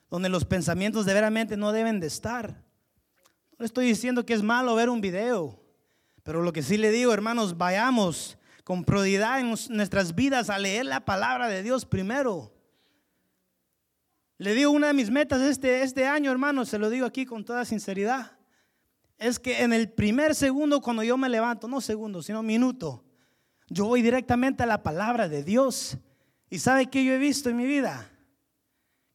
donde 0.09 0.31
los 0.31 0.47
pensamientos 0.47 1.05
de 1.05 1.13
veramente 1.13 1.59
no 1.59 1.71
deben 1.71 2.01
de 2.01 2.07
estar. 2.07 2.65
No 3.53 3.59
le 3.59 3.67
estoy 3.67 3.85
diciendo 3.85 4.25
que 4.25 4.33
es 4.33 4.43
malo 4.43 4.75
ver 4.75 4.89
un 4.89 5.03
video, 5.03 5.63
pero 6.23 6.41
lo 6.41 6.51
que 6.55 6.63
sí 6.63 6.79
le 6.79 6.91
digo, 6.91 7.13
hermanos, 7.13 7.59
vayamos 7.59 8.39
con 8.65 8.85
prioridad 8.85 9.39
en 9.39 9.55
nuestras 9.69 10.15
vidas 10.15 10.49
a 10.49 10.59
leer 10.59 10.87
la 10.87 11.05
palabra 11.05 11.49
de 11.49 11.63
Dios 11.63 11.85
primero. 11.85 12.55
Le 14.39 14.55
digo 14.55 14.71
una 14.71 14.87
de 14.87 14.95
mis 14.95 15.11
metas 15.11 15.43
este, 15.43 15.83
este 15.83 16.07
año, 16.07 16.31
hermanos, 16.31 16.71
se 16.71 16.79
lo 16.79 16.89
digo 16.89 17.05
aquí 17.05 17.27
con 17.27 17.45
toda 17.45 17.67
sinceridad 17.67 18.33
es 19.19 19.39
que 19.39 19.63
en 19.63 19.75
el 19.75 19.91
primer 19.91 20.35
segundo 20.35 20.81
cuando 20.81 21.03
yo 21.03 21.19
me 21.19 21.29
levanto, 21.29 21.69
no 21.69 21.83
segundo, 21.83 22.23
sino 22.23 22.43
minuto, 22.43 23.05
yo 23.69 23.85
voy 23.85 24.01
directamente 24.01 24.63
a 24.63 24.67
la 24.67 24.83
palabra 24.83 25.29
de 25.29 25.43
Dios. 25.43 25.99
¿Y 26.49 26.59
sabe 26.59 26.87
qué 26.87 27.05
yo 27.05 27.13
he 27.13 27.19
visto 27.19 27.51
en 27.51 27.57
mi 27.57 27.67
vida? 27.67 28.11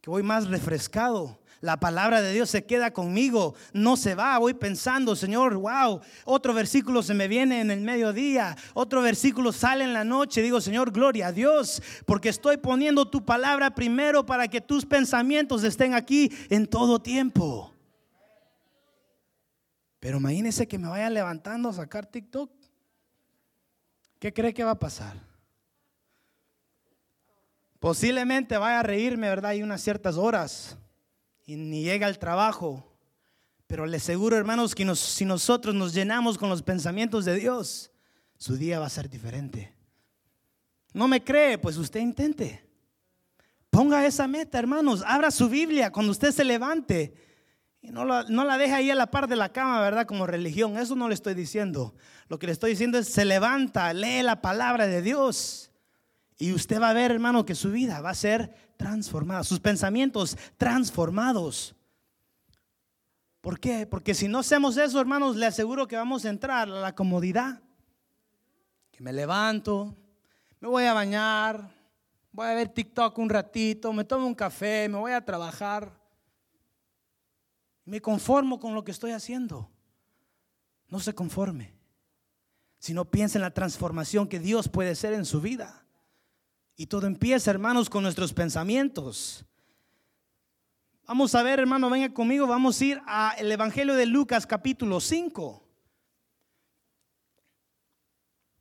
Que 0.02 0.10
voy 0.10 0.24
más 0.24 0.48
refrescado. 0.48 1.40
La 1.62 1.80
palabra 1.80 2.22
de 2.24 2.34
Dios 2.34 2.50
se 2.50 2.66
queda 2.66 2.92
conmigo, 2.92 3.54
no 3.72 3.96
se 3.96 4.16
va. 4.16 4.40
Voy 4.40 4.56
pensando, 4.56 5.16
Señor, 5.16 5.54
wow, 5.56 6.02
otro 6.26 6.56
versículo 6.56 7.04
se 7.04 7.14
me 7.14 7.28
viene 7.28 7.62
en 7.62 7.70
el 7.70 7.82
mediodía, 7.82 8.58
otro 8.74 9.04
versículo 9.04 9.52
sale 9.52 9.84
en 9.84 9.94
la 9.94 10.04
noche. 10.04 10.42
Digo, 10.42 10.60
Señor, 10.60 10.92
gloria 10.92 11.28
a 11.28 11.32
Dios, 11.32 11.84
porque 12.08 12.30
estoy 12.30 12.58
poniendo 12.58 13.08
tu 13.08 13.24
palabra 13.24 13.76
primero 13.76 14.26
para 14.26 14.48
que 14.48 14.60
tus 14.60 14.88
pensamientos 14.88 15.64
estén 15.64 15.94
aquí 15.94 16.32
en 16.50 16.66
todo 16.66 17.00
tiempo. 17.00 17.72
Pero 20.00 20.18
imagínese 20.18 20.68
que 20.68 20.80
me 20.80 20.88
vaya 20.88 21.12
levantando 21.12 21.70
a 21.70 21.74
sacar 21.74 22.08
TikTok. 22.08 22.52
¿Qué 24.18 24.34
cree 24.34 24.52
que 24.52 24.64
va 24.64 24.72
a 24.72 24.80
pasar? 24.80 25.31
Posiblemente 27.82 28.60
vaya 28.60 28.82
a 28.82 28.84
reírme, 28.84 29.28
¿verdad? 29.28 29.52
Hay 29.52 29.64
unas 29.64 29.82
ciertas 29.82 30.16
horas 30.16 30.78
y 31.48 31.56
ni 31.56 31.82
llega 31.82 32.06
al 32.06 32.20
trabajo. 32.20 32.96
Pero 33.66 33.88
le 33.88 33.98
aseguro, 33.98 34.38
hermanos, 34.38 34.76
que 34.76 34.96
si 34.96 35.26
nosotros 35.26 35.74
nos 35.74 35.92
llenamos 35.92 36.38
con 36.38 36.48
los 36.48 36.62
pensamientos 36.62 37.26
de 37.26 37.38
Dios, 37.38 37.92
su 38.38 38.56
día 38.56 38.80
va 38.80 38.86
a 38.86 38.90
ser 38.92 39.10
diferente. 39.10 39.74
¿No 40.94 41.08
me 41.08 41.24
cree? 41.24 41.58
Pues 41.58 41.76
usted 41.78 42.02
intente. 42.02 42.64
Ponga 43.72 44.06
esa 44.06 44.28
meta, 44.28 44.60
hermanos. 44.60 45.04
Abra 45.04 45.32
su 45.32 45.50
Biblia 45.50 45.92
cuando 45.92 46.12
usted 46.12 46.32
se 46.32 46.44
levante. 46.44 47.16
Y 47.82 47.90
no 47.90 48.06
la, 48.06 48.26
no 48.30 48.44
la 48.44 48.60
deja 48.60 48.76
ahí 48.76 48.92
a 48.92 48.96
la 48.96 49.10
par 49.10 49.28
de 49.28 49.38
la 49.38 49.52
cama, 49.52 49.82
¿verdad? 49.82 50.06
Como 50.06 50.28
religión. 50.28 50.78
Eso 50.78 50.96
no 50.96 51.08
le 51.08 51.16
estoy 51.16 51.34
diciendo. 51.34 51.96
Lo 52.28 52.38
que 52.38 52.46
le 52.46 52.54
estoy 52.54 52.70
diciendo 52.70 53.00
es, 53.00 53.08
se 53.08 53.26
levanta, 53.26 53.92
lee 53.92 54.22
la 54.22 54.40
palabra 54.40 54.86
de 54.86 55.02
Dios. 55.02 55.71
Y 56.42 56.54
usted 56.54 56.82
va 56.82 56.90
a 56.90 56.94
ver, 56.94 57.12
hermano, 57.12 57.46
que 57.46 57.54
su 57.54 57.70
vida 57.70 58.02
va 58.02 58.10
a 58.10 58.16
ser 58.16 58.74
transformada. 58.76 59.44
Sus 59.44 59.60
pensamientos 59.60 60.36
transformados. 60.58 61.76
¿Por 63.42 63.60
qué? 63.60 63.86
Porque 63.86 64.16
si 64.16 64.28
no 64.28 64.40
hacemos 64.40 64.76
eso, 64.76 65.00
hermanos, 65.00 65.36
le 65.36 65.46
aseguro 65.46 65.88
que 65.88 65.96
vamos 65.96 66.26
a 66.26 66.32
entrar 66.32 66.68
a 66.68 66.72
la 66.72 66.96
comodidad. 66.96 67.62
Que 68.90 69.04
me 69.04 69.14
levanto, 69.14 69.96
me 70.60 70.68
voy 70.68 70.86
a 70.86 70.94
bañar, 70.94 71.70
voy 72.32 72.48
a 72.48 72.56
ver 72.56 72.70
TikTok 72.70 73.16
un 73.20 73.30
ratito, 73.30 73.94
me 73.94 74.04
tomo 74.04 74.26
un 74.26 74.34
café, 74.34 74.90
me 74.90 74.98
voy 74.98 75.12
a 75.12 75.24
trabajar. 75.24 75.96
Me 77.86 78.02
conformo 78.02 78.60
con 78.60 78.74
lo 78.74 78.84
que 78.84 78.90
estoy 78.90 79.12
haciendo. 79.12 79.70
No 80.88 81.00
se 81.00 81.14
conforme, 81.14 81.76
sino 82.80 83.06
piensa 83.06 83.38
en 83.38 83.44
la 83.44 83.54
transformación 83.54 84.28
que 84.28 84.40
Dios 84.40 84.70
puede 84.70 84.90
hacer 84.90 85.14
en 85.14 85.26
su 85.26 85.40
vida. 85.40 85.81
Y 86.76 86.88
todo 86.88 87.08
empieza, 87.08 87.52
hermanos, 87.52 87.90
con 87.90 88.04
nuestros 88.04 88.34
pensamientos. 88.34 89.46
Vamos 91.08 91.36
a 91.36 91.44
ver, 91.44 91.60
hermano, 91.60 91.90
venga 91.90 92.14
conmigo, 92.14 92.48
vamos 92.48 92.80
a 92.80 92.86
ir 92.86 93.02
al 93.06 93.52
Evangelio 93.52 93.96
de 93.96 94.06
Lucas 94.06 94.48
capítulo 94.48 95.00
5. 95.00 95.62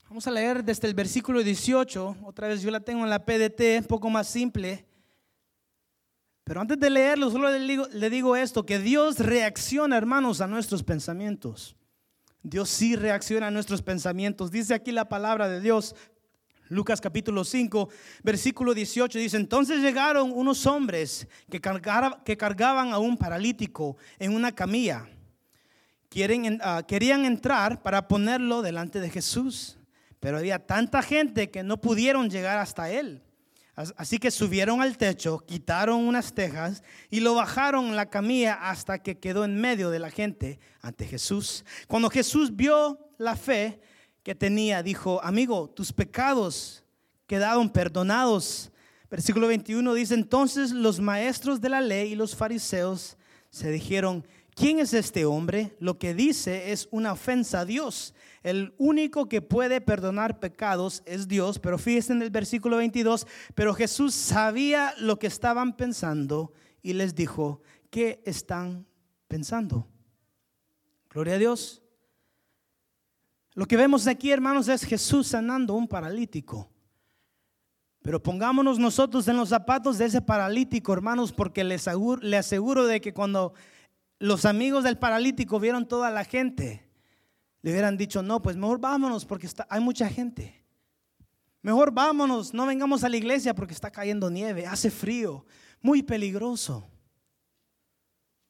Vamos 0.09 0.27
a 0.27 0.33
leer 0.33 0.65
desde 0.65 0.89
el 0.89 0.95
versículo 0.95 1.45
18, 1.45 2.17
otra 2.25 2.49
vez 2.49 2.63
yo 2.63 2.73
la 2.73 2.81
tengo 2.81 3.05
en 3.05 3.11
la 3.11 3.25
PDT, 3.25 3.79
un 3.79 3.87
poco 3.87 4.11
más 4.11 4.27
simple. 4.27 4.85
Pero 6.43 6.61
antes 6.61 6.81
de 6.81 6.91
leerlo, 6.91 7.31
solo 7.31 7.49
le 7.49 7.61
digo, 7.61 7.87
le 7.93 8.11
digo 8.11 8.35
esto, 8.35 8.67
que 8.67 8.81
Dios 8.81 9.21
reacciona, 9.21 9.97
hermanos, 9.97 10.41
a 10.41 10.49
nuestros 10.49 10.83
pensamientos. 10.83 11.77
Dios 12.43 12.71
sí 12.71 12.97
reacciona 12.97 13.47
a 13.47 13.51
nuestros 13.53 13.83
pensamientos. 13.83 14.51
Dice 14.51 14.75
aquí 14.75 14.91
la 14.91 15.09
palabra 15.09 15.49
de 15.49 15.61
Dios, 15.61 15.95
Lucas 16.71 17.01
capítulo 17.01 17.45
5, 17.45 17.89
versículo 18.23 18.75
18, 18.75 19.19
dice, 19.19 19.37
entonces 19.37 19.81
llegaron 19.81 20.31
unos 20.33 20.67
hombres 20.67 21.27
que, 21.51 21.61
que 22.25 22.37
cargaban 22.37 22.93
a 22.93 22.99
un 22.99 23.17
paralítico 23.17 23.97
en 24.21 24.33
una 24.33 24.55
camilla. 24.55 25.09
Quieren, 26.09 26.61
ah, 26.63 26.85
querían 26.87 27.25
entrar 27.25 27.83
para 27.83 28.07
ponerlo 28.07 28.63
delante 28.63 29.01
de 29.01 29.11
Jesús, 29.11 29.79
pero 30.21 30.39
había 30.39 30.65
tanta 30.65 31.03
gente 31.03 31.51
que 31.51 31.65
no 31.65 31.81
pudieron 31.81 32.31
llegar 32.31 32.59
hasta 32.59 32.89
él. 32.89 33.21
Así 33.75 34.19
que 34.19 34.31
subieron 34.31 34.81
al 34.81 34.97
techo, 34.97 35.41
quitaron 35.41 36.07
unas 36.07 36.35
tejas 36.35 36.85
y 37.09 37.19
lo 37.19 37.35
bajaron 37.35 37.87
en 37.87 37.97
la 37.97 38.11
camilla 38.11 38.55
hasta 38.55 39.03
que 39.03 39.19
quedó 39.19 39.45
en 39.45 39.61
medio 39.61 39.91
de 39.91 39.99
la 39.99 40.11
gente 40.11 40.61
ante 40.83 41.05
Jesús. 41.05 41.65
Cuando 41.89 42.11
Jesús 42.11 42.55
vio 42.55 43.11
la 43.19 43.35
fe 43.35 43.81
que 44.23 44.35
tenía, 44.35 44.83
dijo, 44.83 45.23
amigo, 45.23 45.71
tus 45.71 45.93
pecados 45.93 46.85
quedaron 47.27 47.71
perdonados. 47.71 48.71
Versículo 49.11 49.49
21 49.49 49.95
dice, 49.95 50.15
entonces 50.15 50.73
los 50.73 51.01
maestros 51.01 51.61
de 51.61 51.69
la 51.69 51.81
ley 51.81 52.13
y 52.13 52.17
los 52.17 52.37
fariseos 52.37 53.17
se 53.51 53.71
dijeron, 53.71 54.27
¿quién 54.55 54.79
es 54.79 54.95
este 54.95 55.25
hombre? 55.25 55.77
Lo 55.81 55.99
que 55.99 56.15
dice 56.15 56.73
es 56.73 56.89
una 56.91 57.13
ofensa 57.13 57.61
a 57.61 57.65
Dios. 57.65 58.15
El 58.43 58.75
único 58.79 59.29
que 59.29 59.43
puede 59.43 59.81
perdonar 59.81 60.39
pecados 60.39 61.03
es 61.07 61.29
Dios, 61.29 61.59
pero 61.59 61.79
fíjense 61.79 62.13
en 62.13 62.23
el 62.23 62.31
versículo 62.31 62.77
22, 62.77 63.27
pero 63.55 63.75
Jesús 63.75 64.15
sabía 64.15 64.95
lo 64.99 65.19
que 65.19 65.27
estaban 65.27 65.77
pensando 65.77 66.53
y 66.83 66.93
les 66.93 67.15
dijo, 67.15 67.61
¿qué 67.91 68.23
están 68.25 68.87
pensando? 69.29 69.87
Gloria 71.11 71.35
a 71.35 71.39
Dios. 71.39 71.83
Lo 73.61 73.67
que 73.67 73.77
vemos 73.77 74.07
aquí, 74.07 74.31
hermanos, 74.31 74.69
es 74.69 74.85
Jesús 74.85 75.27
sanando 75.27 75.75
un 75.75 75.87
paralítico. 75.87 76.71
Pero 78.01 78.23
pongámonos 78.23 78.79
nosotros 78.79 79.29
en 79.29 79.37
los 79.37 79.51
zapatos 79.51 79.99
de 79.99 80.07
ese 80.07 80.23
paralítico, 80.23 80.95
hermanos, 80.95 81.31
porque 81.31 81.63
le 81.63 81.75
aseguro, 81.75 82.23
le 82.23 82.39
aseguro 82.39 82.87
de 82.87 83.03
que 83.03 83.13
cuando 83.13 83.53
los 84.19 84.47
amigos 84.47 84.83
del 84.83 84.97
paralítico 84.97 85.61
vieron 85.61 85.87
toda 85.87 86.11
la 86.11 86.25
gente, 86.25 86.89
le 87.61 87.73
hubieran 87.73 87.99
dicho, 87.99 88.23
no, 88.23 88.41
pues 88.41 88.57
mejor 88.57 88.81
vámonos 88.81 89.27
porque 89.27 89.47
está, 89.47 89.67
hay 89.69 89.83
mucha 89.83 90.09
gente. 90.09 90.65
Mejor 91.61 91.93
vámonos, 91.93 92.55
no 92.55 92.65
vengamos 92.65 93.05
a 93.05 93.11
la 93.11 93.19
iglesia 93.19 93.55
porque 93.55 93.75
está 93.75 93.91
cayendo 93.91 94.31
nieve, 94.31 94.67
hace 94.67 94.91
frío, 94.91 95.45
muy 95.83 96.03
peligroso. 96.03 96.89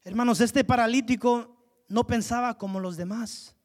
Hermanos, 0.04 0.40
este 0.40 0.62
paralítico 0.62 1.56
no 1.88 2.06
pensaba 2.06 2.56
como 2.56 2.78
los 2.78 2.96
demás. 2.96 3.56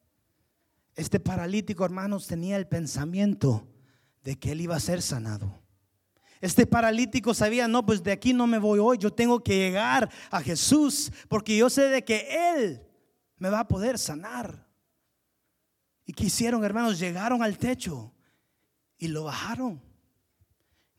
Este 0.95 1.19
paralítico, 1.19 1.83
hermanos, 1.83 2.25
tenía 2.25 2.55
el 2.55 2.67
pensamiento 2.67 3.67
de 4.23 4.39
que 4.39 4.53
él 4.53 4.61
iba 4.61 4.75
a 4.75 4.79
ser 4.79 5.01
sanado. 5.01 5.61
Este 6.41 6.65
paralítico 6.65 7.33
sabía, 7.33 7.67
no, 7.67 7.85
pues 7.85 8.03
de 8.03 8.11
aquí 8.11 8.33
no 8.33 8.47
me 8.47 8.59
voy 8.59 8.79
hoy, 8.79 8.97
yo 8.97 9.11
tengo 9.11 9.43
que 9.43 9.57
llegar 9.57 10.09
a 10.29 10.41
Jesús 10.41 11.11
porque 11.27 11.57
yo 11.57 11.69
sé 11.69 11.89
de 11.89 12.03
que 12.03 12.27
Él 12.55 12.81
me 13.37 13.49
va 13.49 13.61
a 13.61 13.67
poder 13.67 13.97
sanar. 13.97 14.67
¿Y 16.05 16.13
qué 16.13 16.25
hicieron, 16.25 16.63
hermanos? 16.63 16.99
Llegaron 16.99 17.41
al 17.41 17.57
techo 17.57 18.13
y 18.97 19.07
lo 19.07 19.23
bajaron. 19.23 19.81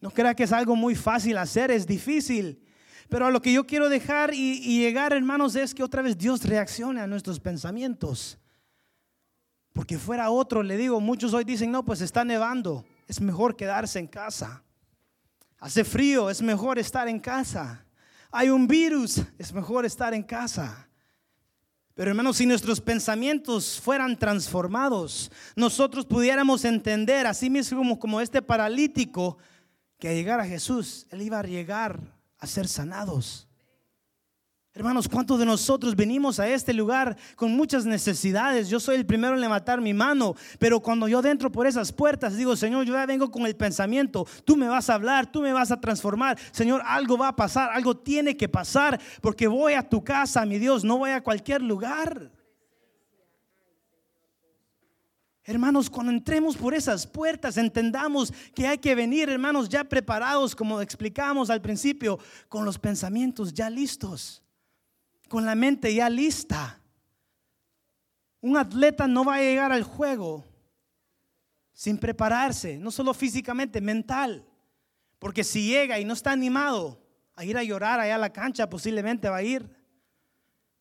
No 0.00 0.11
crea 0.11 0.35
que 0.35 0.44
es 0.44 0.52
algo 0.52 0.74
muy 0.74 0.94
fácil 0.94 1.38
hacer, 1.38 1.70
es 1.70 1.87
difícil. 1.87 2.62
Pero 3.09 3.26
a 3.26 3.30
lo 3.30 3.40
que 3.40 3.52
yo 3.52 3.66
quiero 3.66 3.88
dejar 3.88 4.35
y, 4.35 4.59
y 4.64 4.80
llegar, 4.80 5.12
hermanos, 5.12 5.54
es 5.54 5.74
que 5.74 5.85
otra 5.85 6.02
vez 6.02 6.18
Dios 6.18 6.44
reaccione 6.44 7.00
a 7.00 7.06
nuestros 7.06 7.38
pensamientos. 7.38 8.38
Porque 9.76 9.98
fuera 9.98 10.30
otro, 10.30 10.62
le 10.62 10.78
digo, 10.78 11.02
muchos 11.02 11.34
hoy 11.34 11.44
dicen, 11.44 11.70
no, 11.70 11.84
pues 11.84 12.00
está 12.00 12.24
nevando, 12.24 12.86
es 13.06 13.20
mejor 13.20 13.56
quedarse 13.56 13.98
en 13.98 14.06
casa. 14.06 14.62
Hace 15.58 15.84
frío, 15.84 16.30
es 16.30 16.40
mejor 16.40 16.78
estar 16.78 17.06
en 17.08 17.20
casa. 17.20 17.84
Hay 18.30 18.48
un 18.48 18.66
virus, 18.66 19.20
es 19.36 19.52
mejor 19.52 19.84
estar 19.84 20.14
en 20.14 20.22
casa. 20.22 20.88
Pero 21.92 22.10
hermanos, 22.10 22.38
si 22.38 22.46
nuestros 22.46 22.80
pensamientos 22.80 23.78
fueran 23.78 24.18
transformados, 24.18 25.30
nosotros 25.54 26.06
pudiéramos 26.06 26.64
entender, 26.64 27.26
así 27.26 27.50
mismo 27.50 27.76
como, 27.76 27.98
como 27.98 28.22
este 28.22 28.40
paralítico, 28.40 29.36
que 29.98 30.08
al 30.08 30.14
llegar 30.14 30.40
a 30.40 30.46
Jesús, 30.46 31.06
Él 31.10 31.20
iba 31.20 31.38
a 31.38 31.42
llegar 31.42 32.00
a 32.38 32.46
ser 32.46 32.66
sanados. 32.66 33.46
Hermanos, 34.76 35.08
¿cuántos 35.08 35.38
de 35.38 35.46
nosotros 35.46 35.96
venimos 35.96 36.38
a 36.38 36.46
este 36.48 36.74
lugar 36.74 37.16
con 37.34 37.56
muchas 37.56 37.86
necesidades? 37.86 38.68
Yo 38.68 38.78
soy 38.78 38.96
el 38.96 39.06
primero 39.06 39.34
en 39.34 39.40
levantar 39.40 39.80
mi 39.80 39.94
mano, 39.94 40.34
pero 40.58 40.80
cuando 40.80 41.08
yo 41.08 41.22
dentro 41.22 41.50
por 41.50 41.66
esas 41.66 41.90
puertas 41.90 42.36
digo, 42.36 42.54
Señor, 42.56 42.84
yo 42.84 42.92
ya 42.92 43.06
vengo 43.06 43.30
con 43.30 43.46
el 43.46 43.56
pensamiento, 43.56 44.26
tú 44.44 44.54
me 44.54 44.68
vas 44.68 44.90
a 44.90 44.94
hablar, 44.94 45.32
tú 45.32 45.40
me 45.40 45.54
vas 45.54 45.70
a 45.70 45.80
transformar. 45.80 46.38
Señor, 46.50 46.82
algo 46.84 47.16
va 47.16 47.28
a 47.28 47.36
pasar, 47.36 47.70
algo 47.72 47.96
tiene 47.96 48.36
que 48.36 48.50
pasar, 48.50 49.00
porque 49.22 49.46
voy 49.46 49.72
a 49.72 49.82
tu 49.82 50.04
casa, 50.04 50.44
mi 50.44 50.58
Dios, 50.58 50.84
no 50.84 50.98
voy 50.98 51.12
a 51.12 51.22
cualquier 51.22 51.62
lugar. 51.62 52.30
Hermanos, 55.42 55.88
cuando 55.88 56.12
entremos 56.12 56.54
por 56.54 56.74
esas 56.74 57.06
puertas, 57.06 57.56
entendamos 57.56 58.30
que 58.54 58.66
hay 58.66 58.76
que 58.76 58.94
venir, 58.94 59.30
hermanos, 59.30 59.70
ya 59.70 59.84
preparados, 59.84 60.54
como 60.54 60.82
explicamos 60.82 61.48
al 61.48 61.62
principio, 61.62 62.18
con 62.50 62.66
los 62.66 62.78
pensamientos 62.78 63.54
ya 63.54 63.70
listos 63.70 64.42
con 65.28 65.44
la 65.44 65.54
mente 65.54 65.94
ya 65.94 66.08
lista. 66.08 66.80
Un 68.40 68.56
atleta 68.56 69.06
no 69.06 69.24
va 69.24 69.36
a 69.36 69.40
llegar 69.40 69.72
al 69.72 69.82
juego 69.82 70.44
sin 71.72 71.98
prepararse, 71.98 72.78
no 72.78 72.90
solo 72.90 73.12
físicamente, 73.12 73.80
mental. 73.80 74.46
Porque 75.18 75.44
si 75.44 75.68
llega 75.68 75.98
y 75.98 76.04
no 76.04 76.14
está 76.14 76.32
animado 76.32 77.02
a 77.34 77.44
ir 77.44 77.56
a 77.58 77.62
llorar 77.62 78.00
allá 78.00 78.14
a 78.14 78.18
la 78.18 78.32
cancha, 78.32 78.68
posiblemente 78.70 79.28
va 79.28 79.36
a 79.36 79.42
ir. 79.42 79.68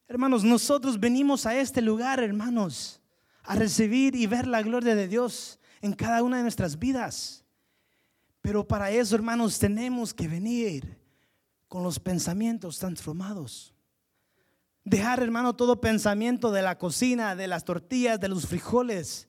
Hermanos, 0.08 0.44
nosotros 0.44 1.00
venimos 1.00 1.46
a 1.46 1.56
este 1.60 1.82
lugar, 1.82 2.22
hermanos, 2.22 3.02
a 3.44 3.56
recibir 3.56 4.16
y 4.16 4.26
ver 4.26 4.48
la 4.48 4.62
gloria 4.62 4.96
de 4.96 5.08
Dios 5.08 5.60
en 5.82 5.94
cada 5.94 6.24
una 6.24 6.38
de 6.38 6.44
nuestras 6.44 6.80
vidas. 6.80 7.44
Pero 8.42 8.66
para 8.68 8.90
eso, 8.92 9.16
hermanos, 9.16 9.60
tenemos 9.60 10.14
que 10.14 10.28
venir 10.28 10.98
con 11.68 11.84
los 11.84 12.00
pensamientos 12.00 12.80
transformados. 12.80 13.75
Dejar, 14.86 15.24
hermano, 15.24 15.56
todo 15.56 15.82
pensamiento 15.82 16.52
de 16.52 16.62
la 16.62 16.78
cocina, 16.78 17.36
de 17.36 17.48
las 17.48 17.66
tortillas, 17.66 18.20
de 18.20 18.30
los 18.30 18.46
frijoles. 18.46 19.28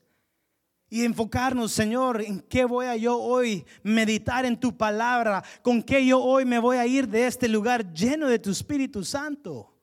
Y 0.91 1.05
enfocarnos, 1.05 1.73
Señor, 1.73 2.21
en 2.21 2.41
qué 2.41 2.67
voy 2.67 2.87
a 2.87 2.95
yo 2.95 3.19
hoy 3.19 3.65
meditar 3.83 4.45
en 4.45 4.61
tu 4.61 4.77
palabra, 4.77 5.43
con 5.63 5.83
qué 5.83 6.07
yo 6.07 6.23
hoy 6.23 6.45
me 6.45 6.59
voy 6.59 6.77
a 6.77 6.87
ir 6.87 7.09
de 7.09 7.27
este 7.27 7.49
lugar 7.49 7.93
lleno 7.93 8.29
de 8.29 8.39
tu 8.39 8.51
Espíritu 8.51 9.03
Santo. 9.03 9.75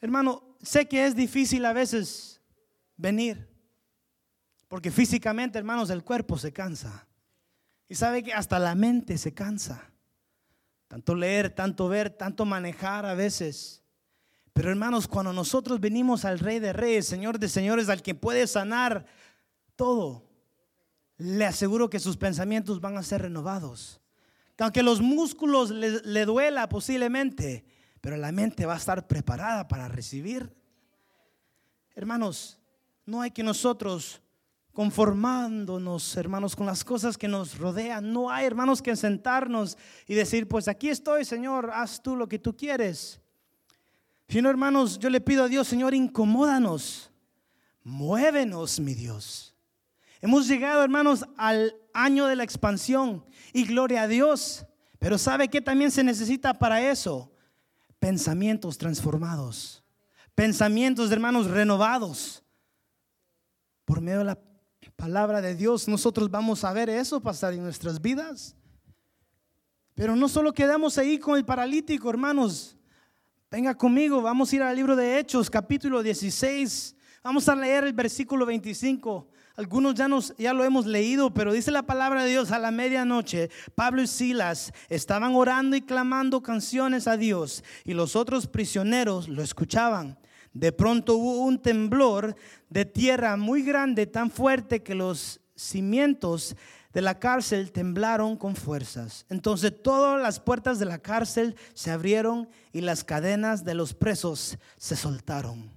Hermano, 0.00 0.56
sé 0.60 0.86
que 0.86 1.06
es 1.06 1.14
difícil 1.14 1.64
a 1.64 1.72
veces 1.72 2.42
venir, 2.96 3.48
porque 4.66 4.90
físicamente, 4.90 5.58
hermanos, 5.58 5.90
el 5.90 6.02
cuerpo 6.02 6.36
se 6.36 6.52
cansa. 6.52 7.06
Y 7.88 7.94
sabe 7.94 8.22
que 8.22 8.34
hasta 8.34 8.58
la 8.58 8.74
mente 8.74 9.16
se 9.16 9.32
cansa. 9.32 9.90
Tanto 10.88 11.14
leer, 11.14 11.50
tanto 11.50 11.88
ver, 11.88 12.10
tanto 12.10 12.46
manejar 12.46 13.04
a 13.04 13.14
veces. 13.14 13.82
Pero 14.54 14.70
hermanos, 14.70 15.06
cuando 15.06 15.32
nosotros 15.32 15.78
venimos 15.78 16.24
al 16.24 16.38
Rey 16.38 16.58
de 16.58 16.72
Reyes, 16.72 17.06
Señor 17.06 17.38
de 17.38 17.48
Señores, 17.48 17.88
al 17.88 18.02
que 18.02 18.14
puede 18.14 18.46
sanar 18.46 19.06
todo, 19.76 20.28
le 21.18 21.44
aseguro 21.44 21.90
que 21.90 22.00
sus 22.00 22.16
pensamientos 22.16 22.80
van 22.80 22.96
a 22.96 23.02
ser 23.02 23.22
renovados. 23.22 24.00
aunque 24.58 24.82
los 24.82 25.00
músculos 25.00 25.70
le, 25.70 26.00
le 26.00 26.24
duela 26.24 26.68
posiblemente, 26.68 27.64
pero 28.00 28.16
la 28.16 28.32
mente 28.32 28.66
va 28.66 28.74
a 28.74 28.78
estar 28.78 29.06
preparada 29.06 29.68
para 29.68 29.86
recibir. 29.86 30.52
Hermanos, 31.94 32.58
no 33.06 33.20
hay 33.20 33.30
que 33.30 33.42
nosotros 33.42 34.20
conformándonos, 34.78 36.16
hermanos, 36.16 36.54
con 36.54 36.64
las 36.64 36.84
cosas 36.84 37.18
que 37.18 37.26
nos 37.26 37.58
rodean. 37.58 38.12
No 38.12 38.30
hay, 38.30 38.46
hermanos, 38.46 38.80
que 38.80 38.94
sentarnos 38.94 39.76
y 40.06 40.14
decir, 40.14 40.46
pues 40.46 40.68
aquí 40.68 40.88
estoy, 40.88 41.24
Señor, 41.24 41.72
haz 41.74 42.00
tú 42.00 42.14
lo 42.14 42.28
que 42.28 42.38
tú 42.38 42.56
quieres. 42.56 43.20
Sino, 44.28 44.48
hermanos, 44.48 45.00
yo 45.00 45.10
le 45.10 45.20
pido 45.20 45.42
a 45.42 45.48
Dios, 45.48 45.66
Señor, 45.66 45.94
incomódanos, 45.94 47.10
muévenos, 47.82 48.78
mi 48.78 48.94
Dios. 48.94 49.52
Hemos 50.20 50.46
llegado, 50.46 50.84
hermanos, 50.84 51.24
al 51.36 51.74
año 51.92 52.26
de 52.26 52.36
la 52.36 52.44
expansión 52.44 53.24
y 53.52 53.64
gloria 53.64 54.02
a 54.02 54.06
Dios. 54.06 54.64
Pero 55.00 55.18
¿sabe 55.18 55.48
qué 55.48 55.60
también 55.60 55.90
se 55.90 56.04
necesita 56.04 56.54
para 56.54 56.88
eso? 56.88 57.32
Pensamientos 57.98 58.78
transformados, 58.78 59.82
pensamientos, 60.36 61.10
hermanos, 61.10 61.50
renovados 61.50 62.44
por 63.84 64.00
medio 64.00 64.18
de 64.18 64.24
la 64.26 64.47
palabra 64.98 65.40
de 65.40 65.54
Dios, 65.54 65.86
nosotros 65.86 66.28
vamos 66.28 66.64
a 66.64 66.72
ver 66.72 66.90
eso 66.90 67.20
pasar 67.20 67.54
en 67.54 67.62
nuestras 67.62 68.02
vidas. 68.02 68.56
Pero 69.94 70.16
no 70.16 70.28
solo 70.28 70.52
quedamos 70.52 70.98
ahí 70.98 71.18
con 71.18 71.38
el 71.38 71.44
paralítico, 71.44 72.10
hermanos. 72.10 72.76
Venga 73.48 73.76
conmigo, 73.76 74.20
vamos 74.20 74.52
a 74.52 74.56
ir 74.56 74.62
al 74.62 74.74
libro 74.74 74.96
de 74.96 75.20
Hechos, 75.20 75.48
capítulo 75.48 76.02
16. 76.02 76.96
Vamos 77.22 77.48
a 77.48 77.54
leer 77.54 77.84
el 77.84 77.92
versículo 77.92 78.44
25. 78.44 79.28
Algunos 79.54 79.94
ya, 79.94 80.08
nos, 80.08 80.34
ya 80.36 80.52
lo 80.52 80.64
hemos 80.64 80.84
leído, 80.84 81.32
pero 81.32 81.52
dice 81.52 81.70
la 81.70 81.84
palabra 81.84 82.24
de 82.24 82.30
Dios 82.30 82.50
a 82.50 82.58
la 82.58 82.72
medianoche, 82.72 83.50
Pablo 83.76 84.02
y 84.02 84.08
Silas 84.08 84.72
estaban 84.88 85.36
orando 85.36 85.76
y 85.76 85.82
clamando 85.82 86.42
canciones 86.42 87.06
a 87.06 87.16
Dios 87.16 87.62
y 87.84 87.94
los 87.94 88.16
otros 88.16 88.48
prisioneros 88.48 89.28
lo 89.28 89.44
escuchaban. 89.44 90.18
De 90.52 90.72
pronto 90.72 91.16
hubo 91.16 91.40
un 91.44 91.60
temblor 91.60 92.34
de 92.68 92.84
tierra 92.84 93.36
muy 93.36 93.62
grande, 93.62 94.06
tan 94.06 94.30
fuerte 94.30 94.82
que 94.82 94.94
los 94.94 95.40
cimientos 95.54 96.56
de 96.92 97.02
la 97.02 97.18
cárcel 97.18 97.70
temblaron 97.70 98.36
con 98.36 98.56
fuerzas. 98.56 99.26
Entonces 99.28 99.72
todas 99.82 100.20
las 100.20 100.40
puertas 100.40 100.78
de 100.78 100.86
la 100.86 100.98
cárcel 100.98 101.56
se 101.74 101.90
abrieron 101.90 102.48
y 102.72 102.80
las 102.80 103.04
cadenas 103.04 103.64
de 103.64 103.74
los 103.74 103.94
presos 103.94 104.58
se 104.76 104.96
soltaron. 104.96 105.70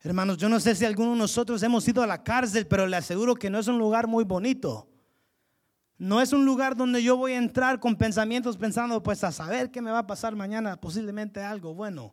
Hermanos, 0.00 0.36
yo 0.38 0.48
no 0.48 0.60
sé 0.60 0.74
si 0.74 0.84
alguno 0.84 1.12
de 1.12 1.18
nosotros 1.18 1.62
hemos 1.62 1.86
ido 1.88 2.02
a 2.02 2.06
la 2.06 2.22
cárcel, 2.22 2.66
pero 2.66 2.86
le 2.86 2.96
aseguro 2.96 3.34
que 3.34 3.48
no 3.48 3.58
es 3.58 3.68
un 3.68 3.78
lugar 3.78 4.06
muy 4.06 4.24
bonito. 4.24 4.88
No 5.96 6.20
es 6.20 6.32
un 6.32 6.44
lugar 6.44 6.76
donde 6.76 7.02
yo 7.02 7.16
voy 7.16 7.32
a 7.32 7.38
entrar 7.38 7.80
con 7.80 7.96
pensamientos 7.96 8.56
pensando, 8.56 9.02
pues 9.02 9.24
a 9.24 9.32
saber 9.32 9.70
qué 9.70 9.80
me 9.80 9.90
va 9.90 10.00
a 10.00 10.06
pasar 10.06 10.34
mañana, 10.34 10.78
posiblemente 10.78 11.40
algo 11.40 11.74
bueno. 11.74 12.12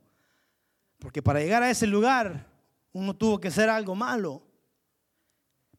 Porque 1.01 1.23
para 1.23 1.39
llegar 1.39 1.63
a 1.63 1.71
ese 1.71 1.87
lugar 1.87 2.45
uno 2.93 3.15
tuvo 3.15 3.39
que 3.39 3.47
hacer 3.47 3.69
algo 3.69 3.95
malo. 3.95 4.43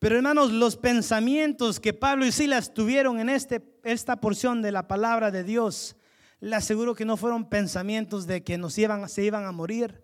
Pero 0.01 0.17
hermanos, 0.17 0.51
los 0.51 0.77
pensamientos 0.77 1.79
que 1.79 1.93
Pablo 1.93 2.27
y 2.27 2.33
Silas 2.33 2.75
tuvieron 2.75 3.21
en 3.21 3.29
este, 3.29 3.63
esta 3.85 4.17
porción 4.17 4.63
de 4.63 4.73
la 4.73 4.89
palabra 4.89 5.31
de 5.31 5.45
Dios, 5.45 5.95
le 6.41 6.57
aseguro 6.57 6.97
que 6.97 7.05
no 7.05 7.17
fueron 7.17 7.49
pensamientos 7.49 8.27
de 8.27 8.43
que 8.43 8.59
nos 8.59 8.77
iban, 8.79 9.09
se 9.09 9.23
iban 9.23 9.45
a 9.45 9.53
morir. 9.53 10.03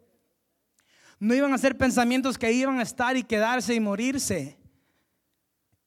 No 1.18 1.34
iban 1.34 1.52
a 1.52 1.58
ser 1.58 1.76
pensamientos 1.76 2.38
que 2.38 2.52
iban 2.52 2.78
a 2.78 2.84
estar 2.84 3.16
y 3.16 3.24
quedarse 3.24 3.74
y 3.74 3.80
morirse 3.80 4.57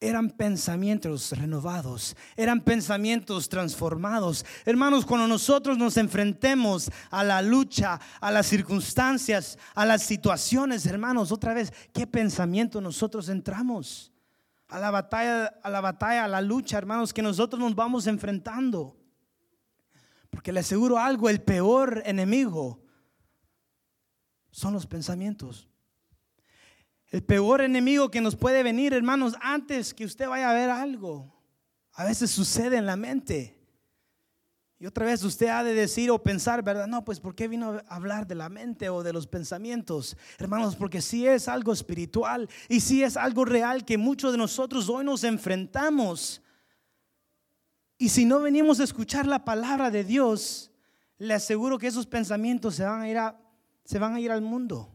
eran 0.02 0.30
pensamientos 0.30 1.30
renovados, 1.30 2.16
eran 2.36 2.60
pensamientos 2.60 3.48
transformados. 3.48 4.44
Hermanos, 4.64 5.06
cuando 5.06 5.28
nosotros 5.28 5.78
nos 5.78 5.96
enfrentemos 5.96 6.90
a 7.10 7.22
la 7.22 7.40
lucha, 7.40 8.00
a 8.20 8.32
las 8.32 8.46
circunstancias, 8.46 9.58
a 9.74 9.86
las 9.86 10.02
situaciones, 10.02 10.84
hermanos, 10.86 11.30
otra 11.30 11.54
vez, 11.54 11.72
¿qué 11.92 12.08
pensamiento 12.08 12.80
nosotros 12.80 13.28
entramos? 13.28 14.12
A 14.66 14.80
la 14.80 14.90
batalla, 14.90 15.46
a 15.62 15.70
la 15.70 15.80
batalla, 15.80 16.24
a 16.24 16.28
la 16.28 16.40
lucha, 16.40 16.78
hermanos, 16.78 17.12
que 17.12 17.22
nosotros 17.22 17.60
nos 17.60 17.76
vamos 17.76 18.08
enfrentando. 18.08 18.96
Porque 20.30 20.50
le 20.50 20.60
aseguro 20.60 20.98
algo, 20.98 21.28
el 21.28 21.42
peor 21.42 22.02
enemigo 22.04 22.82
son 24.50 24.72
los 24.72 24.86
pensamientos. 24.86 25.68
El 27.12 27.22
peor 27.22 27.60
enemigo 27.60 28.10
que 28.10 28.22
nos 28.22 28.36
puede 28.36 28.62
venir, 28.62 28.94
hermanos, 28.94 29.36
antes 29.42 29.92
que 29.92 30.06
usted 30.06 30.30
vaya 30.30 30.50
a 30.50 30.54
ver 30.54 30.70
algo, 30.70 31.30
a 31.92 32.04
veces 32.04 32.30
sucede 32.30 32.78
en 32.78 32.86
la 32.86 32.96
mente. 32.96 33.60
Y 34.78 34.86
otra 34.86 35.04
vez 35.04 35.22
usted 35.22 35.48
ha 35.48 35.62
de 35.62 35.74
decir 35.74 36.10
o 36.10 36.22
pensar, 36.22 36.64
¿verdad? 36.64 36.86
No, 36.86 37.04
pues 37.04 37.20
¿por 37.20 37.34
qué 37.34 37.48
vino 37.48 37.82
a 37.86 37.94
hablar 37.94 38.26
de 38.26 38.34
la 38.34 38.48
mente 38.48 38.88
o 38.88 39.02
de 39.02 39.12
los 39.12 39.26
pensamientos? 39.26 40.16
Hermanos, 40.38 40.74
porque 40.74 41.02
si 41.02 41.26
es 41.26 41.48
algo 41.48 41.74
espiritual 41.74 42.48
y 42.66 42.80
si 42.80 43.02
es 43.02 43.18
algo 43.18 43.44
real 43.44 43.84
que 43.84 43.98
muchos 43.98 44.32
de 44.32 44.38
nosotros 44.38 44.88
hoy 44.88 45.04
nos 45.04 45.22
enfrentamos. 45.22 46.40
Y 47.98 48.08
si 48.08 48.24
no 48.24 48.40
venimos 48.40 48.80
a 48.80 48.84
escuchar 48.84 49.26
la 49.26 49.44
palabra 49.44 49.90
de 49.90 50.02
Dios, 50.02 50.72
le 51.18 51.34
aseguro 51.34 51.78
que 51.78 51.88
esos 51.88 52.06
pensamientos 52.06 52.76
se 52.76 52.84
van 52.84 53.02
a 53.02 53.08
ir, 53.10 53.18
se 53.84 53.98
van 53.98 54.14
a 54.14 54.20
ir 54.20 54.32
al 54.32 54.40
mundo. 54.40 54.90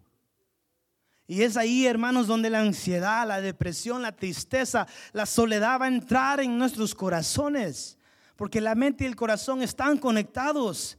Y 1.28 1.42
es 1.42 1.58
ahí, 1.58 1.86
hermanos, 1.86 2.26
donde 2.26 2.50
la 2.50 2.62
ansiedad, 2.62 3.28
la 3.28 3.42
depresión, 3.42 4.02
la 4.02 4.14
tristeza, 4.14 4.88
la 5.12 5.26
soledad 5.26 5.82
va 5.82 5.86
a 5.86 5.90
entrar 5.90 6.40
en 6.40 6.58
nuestros 6.58 6.96
corazones. 6.96 7.98
Porque 8.38 8.62
la 8.62 8.76
mente 8.76 9.04
y 9.04 9.08
el 9.08 9.18
corazón 9.18 9.62
están 9.62 9.98
conectados. 9.98 10.98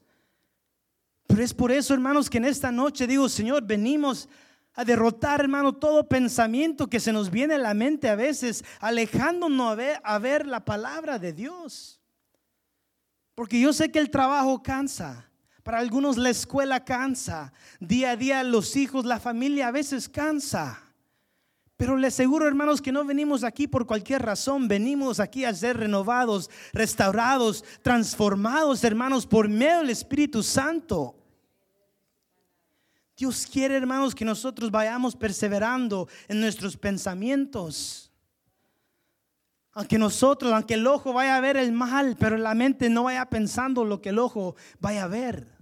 Pero 1.27 1.43
es 1.43 1.55
por 1.55 1.73
eso, 1.73 1.95
hermanos, 1.95 2.29
que 2.29 2.37
en 2.37 2.45
esta 2.45 2.71
noche 2.71 3.07
digo, 3.07 3.29
Señor, 3.29 3.65
venimos 3.65 4.29
a 4.75 4.85
derrotar, 4.85 5.41
hermano, 5.41 5.75
todo 5.75 6.09
pensamiento 6.09 6.89
que 6.89 7.01
se 7.01 7.13
nos 7.13 7.31
viene 7.31 7.55
a 7.55 7.59
la 7.59 7.75
mente 7.75 8.09
a 8.09 8.15
veces, 8.15 8.65
alejándonos 8.81 9.73
a 9.73 9.75
ver, 9.75 10.01
a 10.05 10.19
ver 10.19 10.47
la 10.47 10.65
palabra 10.65 11.19
de 11.19 11.33
Dios. 11.33 12.01
Porque 13.35 13.61
yo 13.61 13.73
sé 13.73 13.91
que 13.91 13.99
el 13.99 14.11
trabajo 14.11 14.63
cansa. 14.63 15.28
Para 15.69 15.81
algunos 15.81 16.17
la 16.17 16.31
escuela 16.31 16.83
cansa. 16.83 17.53
Día 17.79 18.13
a 18.13 18.17
día 18.17 18.43
los 18.43 18.75
hijos, 18.75 19.05
la 19.05 19.21
familia 19.21 19.69
a 19.69 19.71
veces 19.71 20.09
cansa. 20.09 20.81
Pero 21.77 21.99
les 21.99 22.15
aseguro, 22.15 22.49
hermanos, 22.49 22.81
que 22.81 22.91
no 22.91 23.05
venimos 23.05 23.45
aquí 23.45 23.69
por 23.69 23.87
cualquier 23.87 24.23
razón. 24.23 24.67
Venimos 24.67 25.21
aquí 25.21 25.45
a 25.45 25.53
ser 25.53 25.77
renovados, 25.77 26.49
restaurados, 26.73 27.67
transformados, 27.83 28.83
hermanos, 28.83 29.27
por 29.27 29.47
medio 29.47 29.81
del 29.81 29.91
Espíritu 29.91 30.43
Santo. 30.43 31.15
Dios 33.15 33.47
quiere, 33.47 33.77
hermanos, 33.77 34.15
que 34.15 34.25
nosotros 34.25 34.71
vayamos 34.71 35.17
perseverando 35.17 36.09
en 36.29 36.41
nuestros 36.41 36.79
pensamientos. 36.79 38.11
Aunque 39.73 39.99
nosotros, 39.99 40.51
aunque 40.51 40.73
el 40.73 40.87
ojo 40.87 41.13
vaya 41.13 41.37
a 41.37 41.43
ver 41.43 41.59
el 41.59 41.73
mal, 41.73 42.17
pero 42.19 42.39
la 42.39 42.55
mente 42.55 42.89
no 42.89 43.03
vaya 43.03 43.27
pensando 43.27 43.85
lo 43.85 44.01
que 44.01 44.09
el 44.09 44.19
ojo 44.19 44.57
vaya 44.81 45.05
a 45.05 45.09
ver. 45.09 45.58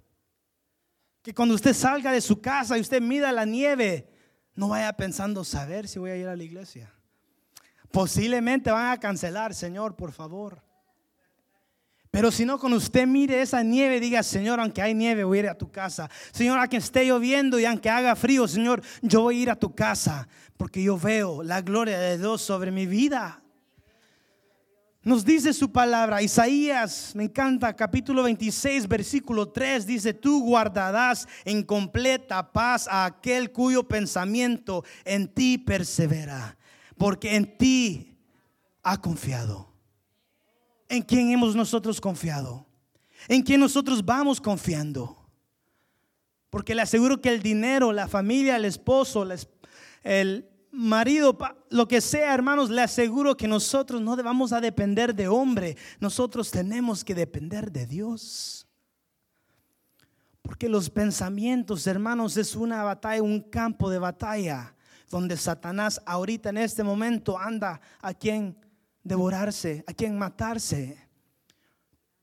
Que 1.26 1.34
cuando 1.34 1.56
usted 1.56 1.74
salga 1.74 2.12
de 2.12 2.20
su 2.20 2.40
casa 2.40 2.78
y 2.78 2.80
usted 2.80 3.02
mida 3.02 3.32
la 3.32 3.44
nieve, 3.44 4.08
no 4.54 4.68
vaya 4.68 4.92
pensando 4.92 5.42
saber 5.42 5.88
si 5.88 5.98
voy 5.98 6.12
a 6.12 6.16
ir 6.16 6.28
a 6.28 6.36
la 6.36 6.44
iglesia. 6.44 6.94
Posiblemente 7.90 8.70
van 8.70 8.92
a 8.92 9.00
cancelar, 9.00 9.52
Señor, 9.52 9.96
por 9.96 10.12
favor. 10.12 10.62
Pero 12.12 12.30
si 12.30 12.44
no, 12.44 12.60
cuando 12.60 12.78
usted 12.78 13.08
mire 13.08 13.42
esa 13.42 13.64
nieve, 13.64 13.98
diga, 13.98 14.22
Señor, 14.22 14.60
aunque 14.60 14.80
hay 14.80 14.94
nieve, 14.94 15.24
voy 15.24 15.38
a 15.38 15.40
ir 15.40 15.48
a 15.48 15.58
tu 15.58 15.68
casa. 15.68 16.08
Señor, 16.30 16.60
aunque 16.60 16.76
esté 16.76 17.04
lloviendo 17.04 17.58
y 17.58 17.64
aunque 17.64 17.90
haga 17.90 18.14
frío, 18.14 18.46
Señor, 18.46 18.80
yo 19.02 19.22
voy 19.22 19.40
a 19.40 19.42
ir 19.42 19.50
a 19.50 19.56
tu 19.56 19.74
casa. 19.74 20.28
Porque 20.56 20.80
yo 20.80 20.96
veo 20.96 21.42
la 21.42 21.60
gloria 21.60 21.98
de 21.98 22.18
Dios 22.18 22.40
sobre 22.40 22.70
mi 22.70 22.86
vida. 22.86 23.42
Nos 25.06 25.24
dice 25.24 25.52
su 25.52 25.70
palabra, 25.70 26.20
Isaías, 26.20 27.12
me 27.14 27.22
encanta, 27.22 27.76
capítulo 27.76 28.24
26, 28.24 28.88
versículo 28.88 29.50
3, 29.50 29.86
dice, 29.86 30.12
tú 30.12 30.42
guardarás 30.42 31.28
en 31.44 31.62
completa 31.62 32.50
paz 32.50 32.88
a 32.88 33.04
aquel 33.04 33.52
cuyo 33.52 33.86
pensamiento 33.86 34.82
en 35.04 35.28
ti 35.28 35.58
persevera, 35.58 36.58
porque 36.98 37.36
en 37.36 37.56
ti 37.56 38.18
ha 38.82 39.00
confiado. 39.00 39.72
¿En 40.88 41.02
quién 41.02 41.30
hemos 41.30 41.54
nosotros 41.54 42.00
confiado? 42.00 42.66
¿En 43.28 43.44
quién 43.44 43.60
nosotros 43.60 44.04
vamos 44.04 44.40
confiando? 44.40 45.24
Porque 46.50 46.74
le 46.74 46.82
aseguro 46.82 47.20
que 47.20 47.28
el 47.28 47.42
dinero, 47.44 47.92
la 47.92 48.08
familia, 48.08 48.56
el 48.56 48.64
esposo, 48.64 49.24
el, 50.02 50.48
marido, 50.76 51.36
lo 51.70 51.88
que 51.88 52.00
sea, 52.00 52.34
hermanos, 52.34 52.70
le 52.70 52.82
aseguro 52.82 53.36
que 53.36 53.48
nosotros 53.48 54.00
no 54.00 54.16
vamos 54.22 54.52
a 54.52 54.60
depender 54.60 55.14
de 55.14 55.26
hombre, 55.26 55.76
nosotros 55.98 56.50
tenemos 56.50 57.02
que 57.02 57.14
depender 57.14 57.72
de 57.72 57.86
Dios. 57.86 58.66
Porque 60.42 60.68
los 60.68 60.90
pensamientos, 60.90 61.86
hermanos, 61.86 62.36
es 62.36 62.54
una 62.54 62.84
batalla, 62.84 63.22
un 63.22 63.40
campo 63.40 63.90
de 63.90 63.98
batalla, 63.98 64.74
donde 65.10 65.36
Satanás 65.36 66.00
ahorita 66.04 66.50
en 66.50 66.58
este 66.58 66.84
momento 66.84 67.38
anda 67.38 67.80
a 68.00 68.12
quien 68.14 68.56
devorarse, 69.02 69.84
a 69.86 69.92
quien 69.92 70.18
matarse. 70.18 71.05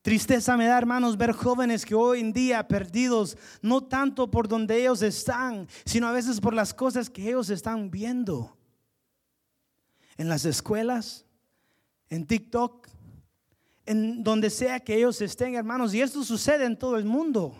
Tristeza 0.04 0.58
me 0.58 0.66
da, 0.66 0.76
hermanos, 0.76 1.16
ver 1.16 1.32
jóvenes 1.32 1.86
que 1.86 1.94
hoy 1.94 2.20
en 2.20 2.34
día 2.34 2.68
perdidos, 2.68 3.38
no 3.62 3.84
tanto 3.84 4.30
por 4.30 4.48
donde 4.48 4.78
ellos 4.78 5.00
están, 5.00 5.66
sino 5.86 6.06
a 6.06 6.12
veces 6.12 6.42
por 6.42 6.52
las 6.52 6.74
cosas 6.74 7.08
que 7.08 7.26
ellos 7.26 7.48
están 7.48 7.90
viendo. 7.90 8.54
En 10.18 10.28
las 10.28 10.44
escuelas, 10.44 11.24
en 12.10 12.26
TikTok, 12.26 12.86
en 13.86 14.22
donde 14.22 14.50
sea 14.50 14.78
que 14.78 14.94
ellos 14.94 15.22
estén, 15.22 15.54
hermanos. 15.54 15.94
Y 15.94 16.02
esto 16.02 16.22
sucede 16.22 16.66
en 16.66 16.78
todo 16.78 16.98
el 16.98 17.06
mundo. 17.06 17.56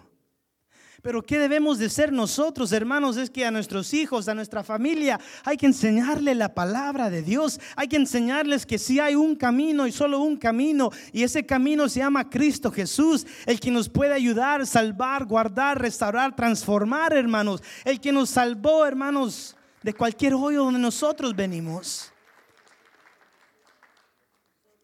Pero 1.04 1.20
¿qué 1.20 1.38
debemos 1.38 1.78
de 1.78 1.90
ser 1.90 2.14
nosotros, 2.14 2.72
hermanos? 2.72 3.18
Es 3.18 3.28
que 3.28 3.44
a 3.44 3.50
nuestros 3.50 3.92
hijos, 3.92 4.26
a 4.26 4.34
nuestra 4.34 4.64
familia, 4.64 5.20
hay 5.44 5.58
que 5.58 5.66
enseñarle 5.66 6.34
la 6.34 6.54
palabra 6.54 7.10
de 7.10 7.20
Dios. 7.20 7.60
Hay 7.76 7.88
que 7.88 7.96
enseñarles 7.96 8.64
que 8.64 8.78
si 8.78 8.98
hay 8.98 9.14
un 9.14 9.36
camino 9.36 9.86
y 9.86 9.92
solo 9.92 10.20
un 10.20 10.38
camino. 10.38 10.88
Y 11.12 11.22
ese 11.22 11.44
camino 11.44 11.90
se 11.90 11.98
llama 11.98 12.30
Cristo 12.30 12.70
Jesús, 12.70 13.26
el 13.44 13.60
que 13.60 13.70
nos 13.70 13.90
puede 13.90 14.14
ayudar, 14.14 14.66
salvar, 14.66 15.26
guardar, 15.26 15.78
restaurar, 15.78 16.34
transformar, 16.34 17.12
hermanos. 17.12 17.62
El 17.84 18.00
que 18.00 18.10
nos 18.10 18.30
salvó, 18.30 18.86
hermanos, 18.86 19.54
de 19.82 19.92
cualquier 19.92 20.32
hoyo 20.32 20.64
donde 20.64 20.80
nosotros 20.80 21.36
venimos. 21.36 22.10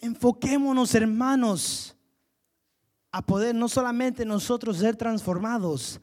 Enfoquémonos, 0.01 0.95
hermanos, 0.95 1.97
a 3.11 3.23
poder 3.23 3.55
no 3.55 3.71
solamente 3.71 4.27
nosotros 4.27 4.77
ser 4.77 4.97
transformados, 4.97 5.99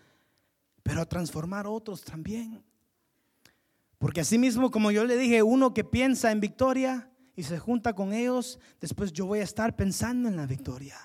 pero 0.88 1.02
a 1.02 1.06
transformar 1.06 1.68
otros 1.68 2.02
también. 2.02 2.64
Porque 3.98 4.22
así 4.22 4.38
mismo, 4.38 4.72
como 4.72 4.90
yo 4.90 5.04
le 5.04 5.18
dije, 5.18 5.44
uno 5.44 5.74
que 5.74 5.84
piensa 5.84 6.32
en 6.32 6.40
victoria 6.40 7.12
y 7.36 7.44
se 7.44 7.60
junta 7.60 7.92
con 7.92 8.14
ellos, 8.14 8.58
después 8.80 9.12
yo 9.12 9.26
voy 9.26 9.40
a 9.40 9.44
estar 9.44 9.76
pensando 9.76 10.30
en 10.30 10.38
la 10.38 10.46
victoria. 10.46 10.96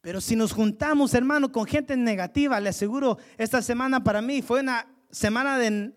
Pero 0.00 0.20
si 0.20 0.36
nos 0.36 0.52
juntamos, 0.52 1.12
hermano, 1.14 1.50
con 1.50 1.66
gente 1.66 1.96
negativa, 1.96 2.60
le 2.60 2.68
aseguro, 2.68 3.18
esta 3.36 3.60
semana 3.62 4.04
para 4.04 4.22
mí 4.22 4.42
fue 4.42 4.60
una 4.60 4.86
semana 5.10 5.58
de, 5.58 5.96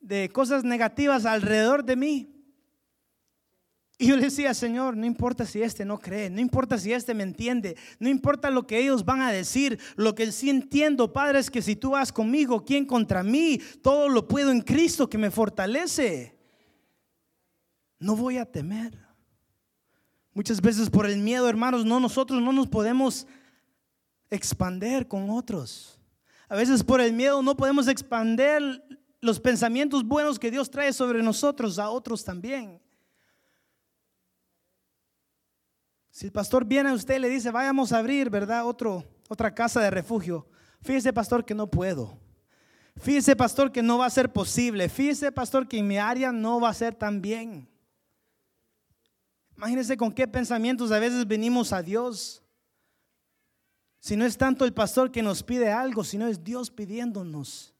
de 0.00 0.28
cosas 0.30 0.64
negativas 0.64 1.24
alrededor 1.24 1.84
de 1.84 1.94
mí. 1.94 2.33
Y 3.96 4.08
yo 4.08 4.16
le 4.16 4.22
decía, 4.22 4.52
Señor, 4.54 4.96
no 4.96 5.06
importa 5.06 5.46
si 5.46 5.62
este 5.62 5.84
no 5.84 5.98
cree, 6.00 6.28
no 6.28 6.40
importa 6.40 6.78
si 6.78 6.92
este 6.92 7.14
me 7.14 7.22
entiende, 7.22 7.76
no 8.00 8.08
importa 8.08 8.50
lo 8.50 8.66
que 8.66 8.78
ellos 8.78 9.04
van 9.04 9.22
a 9.22 9.30
decir, 9.30 9.78
lo 9.94 10.16
que 10.16 10.32
sí 10.32 10.50
entiendo, 10.50 11.12
Padre, 11.12 11.38
es 11.38 11.50
que 11.50 11.62
si 11.62 11.76
tú 11.76 11.90
vas 11.90 12.12
conmigo, 12.12 12.64
¿quién 12.64 12.86
contra 12.86 13.22
mí? 13.22 13.60
Todo 13.82 14.08
lo 14.08 14.26
puedo 14.26 14.50
en 14.50 14.62
Cristo 14.62 15.08
que 15.08 15.18
me 15.18 15.30
fortalece. 15.30 16.36
No 18.00 18.16
voy 18.16 18.38
a 18.38 18.44
temer. 18.44 18.98
Muchas 20.32 20.60
veces 20.60 20.90
por 20.90 21.06
el 21.06 21.18
miedo, 21.18 21.48
hermanos, 21.48 21.84
no 21.84 22.00
nosotros 22.00 22.42
no 22.42 22.52
nos 22.52 22.66
podemos 22.66 23.28
expander 24.28 25.06
con 25.06 25.30
otros. 25.30 26.00
A 26.48 26.56
veces 26.56 26.82
por 26.82 27.00
el 27.00 27.12
miedo 27.12 27.40
no 27.42 27.56
podemos 27.56 27.86
expander 27.86 28.84
los 29.20 29.38
pensamientos 29.38 30.04
buenos 30.04 30.40
que 30.40 30.50
Dios 30.50 30.68
trae 30.68 30.92
sobre 30.92 31.22
nosotros 31.22 31.78
a 31.78 31.88
otros 31.88 32.24
también. 32.24 32.80
Si 36.14 36.26
el 36.26 36.32
pastor 36.32 36.64
viene 36.64 36.90
a 36.90 36.94
usted 36.94 37.16
y 37.16 37.18
le 37.18 37.28
dice, 37.28 37.50
vayamos 37.50 37.92
a 37.92 37.98
abrir, 37.98 38.30
¿verdad? 38.30 38.64
Otro, 38.68 39.02
otra 39.28 39.52
casa 39.52 39.80
de 39.80 39.90
refugio. 39.90 40.46
Fíjese, 40.80 41.12
pastor, 41.12 41.44
que 41.44 41.56
no 41.56 41.68
puedo. 41.68 42.16
Fíjese, 43.00 43.34
pastor, 43.34 43.72
que 43.72 43.82
no 43.82 43.98
va 43.98 44.06
a 44.06 44.10
ser 44.10 44.32
posible. 44.32 44.88
Fíjese, 44.88 45.32
pastor, 45.32 45.66
que 45.66 45.78
en 45.78 45.88
mi 45.88 45.98
área 45.98 46.30
no 46.30 46.60
va 46.60 46.68
a 46.68 46.74
ser 46.74 46.94
tan 46.94 47.20
bien. 47.20 47.68
Imagínese 49.56 49.96
con 49.96 50.12
qué 50.12 50.28
pensamientos 50.28 50.92
a 50.92 51.00
veces 51.00 51.26
venimos 51.26 51.72
a 51.72 51.82
Dios. 51.82 52.44
Si 53.98 54.14
no 54.14 54.24
es 54.24 54.38
tanto 54.38 54.64
el 54.64 54.72
pastor 54.72 55.10
que 55.10 55.20
nos 55.20 55.42
pide 55.42 55.72
algo, 55.72 56.04
sino 56.04 56.28
es 56.28 56.44
Dios 56.44 56.70
pidiéndonos 56.70 57.74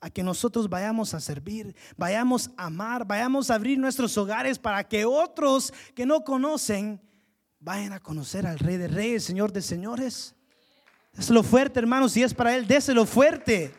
a 0.00 0.10
que 0.10 0.22
nosotros 0.22 0.70
vayamos 0.70 1.12
a 1.12 1.18
servir, 1.18 1.74
vayamos 1.96 2.52
a 2.56 2.66
amar, 2.66 3.04
vayamos 3.04 3.50
a 3.50 3.56
abrir 3.56 3.80
nuestros 3.80 4.16
hogares 4.16 4.60
para 4.60 4.84
que 4.84 5.04
otros 5.04 5.74
que 5.96 6.06
no 6.06 6.22
conocen 6.22 7.00
vayan 7.60 7.92
a 7.92 8.00
conocer 8.00 8.46
al 8.46 8.58
Rey 8.58 8.78
de 8.78 8.88
Reyes, 8.88 9.22
Señor 9.24 9.52
de 9.52 9.62
Señores. 9.62 10.34
Déselo 11.12 11.42
fuerte, 11.42 11.78
hermanos, 11.78 12.12
si 12.12 12.22
es 12.22 12.32
para 12.32 12.56
Él, 12.56 12.66
déselo 12.66 13.04
fuerte. 13.04 13.72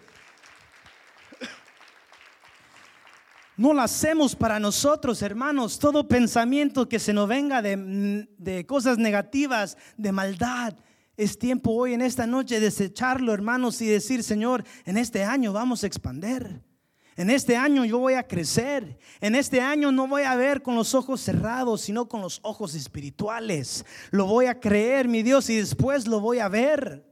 no 3.58 3.74
lo 3.74 3.82
hacemos 3.82 4.36
para 4.36 4.60
nosotros, 4.60 5.22
hermanos. 5.22 5.80
Todo 5.80 6.08
pensamiento 6.08 6.88
que 6.88 7.00
se 7.00 7.14
nos 7.14 7.28
venga 7.28 7.62
de, 7.62 8.28
de 8.38 8.66
cosas 8.66 8.98
negativas, 8.98 9.78
de 9.98 10.12
maldad, 10.12 10.76
es 11.18 11.38
tiempo 11.38 11.72
hoy 11.72 11.94
en 11.94 12.02
esta 12.02 12.26
noche 12.26 12.56
de 12.56 12.62
desecharlo, 12.62 13.34
hermanos, 13.34 13.82
y 13.82 13.88
decir, 13.88 14.24
Señor, 14.24 14.64
en 14.86 14.98
este 14.98 15.24
año 15.24 15.54
vamos 15.54 15.84
a 15.84 15.88
expander. 15.88 16.64
En 17.16 17.30
este 17.30 17.58
año 17.58 17.84
yo 17.84 18.00
voy 18.00 18.14
a 18.14 18.28
crecer. 18.28 18.98
En 19.20 19.36
este 19.36 19.60
año 19.60 19.92
no 19.92 20.08
voy 20.08 20.24
a 20.24 20.36
ver 20.36 20.62
con 20.62 20.76
los 20.76 20.96
ojos 20.96 21.22
cerrados, 21.22 21.82
sino 21.82 22.08
con 22.08 22.22
los 22.22 22.40
ojos 22.44 22.74
espirituales. 22.74 23.86
Lo 24.12 24.26
voy 24.26 24.46
a 24.46 24.60
creer, 24.60 25.08
mi 25.08 25.22
Dios, 25.22 25.50
y 25.50 25.58
después 25.58 26.08
lo 26.08 26.20
voy 26.20 26.40
a 26.40 26.48
ver. 26.48 27.06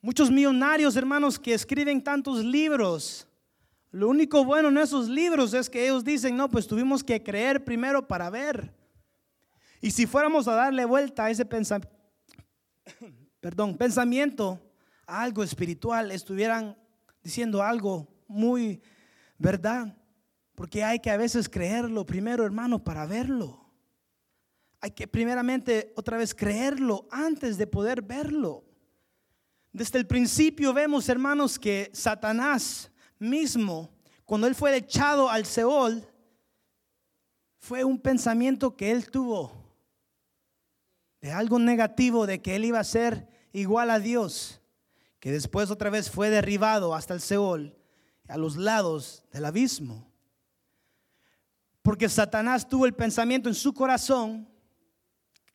Muchos 0.00 0.30
millonarios, 0.30 0.94
hermanos, 0.94 1.38
que 1.38 1.52
escriben 1.52 2.02
tantos 2.02 2.44
libros. 2.44 3.26
Lo 3.90 4.08
único 4.08 4.44
bueno 4.44 4.68
en 4.68 4.78
esos 4.78 5.08
libros 5.08 5.52
es 5.52 5.68
que 5.68 5.84
ellos 5.84 6.04
dicen, 6.04 6.36
no, 6.36 6.48
pues 6.48 6.66
tuvimos 6.66 7.02
que 7.02 7.22
creer 7.22 7.64
primero 7.64 8.06
para 8.06 8.30
ver. 8.30 8.72
Y 9.80 9.90
si 9.90 10.06
fuéramos 10.06 10.46
a 10.46 10.54
darle 10.54 10.84
vuelta 10.84 11.24
a 11.24 11.30
ese 11.30 11.44
pensamiento, 11.44 11.96
perdón, 13.40 13.76
pensamiento 13.76 14.60
a 15.06 15.22
algo 15.22 15.42
espiritual, 15.42 16.12
estuvieran 16.12 16.76
diciendo 17.26 17.60
algo 17.60 18.06
muy 18.28 18.80
verdad. 19.36 19.96
Porque 20.54 20.84
hay 20.84 21.00
que 21.00 21.10
a 21.10 21.16
veces 21.16 21.48
creerlo 21.48 22.06
primero, 22.06 22.44
hermano, 22.44 22.82
para 22.82 23.04
verlo. 23.04 23.68
Hay 24.80 24.92
que 24.92 25.08
primeramente 25.08 25.92
otra 25.96 26.16
vez 26.16 26.34
creerlo 26.34 27.08
antes 27.10 27.58
de 27.58 27.66
poder 27.66 28.00
verlo. 28.00 28.64
Desde 29.72 29.98
el 29.98 30.06
principio 30.06 30.72
vemos, 30.72 31.08
hermanos, 31.08 31.58
que 31.58 31.90
Satanás 31.92 32.90
mismo, 33.18 33.90
cuando 34.24 34.46
él 34.46 34.54
fue 34.54 34.76
echado 34.76 35.28
al 35.28 35.46
Seol, 35.46 36.06
fue 37.58 37.82
un 37.82 37.98
pensamiento 37.98 38.76
que 38.76 38.92
él 38.92 39.10
tuvo 39.10 39.52
de 41.20 41.32
algo 41.32 41.58
negativo, 41.58 42.24
de 42.24 42.40
que 42.40 42.54
él 42.54 42.66
iba 42.66 42.78
a 42.78 42.84
ser 42.84 43.28
igual 43.52 43.90
a 43.90 43.98
Dios, 43.98 44.55
que 45.26 45.32
después 45.32 45.72
otra 45.72 45.90
vez 45.90 46.08
fue 46.08 46.30
derribado 46.30 46.94
hasta 46.94 47.12
el 47.12 47.20
Seol, 47.20 47.76
a 48.28 48.36
los 48.36 48.54
lados 48.54 49.24
del 49.32 49.46
abismo. 49.46 50.08
Porque 51.82 52.08
Satanás 52.08 52.68
tuvo 52.68 52.86
el 52.86 52.94
pensamiento 52.94 53.48
en 53.48 53.56
su 53.56 53.74
corazón, 53.74 54.48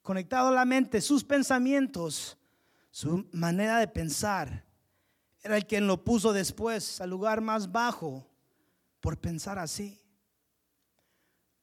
conectado 0.02 0.50
a 0.50 0.52
la 0.52 0.66
mente, 0.66 1.00
sus 1.00 1.24
pensamientos 1.24 2.38
su 2.90 3.26
manera 3.32 3.80
de 3.80 3.88
pensar 3.88 4.66
era 5.42 5.56
el 5.56 5.66
quien 5.66 5.88
lo 5.88 6.04
puso 6.04 6.34
después 6.34 7.00
al 7.00 7.10
lugar 7.10 7.40
más 7.40 7.72
bajo 7.72 8.30
por 9.00 9.22
pensar 9.22 9.58
así. 9.58 10.02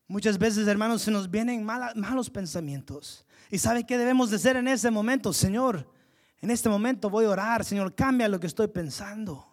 Muchas 0.07 0.39
veces, 0.39 0.67
hermanos, 0.67 1.03
se 1.03 1.11
nos 1.11 1.31
vienen 1.31 1.63
malos 1.63 2.31
pensamientos. 2.31 3.27
¿Y 3.51 3.59
sabe 3.59 3.85
qué 3.85 3.99
debemos 3.99 4.31
de 4.31 4.37
hacer 4.37 4.57
en 4.57 4.69
ese 4.69 4.91
momento? 4.91 5.35
Señor, 5.35 5.98
en 6.41 6.51
este 6.51 6.69
momento 6.69 7.11
voy 7.11 7.25
a 7.25 7.31
orar. 7.31 7.65
Señor, 7.65 7.95
cambia 7.95 8.29
lo 8.29 8.39
que 8.39 8.47
estoy 8.47 8.69
pensando. 8.69 9.47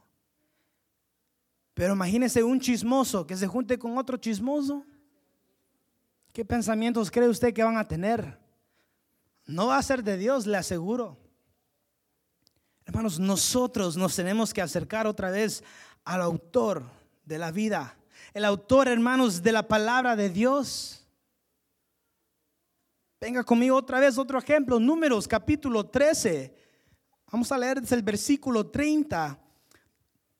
Pero 1.73 1.93
imagínese 1.93 2.43
un 2.43 2.59
chismoso 2.59 3.25
que 3.25 3.35
se 3.35 3.47
junte 3.47 3.77
con 3.77 3.97
otro 3.97 4.17
chismoso. 4.17 4.85
¿Qué 6.31 6.45
pensamientos 6.45 7.11
cree 7.11 7.27
usted 7.27 7.53
que 7.53 7.63
van 7.63 7.77
a 7.77 7.87
tener? 7.87 8.39
No 9.45 9.67
va 9.67 9.77
a 9.77 9.83
ser 9.83 10.03
de 10.03 10.17
Dios, 10.17 10.47
le 10.47 10.57
aseguro. 10.57 11.17
Hermanos, 12.85 13.19
nosotros 13.19 13.97
nos 13.97 14.15
tenemos 14.15 14.53
que 14.53 14.61
acercar 14.61 15.07
otra 15.07 15.31
vez 15.31 15.63
al 16.03 16.21
autor 16.21 16.83
de 17.25 17.37
la 17.37 17.51
vida. 17.51 17.97
El 18.33 18.45
autor, 18.45 18.87
hermanos, 18.87 19.41
de 19.41 19.51
la 19.51 19.67
palabra 19.67 20.15
de 20.15 20.29
Dios. 20.29 21.05
Venga 23.19 23.43
conmigo 23.43 23.75
otra 23.75 23.99
vez 23.99 24.17
otro 24.17 24.37
ejemplo. 24.37 24.79
Números 24.79 25.27
capítulo 25.27 25.87
13. 25.87 26.64
Vamos 27.31 27.51
a 27.51 27.57
leer 27.57 27.81
desde 27.81 27.95
el 27.95 28.03
versículo 28.03 28.67
30. 28.67 29.39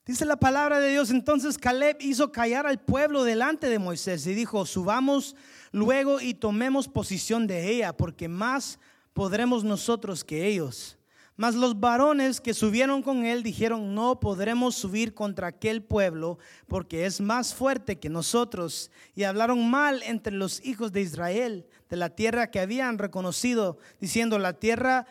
Dice 0.06 0.24
la 0.24 0.36
palabra 0.36 0.78
de 0.78 0.90
Dios, 0.90 1.10
entonces 1.10 1.58
Caleb 1.58 1.96
hizo 2.00 2.30
callar 2.30 2.66
al 2.66 2.78
pueblo 2.78 3.24
delante 3.24 3.68
de 3.68 3.80
Moisés 3.80 4.24
y 4.28 4.34
dijo, 4.34 4.64
subamos 4.64 5.34
luego 5.72 6.20
y 6.20 6.34
tomemos 6.34 6.86
posición 6.86 7.48
de 7.48 7.70
ella, 7.72 7.96
porque 7.96 8.28
más 8.28 8.78
podremos 9.12 9.64
nosotros 9.64 10.22
que 10.22 10.46
ellos. 10.46 10.96
Mas 11.34 11.54
los 11.54 11.78
varones 11.80 12.40
que 12.40 12.54
subieron 12.54 13.02
con 13.02 13.26
él 13.26 13.42
dijeron, 13.42 13.94
no 13.94 14.20
podremos 14.20 14.74
subir 14.76 15.12
contra 15.12 15.48
aquel 15.48 15.82
pueblo 15.82 16.38
porque 16.66 17.04
es 17.04 17.20
más 17.20 17.52
fuerte 17.52 17.98
que 17.98 18.08
nosotros. 18.08 18.90
Y 19.14 19.24
hablaron 19.24 19.68
mal 19.68 20.02
entre 20.04 20.32
los 20.32 20.64
hijos 20.64 20.92
de 20.92 21.02
Israel 21.02 21.66
de 21.90 21.96
la 21.96 22.10
tierra 22.10 22.50
que 22.50 22.60
habían 22.60 22.96
reconocido, 22.96 23.76
diciendo, 24.00 24.38
la 24.38 24.54
tierra 24.54 25.06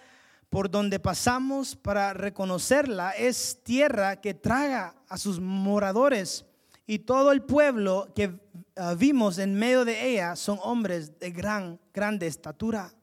por 0.55 0.71
donde 0.71 1.01
pasamos 1.01 1.75
para 1.75 2.13
reconocerla 2.13 3.11
es 3.11 3.59
tierra 3.61 4.21
que 4.21 4.33
traga 4.33 4.95
a 5.09 5.17
sus 5.17 5.37
moradores. 5.41 6.45
Y 6.87 6.99
todo 6.99 7.33
el 7.33 7.41
pueblo 7.41 8.07
que 8.15 8.39
ah, 8.77 8.95
vimos 8.97 9.37
en 9.37 9.53
medio 9.53 9.83
de 9.83 10.07
ella 10.07 10.37
son 10.37 10.57
hombres 10.63 11.19
de 11.19 11.31
gran, 11.31 11.77
grande 11.93 12.27
estatura. 12.27 12.93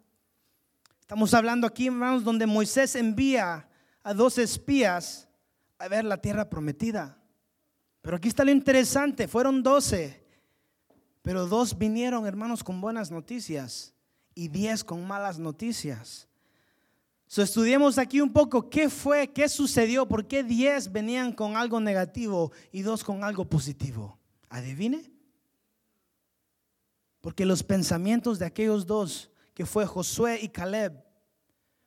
Estamos 1.02 1.34
hablando 1.34 1.66
aquí, 1.66 1.88
hermanos, 1.88 2.24
donde 2.24 2.46
Moisés 2.46 2.96
envía 2.96 3.68
a 4.02 4.14
dos 4.14 4.38
espías 4.38 5.28
a 5.78 5.88
ver 5.88 6.06
la 6.06 6.16
tierra 6.16 6.48
prometida. 6.48 7.18
Pero 8.00 8.16
aquí 8.16 8.28
está 8.28 8.46
lo 8.46 8.50
interesante, 8.50 9.28
fueron 9.28 9.62
doce, 9.62 10.24
pero 11.20 11.46
dos 11.46 11.76
vinieron, 11.76 12.26
hermanos, 12.26 12.64
con 12.64 12.80
buenas 12.80 13.10
noticias 13.10 13.92
y 14.34 14.48
diez 14.48 14.82
con 14.82 15.06
malas 15.06 15.38
noticias. 15.38 16.30
So, 17.32 17.40
estudiemos 17.40 17.96
aquí 17.96 18.20
un 18.20 18.30
poco 18.30 18.68
qué 18.68 18.90
fue, 18.90 19.32
qué 19.32 19.48
sucedió, 19.48 20.06
por 20.06 20.28
qué 20.28 20.44
diez 20.44 20.92
venían 20.92 21.32
con 21.32 21.56
algo 21.56 21.80
negativo 21.80 22.52
y 22.70 22.82
dos 22.82 23.02
con 23.02 23.24
algo 23.24 23.46
positivo. 23.46 24.18
¿Adivine? 24.50 25.10
Porque 27.22 27.46
los 27.46 27.62
pensamientos 27.62 28.38
de 28.38 28.44
aquellos 28.44 28.86
dos 28.86 29.30
que 29.54 29.64
fue 29.64 29.86
Josué 29.86 30.40
y 30.42 30.50
Caleb, 30.50 31.02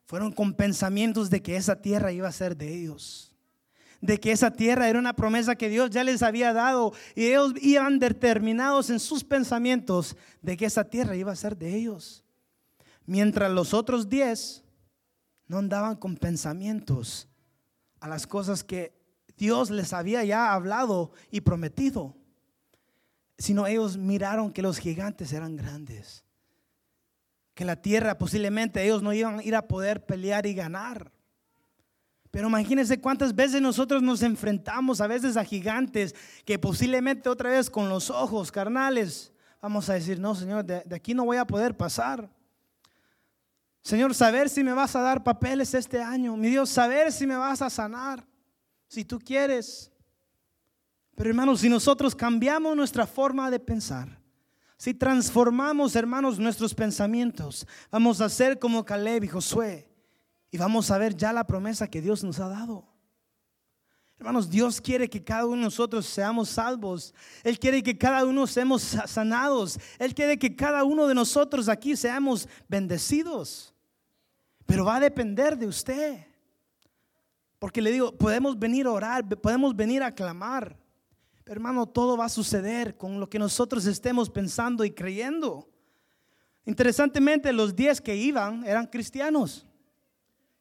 fueron 0.05 0.31
con 0.31 0.55
pensamientos 0.55 1.29
de 1.29 1.43
que 1.43 1.57
esa 1.57 1.79
tierra 1.79 2.11
iba 2.11 2.27
a 2.27 2.31
ser 2.31 2.57
de 2.57 2.73
ellos. 2.73 3.31
De 4.01 4.19
que 4.19 4.31
esa 4.31 4.49
tierra 4.49 4.89
era 4.89 4.97
una 4.97 5.15
promesa 5.15 5.55
que 5.55 5.69
Dios 5.69 5.91
ya 5.91 6.03
les 6.03 6.23
había 6.23 6.53
dado 6.53 6.91
y 7.13 7.27
ellos 7.27 7.53
iban 7.61 7.99
determinados 7.99 8.89
en 8.89 8.99
sus 8.99 9.23
pensamientos 9.23 10.17
de 10.41 10.57
que 10.57 10.65
esa 10.65 10.85
tierra 10.85 11.15
iba 11.15 11.31
a 11.31 11.35
ser 11.35 11.55
de 11.55 11.75
ellos. 11.75 12.23
Mientras 13.05 13.51
los 13.51 13.75
otros 13.75 14.09
diez 14.09 14.64
no 15.47 15.57
andaban 15.57 15.95
con 15.95 16.17
pensamientos 16.17 17.27
a 17.99 18.07
las 18.07 18.27
cosas 18.27 18.63
que 18.63 18.93
Dios 19.37 19.69
les 19.69 19.93
había 19.93 20.23
ya 20.23 20.53
hablado 20.53 21.11
y 21.31 21.41
prometido, 21.41 22.15
sino 23.37 23.67
ellos 23.67 23.97
miraron 23.97 24.51
que 24.51 24.61
los 24.61 24.77
gigantes 24.77 25.33
eran 25.33 25.55
grandes 25.55 26.25
que 27.55 27.65
la 27.65 27.77
tierra 27.77 28.17
posiblemente 28.17 28.83
ellos 28.83 29.01
no 29.01 29.13
iban 29.13 29.39
a 29.39 29.43
ir 29.43 29.55
a 29.55 29.67
poder 29.67 30.05
pelear 30.05 30.45
y 30.45 30.53
ganar. 30.53 31.09
Pero 32.29 32.49
imagínense 32.49 32.99
cuántas 32.99 33.33
veces 33.33 33.61
nosotros 33.61 34.03
nos 34.03 34.21
enfrentamos 34.21 34.99
a 34.99 35.07
veces 35.07 35.37
a 35.37 35.45
gigantes 35.45 36.13
que 36.43 36.59
posiblemente 36.59 37.29
otra 37.29 37.49
vez 37.49 37.69
con 37.69 37.87
los 37.87 38.09
ojos 38.09 38.51
carnales 38.51 39.31
vamos 39.61 39.89
a 39.89 39.93
decir, 39.93 40.19
no, 40.19 40.35
Señor, 40.35 40.65
de, 40.65 40.81
de, 40.85 40.95
aquí 40.95 41.13
no 41.13 41.25
voy 41.25 41.37
a 41.37 41.47
poder 41.47 41.75
pasar. 41.75 42.29
Señor, 43.85 44.15
saber 44.15 44.49
si 44.49 44.63
me 44.63 44.73
vas 44.73 44.95
a 44.95 45.01
dar 45.01 45.23
papeles 45.23 45.75
este 45.75 46.01
año. 46.01 46.35
Mi 46.35 46.49
Dios, 46.49 46.71
saber 46.71 47.11
si 47.11 47.27
me 47.27 47.35
vas 47.37 47.61
a 47.61 47.69
sanar, 47.69 48.25
si 48.87 49.05
tú 49.05 49.19
quieres. 49.19 49.91
Pero 51.13 51.29
hermanos, 51.29 51.59
si 51.59 51.69
nosotros 51.69 52.15
cambiamos 52.15 52.75
nuestra 52.75 53.05
forma 53.05 53.51
de 53.51 53.59
pensar, 53.59 54.19
si 54.75 54.95
transformamos, 54.95 55.95
hermanos, 55.95 56.39
nuestros 56.39 56.73
pensamientos, 56.73 57.67
vamos 57.91 58.21
a 58.21 58.29
ser 58.29 58.57
como 58.57 58.83
Caleb 58.83 59.25
y 59.25 59.27
Josué 59.27 59.87
y 60.49 60.57
vamos 60.57 60.89
a 60.89 60.97
ver 60.97 61.15
ya 61.15 61.31
la 61.31 61.45
promesa 61.45 61.87
que 61.87 62.01
Dios 62.01 62.23
nos 62.23 62.39
ha 62.39 62.49
dado. 62.49 62.91
Hermanos, 64.17 64.49
Dios 64.49 64.81
quiere 64.81 65.07
que 65.07 65.23
cada 65.23 65.45
uno 65.45 65.57
de 65.57 65.63
nosotros 65.65 66.07
seamos 66.07 66.49
salvos. 66.49 67.13
Él 67.43 67.59
quiere 67.59 67.83
que 67.83 67.95
cada 67.95 68.25
uno 68.25 68.47
seamos 68.47 68.81
sanados. 68.81 69.77
Él 69.99 70.15
quiere 70.15 70.39
que 70.39 70.55
cada 70.55 70.83
uno 70.85 71.05
de 71.05 71.13
nosotros 71.13 71.69
aquí 71.69 71.95
seamos 71.95 72.49
bendecidos. 72.67 73.74
Pero 74.65 74.85
va 74.85 74.95
a 74.95 74.99
depender 74.99 75.57
de 75.57 75.67
usted. 75.67 76.25
Porque 77.59 77.81
le 77.81 77.91
digo, 77.91 78.15
podemos 78.17 78.57
venir 78.57 78.85
a 78.85 78.91
orar, 78.91 79.27
podemos 79.27 79.75
venir 79.75 80.03
a 80.03 80.13
clamar 80.13 80.77
hermano, 81.45 81.85
todo 81.85 82.17
va 82.17 82.25
a 82.25 82.29
suceder 82.29 82.97
con 82.97 83.19
lo 83.19 83.29
que 83.29 83.37
nosotros 83.39 83.85
estemos 83.85 84.29
pensando 84.29 84.83
y 84.83 84.91
creyendo. 84.91 85.69
Interesantemente, 86.65 87.53
los 87.53 87.75
diez 87.75 88.01
que 88.01 88.15
iban 88.15 88.65
eran 88.65 88.87
cristianos. 88.87 89.67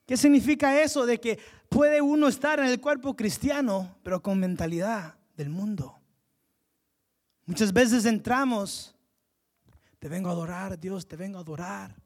¿Qué 0.06 0.16
significa 0.18 0.82
eso? 0.82 1.06
De 1.06 1.18
que 1.18 1.38
puede 1.70 2.02
uno 2.02 2.28
estar 2.28 2.60
en 2.60 2.66
el 2.66 2.80
cuerpo 2.80 3.16
cristiano, 3.16 3.96
pero 4.02 4.22
con 4.22 4.38
mentalidad 4.38 5.16
del 5.36 5.48
mundo. 5.48 5.98
Muchas 7.46 7.72
veces 7.72 8.04
entramos, 8.04 8.94
te 9.98 10.08
vengo 10.08 10.28
a 10.28 10.32
adorar, 10.32 10.78
Dios, 10.78 11.08
te 11.08 11.16
vengo 11.16 11.38
a 11.38 11.40
adorar. 11.40 12.03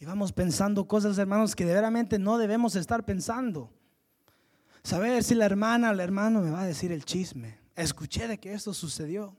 Y 0.00 0.04
vamos 0.04 0.32
pensando 0.32 0.86
cosas, 0.86 1.18
hermanos, 1.18 1.56
que 1.56 1.64
de 1.64 1.74
veramente 1.74 2.20
no 2.20 2.38
debemos 2.38 2.76
estar 2.76 3.04
pensando. 3.04 3.72
Saber 4.84 5.24
si 5.24 5.34
la 5.34 5.44
hermana 5.44 5.90
o 5.90 5.92
el 5.92 6.00
hermano 6.00 6.40
me 6.40 6.50
va 6.50 6.62
a 6.62 6.66
decir 6.66 6.92
el 6.92 7.04
chisme. 7.04 7.58
Escuché 7.74 8.28
de 8.28 8.38
que 8.38 8.52
esto 8.52 8.72
sucedió. 8.72 9.36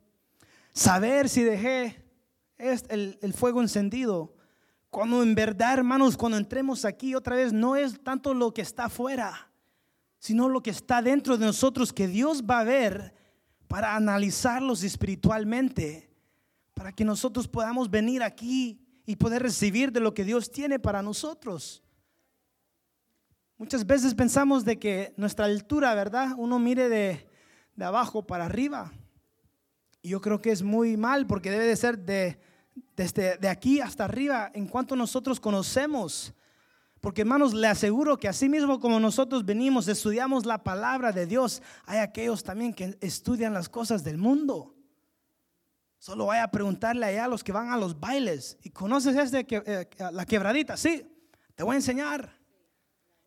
Saber 0.73 1.29
si 1.29 1.43
dejé 1.43 2.03
el, 2.57 3.17
el 3.21 3.33
fuego 3.33 3.61
encendido. 3.61 4.35
Cuando 4.89 5.23
en 5.23 5.33
verdad, 5.33 5.75
hermanos, 5.75 6.17
cuando 6.17 6.37
entremos 6.37 6.83
aquí 6.83 7.15
otra 7.15 7.37
vez, 7.37 7.53
no 7.53 7.77
es 7.77 8.03
tanto 8.03 8.33
lo 8.33 8.53
que 8.53 8.61
está 8.61 8.85
afuera, 8.85 9.49
sino 10.17 10.49
lo 10.49 10.61
que 10.61 10.71
está 10.71 11.01
dentro 11.01 11.37
de 11.37 11.45
nosotros 11.45 11.93
que 11.93 12.07
Dios 12.09 12.43
va 12.43 12.59
a 12.59 12.65
ver 12.65 13.13
para 13.69 13.95
analizarlos 13.95 14.83
espiritualmente, 14.83 16.09
para 16.73 16.91
que 16.91 17.05
nosotros 17.05 17.47
podamos 17.47 17.89
venir 17.89 18.23
aquí 18.23 18.88
y 19.09 19.15
poder 19.15 19.41
recibir 19.41 19.91
de 19.91 20.01
lo 20.01 20.13
que 20.13 20.23
Dios 20.23 20.51
tiene 20.51 20.77
para 20.77 21.01
nosotros. 21.01 21.81
Muchas 23.57 23.87
veces 23.87 24.13
pensamos 24.13 24.63
de 24.63 24.77
que 24.77 25.15
nuestra 25.17 25.45
altura, 25.45 25.95
¿verdad? 25.95 26.35
Uno 26.37 26.59
mire 26.59 26.89
de, 26.89 27.27
abajo 27.83 28.27
para 28.27 28.45
arriba. 28.45 28.93
Y 30.03 30.09
yo 30.09 30.21
creo 30.21 30.39
que 30.39 30.51
es 30.51 30.61
muy 30.61 30.95
mal 30.95 31.25
porque 31.25 31.49
debe 31.49 31.65
de 31.65 31.75
ser 31.75 31.97
de, 31.97 32.39
desde 32.95 33.37
de 33.37 33.49
aquí 33.49 33.81
hasta 33.81 34.05
arriba 34.05 34.51
en 34.53 34.67
cuanto 34.67 34.95
nosotros 34.95 35.39
conocemos. 35.39 36.31
Porque 37.01 37.21
hermanos, 37.21 37.55
le 37.55 37.65
aseguro 37.65 38.15
que 38.15 38.27
así 38.27 38.47
mismo 38.47 38.79
como 38.79 38.99
nosotros 38.99 39.43
venimos, 39.43 39.87
estudiamos 39.87 40.45
la 40.45 40.63
palabra 40.63 41.11
de 41.11 41.25
Dios, 41.25 41.63
hay 41.87 41.97
aquellos 41.97 42.43
también 42.43 42.75
que 42.75 42.95
estudian 43.01 43.55
las 43.55 43.69
cosas 43.69 44.03
del 44.03 44.19
mundo. 44.19 44.75
Solo 45.99 46.27
vaya 46.27 46.45
a 46.45 46.51
preguntarle 46.51 47.05
allá 47.05 47.25
a 47.25 47.27
los 47.27 47.43
que 47.43 47.51
van 47.51 47.71
a 47.71 47.77
los 47.77 47.99
bailes. 47.99 48.57
¿Y 48.63 48.69
conoces 48.69 49.15
este 49.17 49.45
que, 49.45 49.61
eh, 49.65 49.87
la 50.11 50.25
quebradita? 50.25 50.77
Sí, 50.77 51.05
te 51.55 51.63
voy 51.63 51.73
a 51.73 51.75
enseñar. 51.75 52.33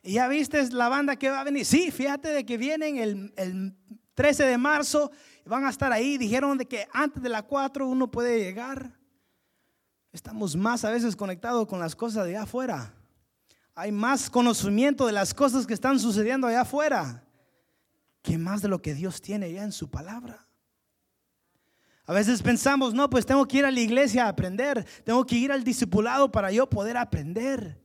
¿Y 0.02 0.14
ya 0.14 0.26
viste 0.26 0.68
la 0.70 0.88
banda 0.88 1.16
que 1.16 1.30
va 1.30 1.42
a 1.42 1.44
venir? 1.44 1.66
Sí, 1.66 1.90
fíjate 1.90 2.30
de 2.30 2.44
que 2.44 2.56
vienen 2.56 2.96
el, 2.96 3.32
el 3.36 3.76
13 4.14 4.44
de 4.44 4.58
marzo 4.58 5.12
van 5.44 5.66
a 5.66 5.70
estar 5.70 5.92
ahí. 5.92 6.16
Dijeron 6.16 6.56
de 6.56 6.66
que 6.66 6.88
antes 6.92 7.22
de 7.22 7.28
las 7.28 7.42
4 7.42 7.86
uno 7.86 8.10
puede 8.10 8.38
llegar. 8.38 8.98
Estamos 10.10 10.56
más 10.56 10.84
a 10.84 10.90
veces 10.90 11.14
conectados 11.14 11.66
con 11.66 11.78
las 11.78 11.94
cosas 11.94 12.24
de 12.24 12.30
allá 12.30 12.42
afuera. 12.42 12.94
Hay 13.74 13.92
más 13.92 14.28
conocimiento 14.28 15.06
de 15.06 15.12
las 15.12 15.32
cosas 15.34 15.66
que 15.66 15.74
están 15.74 15.98
sucediendo 15.98 16.46
allá 16.46 16.62
afuera 16.62 17.22
que 18.22 18.38
más 18.38 18.62
de 18.62 18.68
lo 18.68 18.80
que 18.80 18.94
Dios 18.94 19.20
tiene 19.20 19.52
ya 19.52 19.62
en 19.62 19.72
su 19.72 19.90
palabra. 19.90 20.46
A 22.06 22.12
veces 22.12 22.42
pensamos, 22.42 22.94
no, 22.94 23.08
pues 23.08 23.24
tengo 23.24 23.46
que 23.46 23.58
ir 23.58 23.64
a 23.64 23.70
la 23.70 23.80
iglesia 23.80 24.26
a 24.26 24.28
aprender, 24.28 24.84
tengo 25.04 25.24
que 25.24 25.36
ir 25.36 25.52
al 25.52 25.62
discipulado 25.62 26.32
para 26.32 26.50
yo 26.50 26.68
poder 26.68 26.96
aprender. 26.96 27.80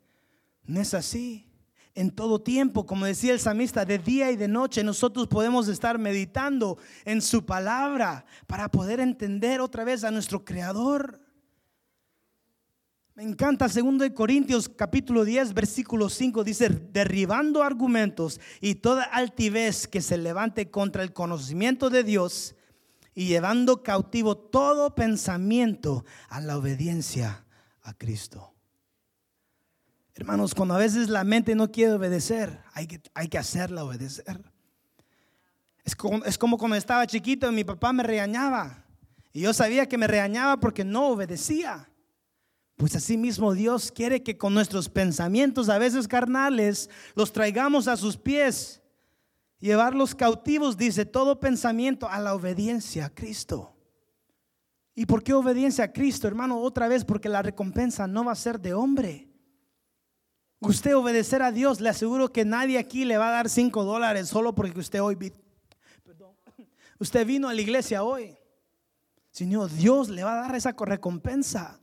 No 0.65 0.81
es 0.81 0.93
así. 0.93 1.47
En 1.93 2.11
todo 2.11 2.39
tiempo, 2.41 2.85
como 2.85 3.05
decía 3.05 3.33
el 3.33 3.39
samista, 3.39 3.85
de 3.85 3.97
día 3.97 4.29
y 4.31 4.35
de 4.35 4.47
noche 4.47 4.83
nosotros 4.83 5.27
podemos 5.27 5.67
estar 5.67 5.97
meditando 5.97 6.77
en 7.05 7.21
su 7.21 7.45
palabra 7.45 8.25
para 8.45 8.69
poder 8.69 8.99
entender 8.99 9.61
otra 9.61 9.83
vez 9.83 10.03
a 10.03 10.11
nuestro 10.11 10.45
Creador. 10.45 11.19
Me 13.15 13.23
encanta 13.23 13.67
2 13.67 14.11
Corintios 14.13 14.69
capítulo 14.69 15.25
10 15.25 15.55
versículo 15.55 16.07
5 16.07 16.43
dice, 16.43 16.69
derribando 16.69 17.63
argumentos 17.63 18.39
y 18.61 18.75
toda 18.75 19.01
altivez 19.01 19.87
que 19.87 20.01
se 20.01 20.19
levante 20.19 20.69
contra 20.69 21.01
el 21.01 21.13
conocimiento 21.13 21.89
de 21.89 22.03
Dios 22.03 22.56
y 23.17 23.25
llevando 23.25 23.81
cautivo 23.81 24.37
todo 24.37 24.93
pensamiento 24.93 26.05
a 26.29 26.39
la 26.39 26.55
obediencia 26.55 27.45
a 27.81 27.95
Cristo. 27.95 28.53
Hermanos, 30.13 30.53
cuando 30.53 30.75
a 30.75 30.77
veces 30.77 31.09
la 31.09 31.23
mente 31.23 31.55
no 31.55 31.71
quiere 31.71 31.93
obedecer, 31.93 32.59
hay 32.73 32.85
que, 32.85 33.01
hay 33.15 33.27
que 33.27 33.39
hacerla 33.39 33.83
obedecer. 33.83 34.39
Es 35.83 35.95
como, 35.95 36.23
es 36.25 36.37
como 36.37 36.59
cuando 36.59 36.77
estaba 36.77 37.07
chiquito 37.07 37.49
y 37.49 37.55
mi 37.55 37.63
papá 37.63 37.91
me 37.91 38.03
regañaba. 38.03 38.85
Y 39.33 39.41
yo 39.41 39.51
sabía 39.51 39.89
que 39.89 39.97
me 39.97 40.05
regañaba 40.05 40.59
porque 40.59 40.85
no 40.85 41.07
obedecía. 41.07 41.89
Pues 42.75 42.95
así 42.95 43.17
mismo 43.17 43.55
Dios 43.55 43.91
quiere 43.91 44.21
que 44.21 44.37
con 44.37 44.53
nuestros 44.53 44.89
pensamientos, 44.89 45.69
a 45.69 45.79
veces 45.79 46.07
carnales, 46.07 46.87
los 47.15 47.33
traigamos 47.33 47.87
a 47.87 47.97
sus 47.97 48.15
pies 48.15 48.83
Llevarlos 49.59 50.13
cautivos, 50.13 50.77
dice, 50.77 51.05
todo 51.05 51.39
pensamiento 51.39 52.07
a 52.09 52.19
la 52.19 52.35
obediencia 52.35 53.05
a 53.05 53.09
Cristo. 53.09 53.75
¿Y 54.93 55.05
por 55.05 55.23
qué 55.23 55.33
obediencia 55.33 55.85
a 55.85 55.93
Cristo, 55.93 56.27
hermano? 56.27 56.59
Otra 56.59 56.87
vez, 56.87 57.05
porque 57.05 57.29
la 57.29 57.41
recompensa 57.41 58.07
no 58.07 58.23
va 58.23 58.31
a 58.31 58.35
ser 58.35 58.59
de 58.59 58.73
hombre. 58.73 59.27
Usted 60.59 60.95
obedecer 60.95 61.41
a 61.41 61.51
Dios, 61.51 61.79
le 61.81 61.89
aseguro 61.89 62.31
que 62.31 62.45
nadie 62.45 62.79
aquí 62.79 63.05
le 63.05 63.17
va 63.17 63.29
a 63.29 63.31
dar 63.31 63.49
cinco 63.49 63.83
dólares 63.83 64.27
solo 64.27 64.55
porque 64.55 64.79
usted 64.79 65.01
hoy, 65.01 65.33
usted 66.99 67.27
vino 67.27 67.47
a 67.47 67.53
la 67.53 67.61
iglesia 67.61 68.03
hoy. 68.03 68.35
Señor, 69.29 69.71
Dios 69.71 70.09
le 70.09 70.23
va 70.23 70.33
a 70.33 70.47
dar 70.47 70.55
esa 70.55 70.73
recompensa. 70.75 71.79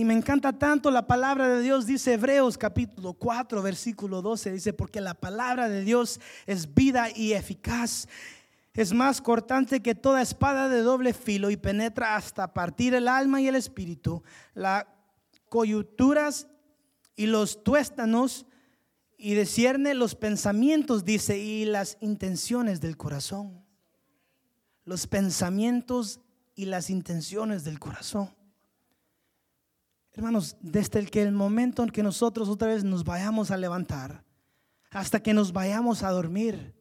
Y 0.00 0.04
me 0.06 0.14
encanta 0.14 0.54
tanto 0.54 0.90
la 0.90 1.06
palabra 1.06 1.46
de 1.46 1.60
Dios, 1.60 1.84
dice 1.84 2.14
Hebreos 2.14 2.56
capítulo 2.56 3.12
4, 3.12 3.60
versículo 3.60 4.22
12, 4.22 4.52
dice, 4.52 4.72
porque 4.72 4.98
la 4.98 5.12
palabra 5.12 5.68
de 5.68 5.84
Dios 5.84 6.20
es 6.46 6.72
vida 6.72 7.08
y 7.14 7.34
eficaz. 7.34 8.08
Es 8.72 8.94
más 8.94 9.20
cortante 9.20 9.82
que 9.82 9.94
toda 9.94 10.22
espada 10.22 10.70
de 10.70 10.80
doble 10.80 11.12
filo 11.12 11.50
y 11.50 11.58
penetra 11.58 12.16
hasta 12.16 12.54
partir 12.54 12.94
el 12.94 13.08
alma 13.08 13.42
y 13.42 13.48
el 13.48 13.56
espíritu, 13.56 14.22
las 14.54 14.86
coyunturas 15.50 16.46
y 17.14 17.26
los 17.26 17.62
tuéstanos 17.62 18.46
y 19.18 19.34
descierne 19.34 19.92
los 19.92 20.14
pensamientos, 20.14 21.04
dice, 21.04 21.36
y 21.36 21.66
las 21.66 21.98
intenciones 22.00 22.80
del 22.80 22.96
corazón. 22.96 23.62
Los 24.86 25.06
pensamientos 25.06 26.20
y 26.54 26.64
las 26.64 26.88
intenciones 26.88 27.64
del 27.64 27.78
corazón. 27.78 28.39
Hermanos, 30.20 30.54
desde 30.60 30.98
el 30.98 31.10
que 31.10 31.22
el 31.22 31.32
momento 31.32 31.82
en 31.82 31.88
que 31.88 32.02
nosotros 32.02 32.50
otra 32.50 32.68
vez 32.68 32.84
nos 32.84 33.04
vayamos 33.04 33.50
a 33.50 33.56
levantar, 33.56 34.22
hasta 34.90 35.22
que 35.22 35.32
nos 35.32 35.50
vayamos 35.50 36.02
a 36.02 36.10
dormir, 36.10 36.74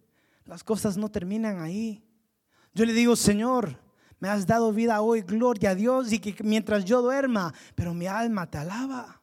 las 0.43 0.61
cosas 0.61 0.97
no 0.97 1.07
terminan 1.09 1.61
ahí. 1.61 2.03
Yo 2.73 2.83
le 2.83 2.91
digo, 2.91 3.15
Señor, 3.15 3.79
me 4.19 4.27
has 4.27 4.45
dado 4.45 4.73
vida 4.73 4.99
hoy, 4.99 5.21
gloria 5.21 5.69
a 5.69 5.75
Dios, 5.75 6.11
y 6.11 6.19
que 6.19 6.35
mientras 6.43 6.83
yo 6.83 7.01
duerma, 7.01 7.53
pero 7.75 7.93
mi 7.93 8.07
alma 8.07 8.45
te 8.45 8.57
alaba. 8.57 9.21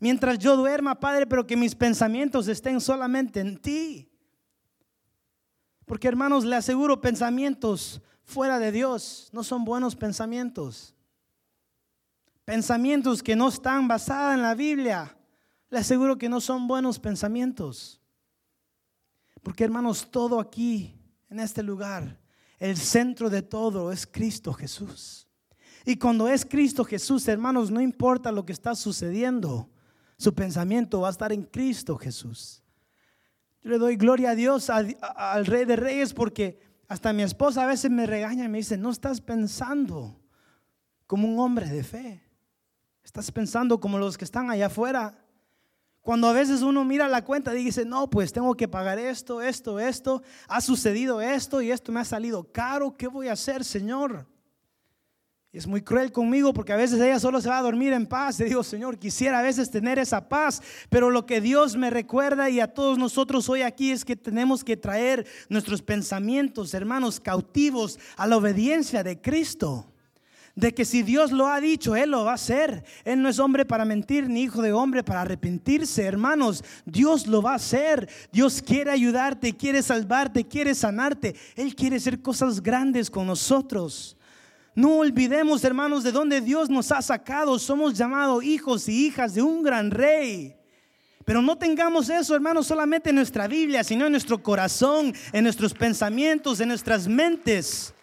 Mientras 0.00 0.38
yo 0.38 0.56
duerma, 0.56 0.98
Padre, 0.98 1.26
pero 1.26 1.46
que 1.46 1.54
mis 1.54 1.74
pensamientos 1.74 2.48
estén 2.48 2.80
solamente 2.80 3.40
en 3.40 3.58
ti. 3.58 4.10
Porque 5.84 6.08
hermanos, 6.08 6.46
le 6.46 6.56
aseguro, 6.56 7.02
pensamientos 7.02 8.00
fuera 8.24 8.58
de 8.58 8.72
Dios 8.72 9.28
no 9.30 9.44
son 9.44 9.66
buenos 9.66 9.94
pensamientos 9.94 10.94
pensamientos 12.52 13.22
que 13.22 13.34
no 13.34 13.48
están 13.48 13.88
basados 13.88 14.34
en 14.34 14.42
la 14.42 14.54
Biblia, 14.54 15.16
le 15.70 15.78
aseguro 15.78 16.18
que 16.18 16.28
no 16.28 16.38
son 16.38 16.68
buenos 16.68 16.98
pensamientos. 16.98 17.98
Porque 19.42 19.64
hermanos, 19.64 20.10
todo 20.10 20.38
aquí, 20.38 20.94
en 21.30 21.40
este 21.40 21.62
lugar, 21.62 22.20
el 22.58 22.76
centro 22.76 23.30
de 23.30 23.40
todo 23.40 23.90
es 23.90 24.06
Cristo 24.06 24.52
Jesús. 24.52 25.26
Y 25.86 25.96
cuando 25.96 26.28
es 26.28 26.44
Cristo 26.44 26.84
Jesús, 26.84 27.26
hermanos, 27.26 27.70
no 27.70 27.80
importa 27.80 28.30
lo 28.30 28.44
que 28.44 28.52
está 28.52 28.74
sucediendo, 28.74 29.70
su 30.18 30.34
pensamiento 30.34 31.00
va 31.00 31.08
a 31.08 31.12
estar 31.12 31.32
en 31.32 31.44
Cristo 31.44 31.96
Jesús. 31.96 32.62
Yo 33.62 33.70
le 33.70 33.78
doy 33.78 33.96
gloria 33.96 34.32
a 34.32 34.34
Dios, 34.34 34.68
al 34.68 35.46
Rey 35.46 35.64
de 35.64 35.76
Reyes, 35.76 36.12
porque 36.12 36.60
hasta 36.86 37.14
mi 37.14 37.22
esposa 37.22 37.64
a 37.64 37.66
veces 37.66 37.90
me 37.90 38.04
regaña 38.04 38.44
y 38.44 38.48
me 38.48 38.58
dice, 38.58 38.76
no 38.76 38.90
estás 38.90 39.22
pensando 39.22 40.20
como 41.06 41.26
un 41.26 41.38
hombre 41.40 41.70
de 41.70 41.82
fe. 41.82 42.21
Estás 43.12 43.30
pensando 43.30 43.78
como 43.78 43.98
los 43.98 44.16
que 44.16 44.24
están 44.24 44.50
allá 44.50 44.68
afuera. 44.68 45.14
Cuando 46.00 46.28
a 46.28 46.32
veces 46.32 46.62
uno 46.62 46.82
mira 46.82 47.08
la 47.08 47.22
cuenta 47.22 47.54
y 47.54 47.62
dice, 47.62 47.84
no, 47.84 48.08
pues 48.08 48.32
tengo 48.32 48.54
que 48.54 48.68
pagar 48.68 48.98
esto, 48.98 49.42
esto, 49.42 49.78
esto, 49.78 50.22
ha 50.48 50.62
sucedido 50.62 51.20
esto 51.20 51.60
y 51.60 51.70
esto 51.70 51.92
me 51.92 52.00
ha 52.00 52.06
salido 52.06 52.50
caro, 52.50 52.96
¿qué 52.96 53.08
voy 53.08 53.28
a 53.28 53.34
hacer, 53.34 53.64
Señor? 53.64 54.26
Y 55.52 55.58
es 55.58 55.66
muy 55.66 55.82
cruel 55.82 56.10
conmigo 56.10 56.54
porque 56.54 56.72
a 56.72 56.76
veces 56.76 57.02
ella 57.02 57.20
solo 57.20 57.38
se 57.42 57.50
va 57.50 57.58
a 57.58 57.62
dormir 57.62 57.92
en 57.92 58.06
paz. 58.06 58.40
Y 58.40 58.44
digo, 58.44 58.64
Señor, 58.64 58.98
quisiera 58.98 59.40
a 59.40 59.42
veces 59.42 59.70
tener 59.70 59.98
esa 59.98 60.30
paz, 60.30 60.62
pero 60.88 61.10
lo 61.10 61.26
que 61.26 61.42
Dios 61.42 61.76
me 61.76 61.90
recuerda 61.90 62.48
y 62.48 62.60
a 62.60 62.72
todos 62.72 62.96
nosotros 62.96 63.46
hoy 63.50 63.60
aquí 63.60 63.90
es 63.90 64.06
que 64.06 64.16
tenemos 64.16 64.64
que 64.64 64.78
traer 64.78 65.26
nuestros 65.50 65.82
pensamientos, 65.82 66.72
hermanos, 66.72 67.20
cautivos 67.20 67.98
a 68.16 68.26
la 68.26 68.38
obediencia 68.38 69.02
de 69.02 69.20
Cristo. 69.20 69.91
De 70.54 70.74
que 70.74 70.84
si 70.84 71.02
Dios 71.02 71.32
lo 71.32 71.46
ha 71.46 71.60
dicho, 71.60 71.96
Él 71.96 72.10
lo 72.10 72.24
va 72.24 72.32
a 72.32 72.34
hacer. 72.34 72.84
Él 73.04 73.22
no 73.22 73.28
es 73.28 73.38
hombre 73.38 73.64
para 73.64 73.84
mentir, 73.84 74.28
ni 74.28 74.42
hijo 74.42 74.60
de 74.60 74.72
hombre 74.72 75.02
para 75.02 75.22
arrepentirse. 75.22 76.04
Hermanos, 76.04 76.62
Dios 76.84 77.26
lo 77.26 77.40
va 77.40 77.52
a 77.52 77.56
hacer. 77.56 78.08
Dios 78.32 78.60
quiere 78.60 78.90
ayudarte, 78.90 79.56
quiere 79.56 79.82
salvarte, 79.82 80.46
quiere 80.46 80.74
sanarte. 80.74 81.34
Él 81.56 81.74
quiere 81.74 81.96
hacer 81.96 82.20
cosas 82.20 82.62
grandes 82.62 83.10
con 83.10 83.26
nosotros. 83.26 84.16
No 84.74 84.98
olvidemos, 84.98 85.64
hermanos, 85.64 86.02
de 86.02 86.12
dónde 86.12 86.40
Dios 86.40 86.68
nos 86.68 86.92
ha 86.92 87.00
sacado. 87.00 87.58
Somos 87.58 87.94
llamados 87.94 88.44
hijos 88.44 88.88
y 88.88 89.06
hijas 89.06 89.34
de 89.34 89.42
un 89.42 89.62
gran 89.62 89.90
rey. 89.90 90.54
Pero 91.24 91.40
no 91.40 91.56
tengamos 91.56 92.10
eso, 92.10 92.34
hermanos, 92.34 92.66
solamente 92.66 93.10
en 93.10 93.16
nuestra 93.16 93.46
Biblia, 93.46 93.84
sino 93.84 94.06
en 94.06 94.12
nuestro 94.12 94.42
corazón, 94.42 95.14
en 95.32 95.44
nuestros 95.44 95.72
pensamientos, 95.72 96.60
en 96.60 96.68
nuestras 96.68 97.06
mentes. 97.06 97.94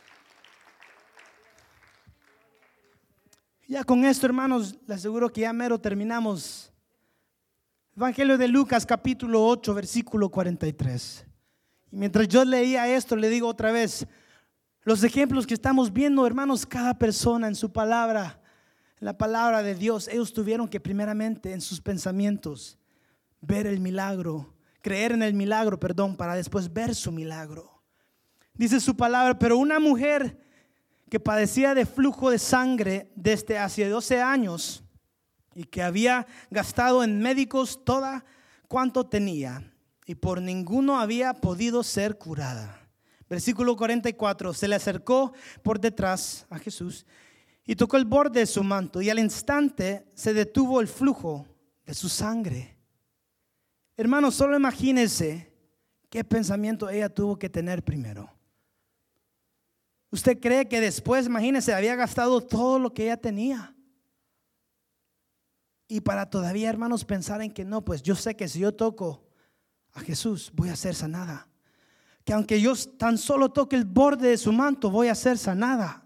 Ya 3.71 3.83
con 3.83 4.03
esto, 4.03 4.25
hermanos, 4.25 4.75
les 4.87 4.97
aseguro 4.97 5.31
que 5.31 5.41
ya 5.41 5.53
mero 5.53 5.79
terminamos. 5.79 6.73
Evangelio 7.95 8.35
de 8.35 8.47
Lucas, 8.47 8.83
capítulo 8.83 9.45
8, 9.45 9.75
versículo 9.75 10.27
43. 10.29 11.23
Y 11.91 11.95
mientras 11.95 12.27
yo 12.27 12.43
leía 12.43 12.87
esto, 12.87 13.15
le 13.15 13.29
digo 13.29 13.47
otra 13.47 13.71
vez, 13.71 14.07
los 14.81 15.03
ejemplos 15.03 15.45
que 15.45 15.53
estamos 15.53 15.93
viendo, 15.93 16.25
hermanos, 16.25 16.65
cada 16.65 16.97
persona 16.97 17.47
en 17.47 17.53
su 17.53 17.71
palabra, 17.71 18.41
en 18.99 19.05
la 19.05 19.19
palabra 19.19 19.61
de 19.61 19.75
Dios, 19.75 20.07
ellos 20.07 20.33
tuvieron 20.33 20.67
que 20.67 20.79
primeramente 20.79 21.53
en 21.53 21.61
sus 21.61 21.79
pensamientos 21.79 22.79
ver 23.39 23.67
el 23.67 23.79
milagro, 23.79 24.51
creer 24.81 25.11
en 25.11 25.21
el 25.21 25.35
milagro, 25.35 25.79
perdón, 25.79 26.17
para 26.17 26.33
después 26.33 26.73
ver 26.73 26.95
su 26.95 27.11
milagro. 27.11 27.83
Dice 28.55 28.79
su 28.79 28.97
palabra, 28.97 29.37
pero 29.37 29.59
una 29.59 29.79
mujer 29.79 30.39
que 31.09 31.19
padecía 31.19 31.73
de 31.73 31.85
flujo 31.85 32.29
de 32.29 32.39
sangre 32.39 33.11
desde 33.15 33.57
hace 33.57 33.87
12 33.87 34.21
años 34.21 34.83
y 35.55 35.63
que 35.63 35.81
había 35.81 36.27
gastado 36.49 37.03
en 37.03 37.19
médicos 37.19 37.83
toda 37.83 38.23
cuanto 38.67 39.07
tenía 39.07 39.73
y 40.05 40.15
por 40.15 40.41
ninguno 40.41 40.99
había 40.99 41.33
podido 41.33 41.83
ser 41.83 42.17
curada. 42.17 42.87
Versículo 43.27 43.75
44, 43.75 44.53
se 44.53 44.67
le 44.67 44.75
acercó 44.75 45.33
por 45.63 45.79
detrás 45.79 46.45
a 46.49 46.57
Jesús 46.57 47.05
y 47.65 47.75
tocó 47.75 47.97
el 47.97 48.05
borde 48.05 48.39
de 48.39 48.45
su 48.45 48.63
manto 48.63 49.01
y 49.01 49.09
al 49.09 49.19
instante 49.19 50.07
se 50.15 50.33
detuvo 50.33 50.81
el 50.81 50.87
flujo 50.87 51.47
de 51.85 51.93
su 51.93 52.09
sangre. 52.09 52.77
Hermanos, 53.97 54.35
solo 54.35 54.57
imagínense 54.57 55.53
qué 56.09 56.23
pensamiento 56.23 56.89
ella 56.89 57.09
tuvo 57.09 57.37
que 57.37 57.49
tener 57.49 57.83
primero. 57.83 58.38
¿Usted 60.11 60.39
cree 60.39 60.67
que 60.67 60.81
después, 60.81 61.27
imagínese, 61.27 61.73
había 61.73 61.95
gastado 61.95 62.41
todo 62.41 62.79
lo 62.79 62.93
que 62.93 63.03
ella 63.03 63.17
tenía? 63.17 63.75
Y 65.87 66.01
para 66.01 66.29
todavía, 66.29 66.69
hermanos, 66.69 67.05
pensar 67.05 67.41
en 67.41 67.51
que 67.51 67.65
no, 67.65 67.83
pues 67.83 68.01
yo 68.01 68.15
sé 68.15 68.35
que 68.35 68.47
si 68.47 68.59
yo 68.59 68.73
toco 68.73 69.27
a 69.93 70.01
Jesús, 70.01 70.51
voy 70.53 70.69
a 70.69 70.75
ser 70.75 70.95
sanada. 70.95 71.47
Que 72.23 72.33
aunque 72.33 72.61
yo 72.61 72.73
tan 72.97 73.17
solo 73.17 73.49
toque 73.49 73.75
el 73.75 73.85
borde 73.85 74.29
de 74.29 74.37
su 74.37 74.51
manto, 74.51 74.89
voy 74.89 75.07
a 75.07 75.15
ser 75.15 75.37
sanada. 75.37 76.05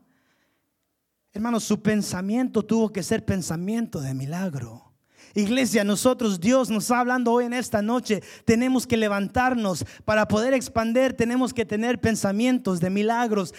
Hermanos, 1.31 1.63
su 1.63 1.81
pensamiento 1.81 2.63
tuvo 2.63 2.91
que 2.91 3.03
ser 3.03 3.25
pensamiento 3.25 3.99
de 3.99 4.13
milagro. 4.13 4.93
Iglesia, 5.33 5.83
nosotros, 5.83 6.39
Dios 6.39 6.69
nos 6.69 6.83
está 6.83 6.99
hablando 6.99 7.31
hoy 7.31 7.45
en 7.45 7.53
esta 7.53 7.81
noche. 7.81 8.21
Tenemos 8.45 8.85
que 8.85 8.97
levantarnos 8.97 9.83
para 10.05 10.27
poder 10.27 10.53
expandir. 10.53 11.13
Tenemos 11.13 11.53
que 11.53 11.65
tener 11.65 11.99
pensamientos 11.99 12.79
de 12.79 12.89
milagros 12.89 13.53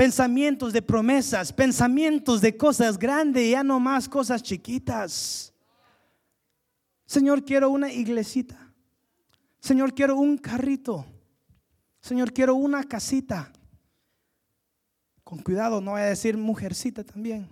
pensamientos 0.00 0.72
de 0.72 0.80
promesas, 0.80 1.52
pensamientos 1.52 2.40
de 2.40 2.56
cosas 2.56 2.98
grandes, 2.98 3.50
ya 3.50 3.62
no 3.62 3.78
más 3.78 4.08
cosas 4.08 4.42
chiquitas. 4.42 5.52
Señor, 7.04 7.44
quiero 7.44 7.68
una 7.68 7.92
iglesita. 7.92 8.72
Señor, 9.60 9.92
quiero 9.92 10.16
un 10.16 10.38
carrito. 10.38 11.04
Señor, 12.00 12.32
quiero 12.32 12.54
una 12.54 12.82
casita. 12.82 13.52
Con 15.22 15.40
cuidado, 15.40 15.82
no 15.82 15.90
voy 15.90 16.00
a 16.00 16.04
decir 16.04 16.38
mujercita 16.38 17.04
también. 17.04 17.46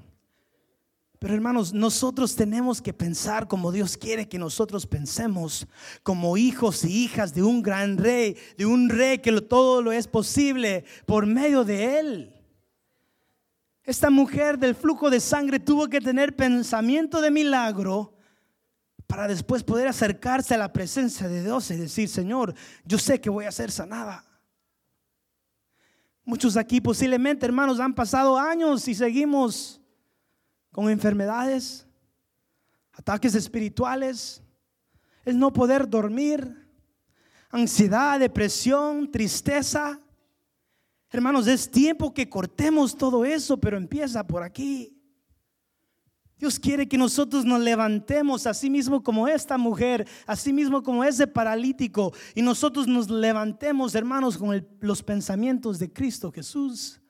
Pero 1.18 1.34
hermanos, 1.34 1.74
nosotros 1.74 2.34
tenemos 2.34 2.80
que 2.80 2.94
pensar 2.94 3.46
como 3.46 3.72
Dios 3.72 3.98
quiere 3.98 4.26
que 4.26 4.38
nosotros 4.38 4.86
pensemos, 4.86 5.66
como 6.02 6.38
hijos 6.38 6.82
y 6.86 7.04
hijas 7.04 7.34
de 7.34 7.42
un 7.42 7.60
gran 7.60 7.98
rey, 7.98 8.38
de 8.56 8.64
un 8.64 8.88
rey 8.88 9.18
que 9.18 9.38
todo 9.42 9.82
lo 9.82 9.92
es 9.92 10.08
posible 10.08 10.86
por 11.04 11.26
medio 11.26 11.62
de 11.62 12.00
él. 12.00 12.37
Esta 13.88 14.10
mujer 14.10 14.58
del 14.58 14.74
flujo 14.74 15.08
de 15.08 15.18
sangre 15.18 15.58
tuvo 15.58 15.88
que 15.88 16.02
tener 16.02 16.36
pensamiento 16.36 17.22
de 17.22 17.30
milagro 17.30 18.14
para 19.06 19.26
después 19.26 19.64
poder 19.64 19.88
acercarse 19.88 20.54
a 20.54 20.58
la 20.58 20.74
presencia 20.74 21.26
de 21.26 21.42
Dios 21.42 21.70
y 21.70 21.76
decir, 21.76 22.06
Señor, 22.06 22.54
yo 22.84 22.98
sé 22.98 23.18
que 23.18 23.30
voy 23.30 23.46
a 23.46 23.50
ser 23.50 23.70
sanada. 23.70 24.26
Muchos 26.22 26.58
aquí 26.58 26.82
posiblemente, 26.82 27.46
hermanos, 27.46 27.80
han 27.80 27.94
pasado 27.94 28.36
años 28.36 28.86
y 28.88 28.94
seguimos 28.94 29.80
con 30.70 30.90
enfermedades, 30.90 31.86
ataques 32.92 33.34
espirituales, 33.34 34.42
el 35.24 35.38
no 35.38 35.50
poder 35.50 35.88
dormir, 35.88 36.68
ansiedad, 37.48 38.20
depresión, 38.20 39.10
tristeza. 39.10 39.98
Hermanos, 41.10 41.46
es 41.46 41.70
tiempo 41.70 42.12
que 42.12 42.28
cortemos 42.28 42.96
todo 42.96 43.24
eso, 43.24 43.58
pero 43.58 43.76
empieza 43.76 44.26
por 44.26 44.42
aquí. 44.42 44.94
Dios 46.38 46.60
quiere 46.60 46.86
que 46.86 46.96
nosotros 46.96 47.44
nos 47.44 47.60
levantemos 47.60 48.46
así 48.46 48.70
mismo 48.70 49.02
como 49.02 49.26
esta 49.26 49.58
mujer, 49.58 50.06
así 50.24 50.52
mismo 50.52 50.82
como 50.82 51.02
ese 51.02 51.26
paralítico, 51.26 52.12
y 52.34 52.42
nosotros 52.42 52.86
nos 52.86 53.10
levantemos, 53.10 53.94
hermanos, 53.94 54.38
con 54.38 54.64
los 54.80 55.02
pensamientos 55.02 55.80
de 55.80 55.92
Cristo 55.92 56.30
Jesús, 56.30 57.00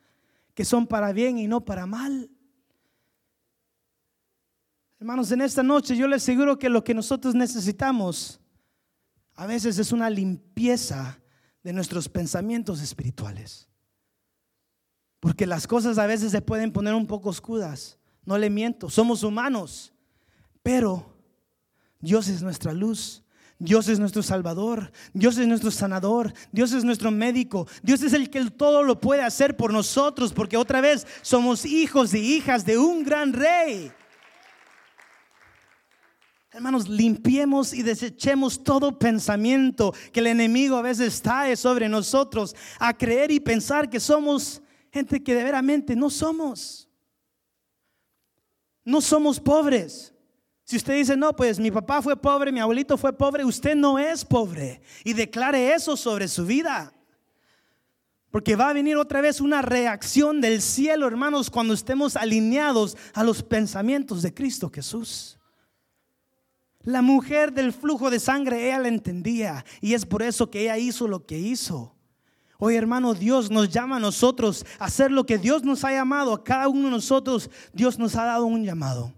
que 0.55 0.65
son 0.65 0.87
para 0.87 1.13
bien 1.13 1.39
y 1.39 1.47
no 1.47 1.63
para 1.63 1.85
mal. 1.85 2.31
Hermanos, 4.99 5.31
en 5.31 5.43
esta 5.43 5.63
noche 5.63 5.95
yo 5.95 6.09
les 6.09 6.23
aseguro 6.23 6.59
que 6.59 6.71
lo 6.71 6.83
que 6.83 6.95
nosotros 6.95 7.35
necesitamos 7.35 8.41
a 9.35 9.47
veces 9.47 9.79
es 9.79 9.93
una 9.93 10.09
limpieza 10.11 11.21
de 11.63 11.73
nuestros 11.73 12.09
pensamientos 12.09 12.81
espirituales. 12.81 13.68
Porque 15.21 15.47
las 15.47 15.67
cosas 15.67 15.99
a 15.99 16.07
veces 16.07 16.33
se 16.33 16.43
pueden 16.43 16.73
poner 16.73 16.95
un 16.95 17.07
poco 17.07 17.31
oscuras. 17.31 17.99
No 18.25 18.39
le 18.39 18.51
miento, 18.51 18.89
somos 18.91 19.23
humanos. 19.23 19.93
Pero 20.63 21.15
Dios 22.01 22.29
es 22.29 22.43
nuestra 22.43 22.73
luz. 22.73 23.23
Dios 23.61 23.89
es 23.89 23.99
nuestro 23.99 24.23
salvador, 24.23 24.93
Dios 25.13 25.37
es 25.37 25.49
nuestro 25.49 25.73
sanador, 25.73 26.33
Dios 26.53 26.73
es 26.73 26.85
nuestro 26.85 27.11
médico, 27.11 27.67
Dios 27.83 28.03
es 28.03 28.13
el 28.13 28.31
que 28.31 28.49
todo 28.53 28.85
lo 28.85 29.01
puede 29.01 29.23
hacer 29.23 29.57
por 29.57 29.73
nosotros, 29.73 30.33
porque 30.33 30.57
otra 30.57 30.81
vez 30.81 31.09
somos 31.23 31.65
hijos 31.65 32.15
y 32.15 32.37
hijas 32.37 32.65
de 32.65 32.79
un 32.79 33.03
gran 33.03 33.33
rey. 33.33 33.91
Hermanos, 36.53 36.89
limpiemos 36.89 37.75
y 37.75 37.83
desechemos 37.83 38.63
todo 38.63 38.99
pensamiento 38.99 39.93
que 40.13 40.21
el 40.21 40.29
enemigo 40.29 40.77
a 40.77 40.83
veces 40.83 41.15
está 41.15 41.55
sobre 41.57 41.89
nosotros 41.89 42.55
a 42.79 42.97
creer 42.97 43.33
y 43.33 43.41
pensar 43.41 43.91
que 43.91 44.01
somos 44.01 44.63
gente 44.91 45.23
que 45.23 45.35
de 45.35 45.45
veramente 45.45 45.95
no 45.95 46.11
somos. 46.11 46.89
No 48.85 49.01
somos 49.01 49.39
pobres. 49.39 50.15
Si 50.65 50.77
usted 50.77 50.95
dice, 50.95 51.17
no, 51.17 51.35
pues 51.35 51.59
mi 51.59 51.71
papá 51.71 52.03
fue 52.03 52.17
pobre, 52.17 52.53
mi 52.53 52.61
abuelito 52.61 52.99
fue 52.99 53.13
pobre, 53.13 53.45
usted 53.45 53.75
no 53.75 53.99
es 53.99 54.25
pobre. 54.25 54.83
Y 55.05 55.15
declare 55.15 55.73
eso 55.73 55.97
sobre 55.97 56.29
su 56.29 56.45
vida. 56.45 56.93
Porque 58.31 58.57
va 58.57 58.69
a 58.69 58.75
venir 58.75 58.97
otra 58.97 59.21
vez 59.23 59.41
una 59.41 59.63
reacción 59.63 60.41
del 60.41 60.61
cielo, 60.61 61.07
hermanos, 61.07 61.51
cuando 61.51 61.73
estemos 61.73 62.17
alineados 62.17 62.97
a 63.15 63.25
los 63.25 63.43
pensamientos 63.43 64.21
de 64.23 64.35
Cristo 64.35 64.71
Jesús. 64.71 65.39
La 66.83 67.03
mujer 67.03 67.53
del 67.53 67.73
flujo 67.73 68.11
de 68.11 68.21
sangre, 68.21 68.67
ella 68.67 68.79
la 68.79 68.89
entendía. 68.89 69.65
Y 69.81 69.95
es 69.95 70.07
por 70.07 70.23
eso 70.23 70.51
que 70.51 70.63
ella 70.63 70.79
hizo 70.79 71.09
lo 71.09 71.25
que 71.27 71.39
hizo. 71.39 71.98
Hoy, 72.61 72.75
hermano, 72.75 73.15
Dios 73.15 73.53
nos 73.53 73.69
llama 73.69 73.97
a 73.97 74.01
nosotros 74.01 74.67
a 74.81 74.87
hacer 74.87 75.13
lo 75.13 75.25
que 75.25 75.39
Dios 75.39 75.63
nos 75.63 75.85
ha 75.85 75.93
llamado. 75.93 76.35
A 76.35 76.43
cada 76.43 76.67
uno 76.67 76.87
de 76.87 76.91
nosotros, 76.91 77.49
Dios 77.73 78.01
nos 78.01 78.17
ha 78.17 78.25
dado 78.25 78.47
un 78.47 78.65
llamado. 78.65 79.15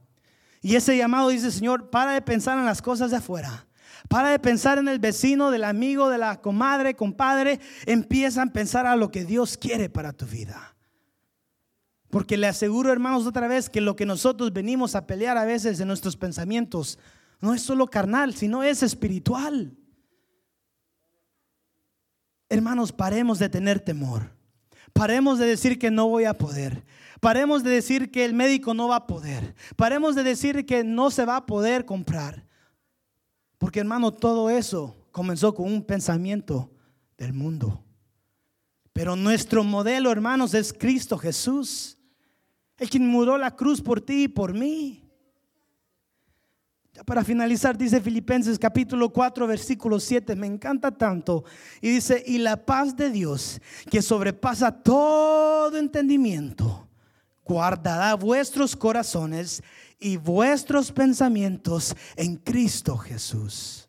Y 0.60 0.76
ese 0.76 0.94
llamado 0.94 1.30
dice, 1.30 1.50
Señor, 1.50 1.88
para 1.88 2.12
de 2.12 2.20
pensar 2.20 2.58
en 2.58 2.66
las 2.66 2.82
cosas 2.82 3.10
de 3.10 3.16
afuera. 3.16 3.66
Para 4.10 4.28
de 4.28 4.38
pensar 4.38 4.76
en 4.76 4.88
el 4.88 4.98
vecino, 4.98 5.50
del 5.50 5.64
amigo, 5.64 6.10
de 6.10 6.18
la 6.18 6.42
comadre, 6.42 6.94
compadre. 6.94 7.60
Empieza 7.86 8.42
a 8.42 8.46
pensar 8.46 8.84
a 8.84 8.94
lo 8.94 9.10
que 9.10 9.24
Dios 9.24 9.56
quiere 9.56 9.88
para 9.88 10.12
tu 10.12 10.26
vida. 10.26 10.76
Porque 12.10 12.36
le 12.36 12.46
aseguro, 12.46 12.92
hermanos, 12.92 13.26
otra 13.26 13.48
vez 13.48 13.70
que 13.70 13.80
lo 13.80 13.96
que 13.96 14.04
nosotros 14.04 14.52
venimos 14.52 14.94
a 14.94 15.06
pelear 15.06 15.38
a 15.38 15.46
veces 15.46 15.80
en 15.80 15.88
nuestros 15.88 16.18
pensamientos 16.18 16.98
no 17.40 17.54
es 17.54 17.62
solo 17.62 17.86
carnal, 17.86 18.34
sino 18.34 18.62
es 18.62 18.82
espiritual. 18.82 19.78
Hermanos, 22.50 22.92
paremos 22.92 23.38
de 23.38 23.48
tener 23.48 23.78
temor. 23.80 24.32
Paremos 24.92 25.38
de 25.38 25.46
decir 25.46 25.78
que 25.78 25.90
no 25.90 26.08
voy 26.08 26.24
a 26.24 26.34
poder. 26.34 26.84
Paremos 27.20 27.62
de 27.62 27.70
decir 27.70 28.10
que 28.10 28.24
el 28.24 28.34
médico 28.34 28.74
no 28.74 28.88
va 28.88 28.96
a 28.96 29.06
poder. 29.06 29.54
Paremos 29.76 30.16
de 30.16 30.24
decir 30.24 30.66
que 30.66 30.82
no 30.82 31.10
se 31.10 31.24
va 31.24 31.36
a 31.36 31.46
poder 31.46 31.84
comprar. 31.84 32.44
Porque 33.56 33.78
hermano, 33.78 34.12
todo 34.12 34.50
eso 34.50 34.96
comenzó 35.12 35.54
con 35.54 35.72
un 35.72 35.84
pensamiento 35.84 36.72
del 37.16 37.32
mundo. 37.32 37.84
Pero 38.92 39.14
nuestro 39.14 39.62
modelo, 39.62 40.10
hermanos, 40.10 40.52
es 40.52 40.72
Cristo 40.72 41.18
Jesús. 41.18 41.98
El 42.78 42.90
quien 42.90 43.06
murió 43.06 43.38
la 43.38 43.54
cruz 43.54 43.80
por 43.80 44.00
ti 44.00 44.24
y 44.24 44.28
por 44.28 44.54
mí. 44.54 44.99
Para 47.06 47.24
finalizar, 47.24 47.78
dice 47.78 48.00
Filipenses 48.00 48.58
capítulo 48.58 49.10
4, 49.10 49.46
versículo 49.46 49.98
7, 49.98 50.36
me 50.36 50.46
encanta 50.46 50.90
tanto. 50.90 51.44
Y 51.80 51.90
dice, 51.90 52.22
y 52.26 52.38
la 52.38 52.64
paz 52.64 52.96
de 52.96 53.10
Dios, 53.10 53.60
que 53.90 54.02
sobrepasa 54.02 54.70
todo 54.70 55.76
entendimiento, 55.78 56.88
guardará 57.44 58.14
vuestros 58.14 58.76
corazones 58.76 59.62
y 59.98 60.16
vuestros 60.16 60.92
pensamientos 60.92 61.94
en 62.16 62.36
Cristo 62.36 62.96
Jesús. 62.96 63.88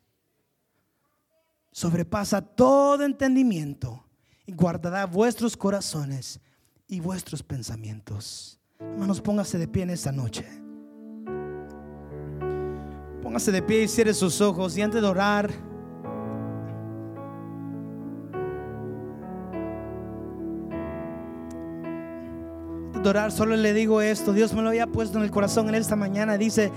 Sobrepasa 1.70 2.40
todo 2.40 3.04
entendimiento 3.04 4.04
y 4.46 4.52
guardará 4.52 5.06
vuestros 5.06 5.56
corazones 5.56 6.40
y 6.86 7.00
vuestros 7.00 7.42
pensamientos. 7.42 8.58
Hermanos, 8.78 9.20
póngase 9.20 9.58
de 9.58 9.68
pie 9.68 9.84
en 9.84 9.90
esta 9.90 10.12
noche. 10.12 10.61
Póngase 13.32 13.50
de 13.50 13.62
pie 13.62 13.84
y 13.84 13.88
cierre 13.88 14.12
sus 14.12 14.42
ojos 14.42 14.76
y 14.76 14.82
antes 14.82 15.00
de 15.00 15.08
orar. 15.08 15.50
Orar, 23.02 23.32
solo 23.32 23.56
le 23.56 23.72
digo 23.72 24.02
esto. 24.02 24.34
Dios 24.34 24.52
me 24.52 24.60
lo 24.60 24.68
había 24.68 24.86
puesto 24.86 25.16
en 25.16 25.24
el 25.24 25.30
corazón 25.30 25.70
en 25.70 25.76
esta 25.76 25.96
mañana. 25.96 26.36
Dice, 26.36 26.70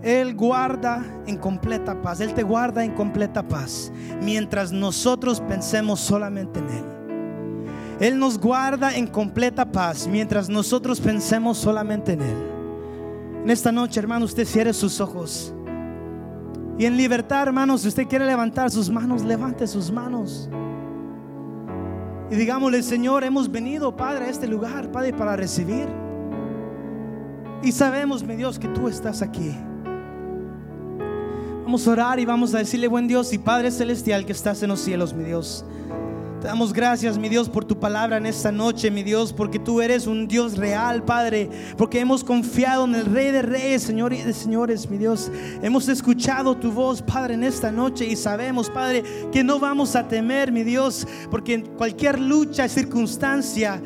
Él 0.00 0.36
guarda 0.36 1.04
en 1.26 1.38
completa 1.38 2.00
paz. 2.00 2.20
Él 2.20 2.34
te 2.34 2.44
guarda 2.44 2.84
en 2.84 2.92
completa 2.92 3.42
paz. 3.42 3.90
Mientras 4.22 4.70
nosotros 4.70 5.40
pensemos 5.40 5.98
solamente 5.98 6.60
en 6.60 6.68
Él. 6.68 6.84
Él 7.98 8.18
nos 8.20 8.38
guarda 8.38 8.94
en 8.94 9.08
completa 9.08 9.72
paz 9.72 10.06
mientras 10.06 10.48
nosotros 10.48 11.00
pensemos 11.00 11.58
solamente 11.58 12.12
en 12.12 12.22
Él. 12.22 12.36
En 13.42 13.50
esta 13.50 13.72
noche, 13.72 13.98
hermano, 13.98 14.24
usted 14.24 14.46
cierre 14.46 14.72
sus 14.72 15.00
ojos. 15.00 15.52
Y 16.78 16.84
en 16.84 16.96
libertad, 16.96 17.44
hermanos, 17.44 17.82
si 17.82 17.88
usted 17.88 18.06
quiere 18.06 18.26
levantar 18.26 18.70
sus 18.70 18.90
manos, 18.90 19.24
levante 19.24 19.66
sus 19.66 19.90
manos. 19.90 20.48
Y 22.30 22.34
digámosle, 22.34 22.82
Señor, 22.82 23.24
hemos 23.24 23.50
venido, 23.50 23.96
Padre, 23.96 24.26
a 24.26 24.28
este 24.28 24.46
lugar, 24.46 24.90
Padre, 24.90 25.12
para 25.12 25.36
recibir. 25.36 25.88
Y 27.62 27.72
sabemos, 27.72 28.22
mi 28.22 28.36
Dios, 28.36 28.58
que 28.58 28.68
tú 28.68 28.88
estás 28.88 29.22
aquí. 29.22 29.56
Vamos 31.64 31.86
a 31.88 31.90
orar 31.90 32.20
y 32.20 32.24
vamos 32.24 32.54
a 32.54 32.58
decirle, 32.58 32.88
buen 32.88 33.08
Dios 33.08 33.32
y 33.32 33.38
Padre 33.38 33.70
Celestial 33.70 34.26
que 34.26 34.32
estás 34.32 34.62
en 34.62 34.68
los 34.68 34.80
cielos, 34.80 35.14
mi 35.14 35.24
Dios. 35.24 35.64
Te 36.40 36.48
damos 36.48 36.74
gracias, 36.74 37.16
mi 37.16 37.30
Dios, 37.30 37.48
por 37.48 37.64
tu 37.64 37.80
palabra 37.80 38.18
en 38.18 38.26
esta 38.26 38.52
noche, 38.52 38.90
mi 38.90 39.02
Dios, 39.02 39.32
porque 39.32 39.58
tú 39.58 39.80
eres 39.80 40.06
un 40.06 40.28
Dios 40.28 40.58
real, 40.58 41.02
Padre, 41.02 41.48
porque 41.78 41.98
hemos 41.98 42.22
confiado 42.22 42.84
en 42.84 42.94
el 42.94 43.06
Rey 43.06 43.30
de 43.30 43.40
Reyes, 43.40 43.82
Señor 43.82 44.12
y 44.12 44.20
de 44.20 44.34
Señores, 44.34 44.90
mi 44.90 44.98
Dios. 44.98 45.30
Hemos 45.62 45.88
escuchado 45.88 46.54
tu 46.54 46.70
voz, 46.72 47.00
Padre, 47.00 47.34
en 47.34 47.42
esta 47.42 47.72
noche 47.72 48.04
y 48.04 48.16
sabemos, 48.16 48.68
Padre, 48.68 49.02
que 49.32 49.42
no 49.42 49.58
vamos 49.58 49.96
a 49.96 50.08
temer, 50.08 50.52
mi 50.52 50.62
Dios, 50.62 51.08
porque 51.30 51.54
en 51.54 51.62
cualquier 51.62 52.20
lucha, 52.20 52.68
circunstancia, 52.68 53.80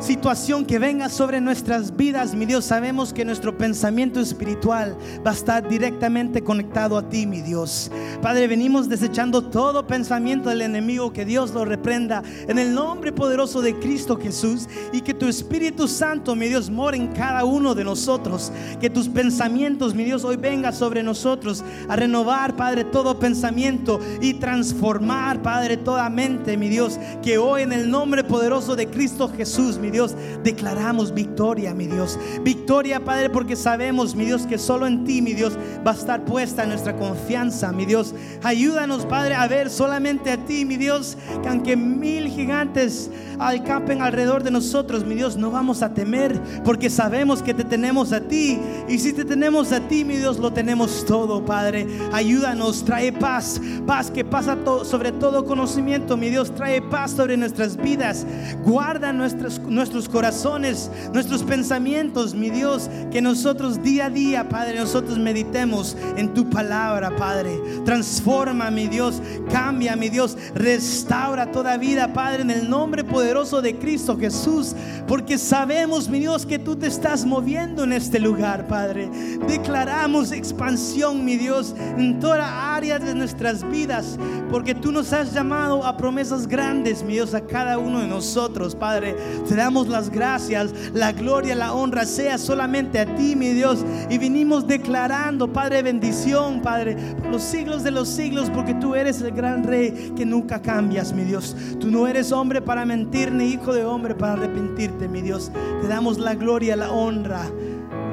situación 0.00 0.64
que 0.64 0.78
venga 0.78 1.08
sobre 1.10 1.40
nuestras 1.40 1.94
vidas, 1.94 2.34
mi 2.34 2.46
Dios, 2.46 2.64
sabemos 2.64 3.12
que 3.12 3.24
nuestro 3.24 3.56
pensamiento 3.56 4.18
espiritual 4.18 4.96
va 5.24 5.30
a 5.30 5.34
estar 5.34 5.68
directamente 5.68 6.42
conectado 6.42 6.96
a 6.96 7.08
ti, 7.08 7.26
mi 7.26 7.42
Dios. 7.42 7.90
Padre, 8.22 8.48
venimos 8.48 8.88
desechando 8.88 9.42
todo 9.42 9.86
pensamiento 9.86 10.48
del 10.48 10.62
enemigo, 10.62 11.12
que 11.12 11.24
Dios 11.26 11.52
lo 11.52 11.64
reprenda 11.64 12.22
en 12.48 12.58
el 12.58 12.74
nombre 12.74 13.12
poderoso 13.12 13.60
de 13.60 13.78
Cristo 13.78 14.18
Jesús 14.18 14.68
y 14.92 15.02
que 15.02 15.14
tu 15.14 15.26
Espíritu 15.26 15.86
Santo, 15.86 16.34
mi 16.34 16.48
Dios, 16.48 16.70
more 16.70 16.96
en 16.96 17.08
cada 17.08 17.44
uno 17.44 17.74
de 17.74 17.84
nosotros. 17.84 18.52
Que 18.80 18.88
tus 18.88 19.08
pensamientos, 19.08 19.94
mi 19.94 20.04
Dios, 20.04 20.24
hoy 20.24 20.36
venga 20.36 20.72
sobre 20.72 21.02
nosotros 21.02 21.62
a 21.88 21.96
renovar, 21.96 22.56
Padre, 22.56 22.84
todo 22.84 23.18
pensamiento 23.18 24.00
y 24.22 24.34
transformar, 24.34 25.42
Padre, 25.42 25.76
toda 25.76 26.08
mente, 26.08 26.56
mi 26.56 26.68
Dios. 26.68 26.98
Que 27.22 27.36
hoy 27.36 27.62
en 27.62 27.72
el 27.72 27.90
nombre 27.90 28.24
poderoso 28.24 28.76
de 28.76 28.88
Cristo 28.88 29.28
Jesús, 29.28 29.78
mi 29.78 29.89
Dios, 29.90 30.14
declaramos 30.42 31.12
victoria, 31.14 31.74
mi 31.74 31.86
Dios. 31.86 32.18
Victoria, 32.42 33.04
Padre, 33.04 33.30
porque 33.30 33.56
sabemos, 33.56 34.14
mi 34.14 34.24
Dios, 34.24 34.46
que 34.46 34.58
solo 34.58 34.86
en 34.86 35.04
ti, 35.04 35.22
mi 35.22 35.34
Dios, 35.34 35.56
va 35.86 35.92
a 35.92 35.94
estar 35.94 36.24
puesta 36.24 36.66
nuestra 36.66 36.96
confianza, 36.96 37.72
mi 37.72 37.86
Dios. 37.86 38.14
Ayúdanos, 38.42 39.06
Padre, 39.06 39.34
a 39.34 39.46
ver 39.46 39.70
solamente 39.70 40.30
a 40.30 40.36
ti, 40.44 40.64
mi 40.64 40.76
Dios, 40.76 41.16
que 41.42 41.48
aunque 41.48 41.76
mil 41.76 42.28
gigantes 42.28 43.10
alcampen 43.40 44.02
alrededor 44.02 44.42
de 44.42 44.50
nosotros, 44.50 45.04
mi 45.04 45.14
Dios, 45.14 45.36
no 45.36 45.50
vamos 45.50 45.82
a 45.82 45.94
temer, 45.94 46.38
porque 46.62 46.90
sabemos 46.90 47.42
que 47.42 47.54
te 47.54 47.64
tenemos 47.64 48.12
a 48.12 48.20
ti. 48.20 48.58
Y 48.88 48.98
si 48.98 49.12
te 49.12 49.24
tenemos 49.24 49.72
a 49.72 49.80
ti, 49.80 50.04
mi 50.04 50.16
Dios, 50.16 50.38
lo 50.38 50.52
tenemos 50.52 51.04
todo, 51.06 51.44
Padre. 51.44 51.86
Ayúdanos, 52.12 52.84
trae 52.84 53.12
paz, 53.12 53.60
paz 53.86 54.10
que 54.10 54.24
pasa 54.24 54.58
sobre 54.84 55.12
todo 55.12 55.46
conocimiento, 55.46 56.16
mi 56.16 56.28
Dios, 56.28 56.54
trae 56.54 56.82
paz 56.82 57.12
sobre 57.12 57.36
nuestras 57.36 57.76
vidas. 57.76 58.26
Guarda 58.62 59.12
nuestros 59.12 59.58
nuestros 59.60 60.08
corazones, 60.08 60.90
nuestros 61.14 61.42
pensamientos, 61.42 62.34
mi 62.34 62.50
Dios, 62.50 62.90
que 63.10 63.22
nosotros 63.22 63.82
día 63.82 64.06
a 64.06 64.10
día, 64.10 64.48
Padre, 64.48 64.78
nosotros 64.78 65.18
meditemos 65.18 65.96
en 66.16 66.34
tu 66.34 66.50
palabra, 66.50 67.16
Padre. 67.16 67.58
Transforma, 67.84 68.70
mi 68.70 68.86
Dios, 68.86 69.22
cambia, 69.50 69.96
mi 69.96 70.10
Dios, 70.10 70.36
restaura 70.54 71.50
toda 71.50 71.78
vida, 71.78 72.12
Padre, 72.12 72.42
en 72.42 72.50
el 72.50 72.68
nombre 72.68 73.02
poderoso 73.02 73.29
de 73.30 73.78
Cristo 73.78 74.18
Jesús, 74.18 74.74
porque 75.06 75.38
sabemos, 75.38 76.08
mi 76.08 76.18
Dios, 76.18 76.44
que 76.44 76.58
tú 76.58 76.74
te 76.74 76.88
estás 76.88 77.24
moviendo 77.24 77.84
en 77.84 77.92
este 77.92 78.18
lugar, 78.18 78.66
Padre. 78.66 79.08
Declaramos 79.46 80.32
expansión, 80.32 81.24
mi 81.24 81.36
Dios, 81.36 81.74
en 81.96 82.18
toda 82.18 82.74
área 82.74 82.98
de 82.98 83.14
nuestras 83.14 83.62
vidas, 83.70 84.18
porque 84.50 84.74
tú 84.74 84.90
nos 84.90 85.12
has 85.12 85.32
llamado 85.32 85.86
a 85.86 85.96
promesas 85.96 86.48
grandes, 86.48 87.04
mi 87.04 87.12
Dios, 87.12 87.32
a 87.32 87.40
cada 87.42 87.78
uno 87.78 88.00
de 88.00 88.08
nosotros, 88.08 88.74
Padre. 88.74 89.14
Te 89.48 89.54
damos 89.54 89.86
las 89.86 90.10
gracias, 90.10 90.74
la 90.92 91.12
gloria, 91.12 91.54
la 91.54 91.72
honra 91.72 92.06
sea 92.06 92.36
solamente 92.36 92.98
a 92.98 93.14
ti, 93.14 93.36
mi 93.36 93.50
Dios. 93.50 93.84
Y 94.10 94.18
vinimos 94.18 94.66
declarando, 94.66 95.52
Padre, 95.52 95.82
bendición, 95.82 96.62
Padre, 96.62 96.96
por 97.22 97.30
los 97.30 97.42
siglos 97.42 97.84
de 97.84 97.92
los 97.92 98.08
siglos, 98.08 98.50
porque 98.50 98.74
tú 98.74 98.96
eres 98.96 99.20
el 99.22 99.30
gran 99.30 99.62
rey 99.62 100.12
que 100.16 100.26
nunca 100.26 100.60
cambias, 100.60 101.12
mi 101.12 101.22
Dios. 101.22 101.54
Tú 101.78 101.92
no 101.92 102.08
eres 102.08 102.32
hombre 102.32 102.60
para 102.60 102.84
mentir, 102.84 103.19
ni 103.28 103.50
hijo 103.50 103.74
de 103.74 103.84
hombre 103.84 104.14
para 104.14 104.34
arrepentirte, 104.34 105.08
mi 105.08 105.20
Dios. 105.20 105.50
Te 105.82 105.88
damos 105.88 106.18
la 106.18 106.34
gloria, 106.34 106.76
la 106.76 106.90
honra, 106.90 107.50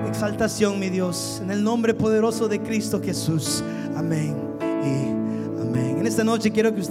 exaltación, 0.07 0.79
mi 0.79 0.89
Dios, 0.89 1.39
en 1.41 1.51
el 1.51 1.63
nombre 1.63 1.93
poderoso 1.93 2.47
de 2.47 2.61
Cristo 2.61 3.01
Jesús. 3.01 3.63
Amén 3.95 4.35
y 4.61 5.61
amén. 5.61 5.97
En 5.99 6.07
esta 6.07 6.23
noche 6.23 6.51
quiero 6.51 6.73
que 6.73 6.81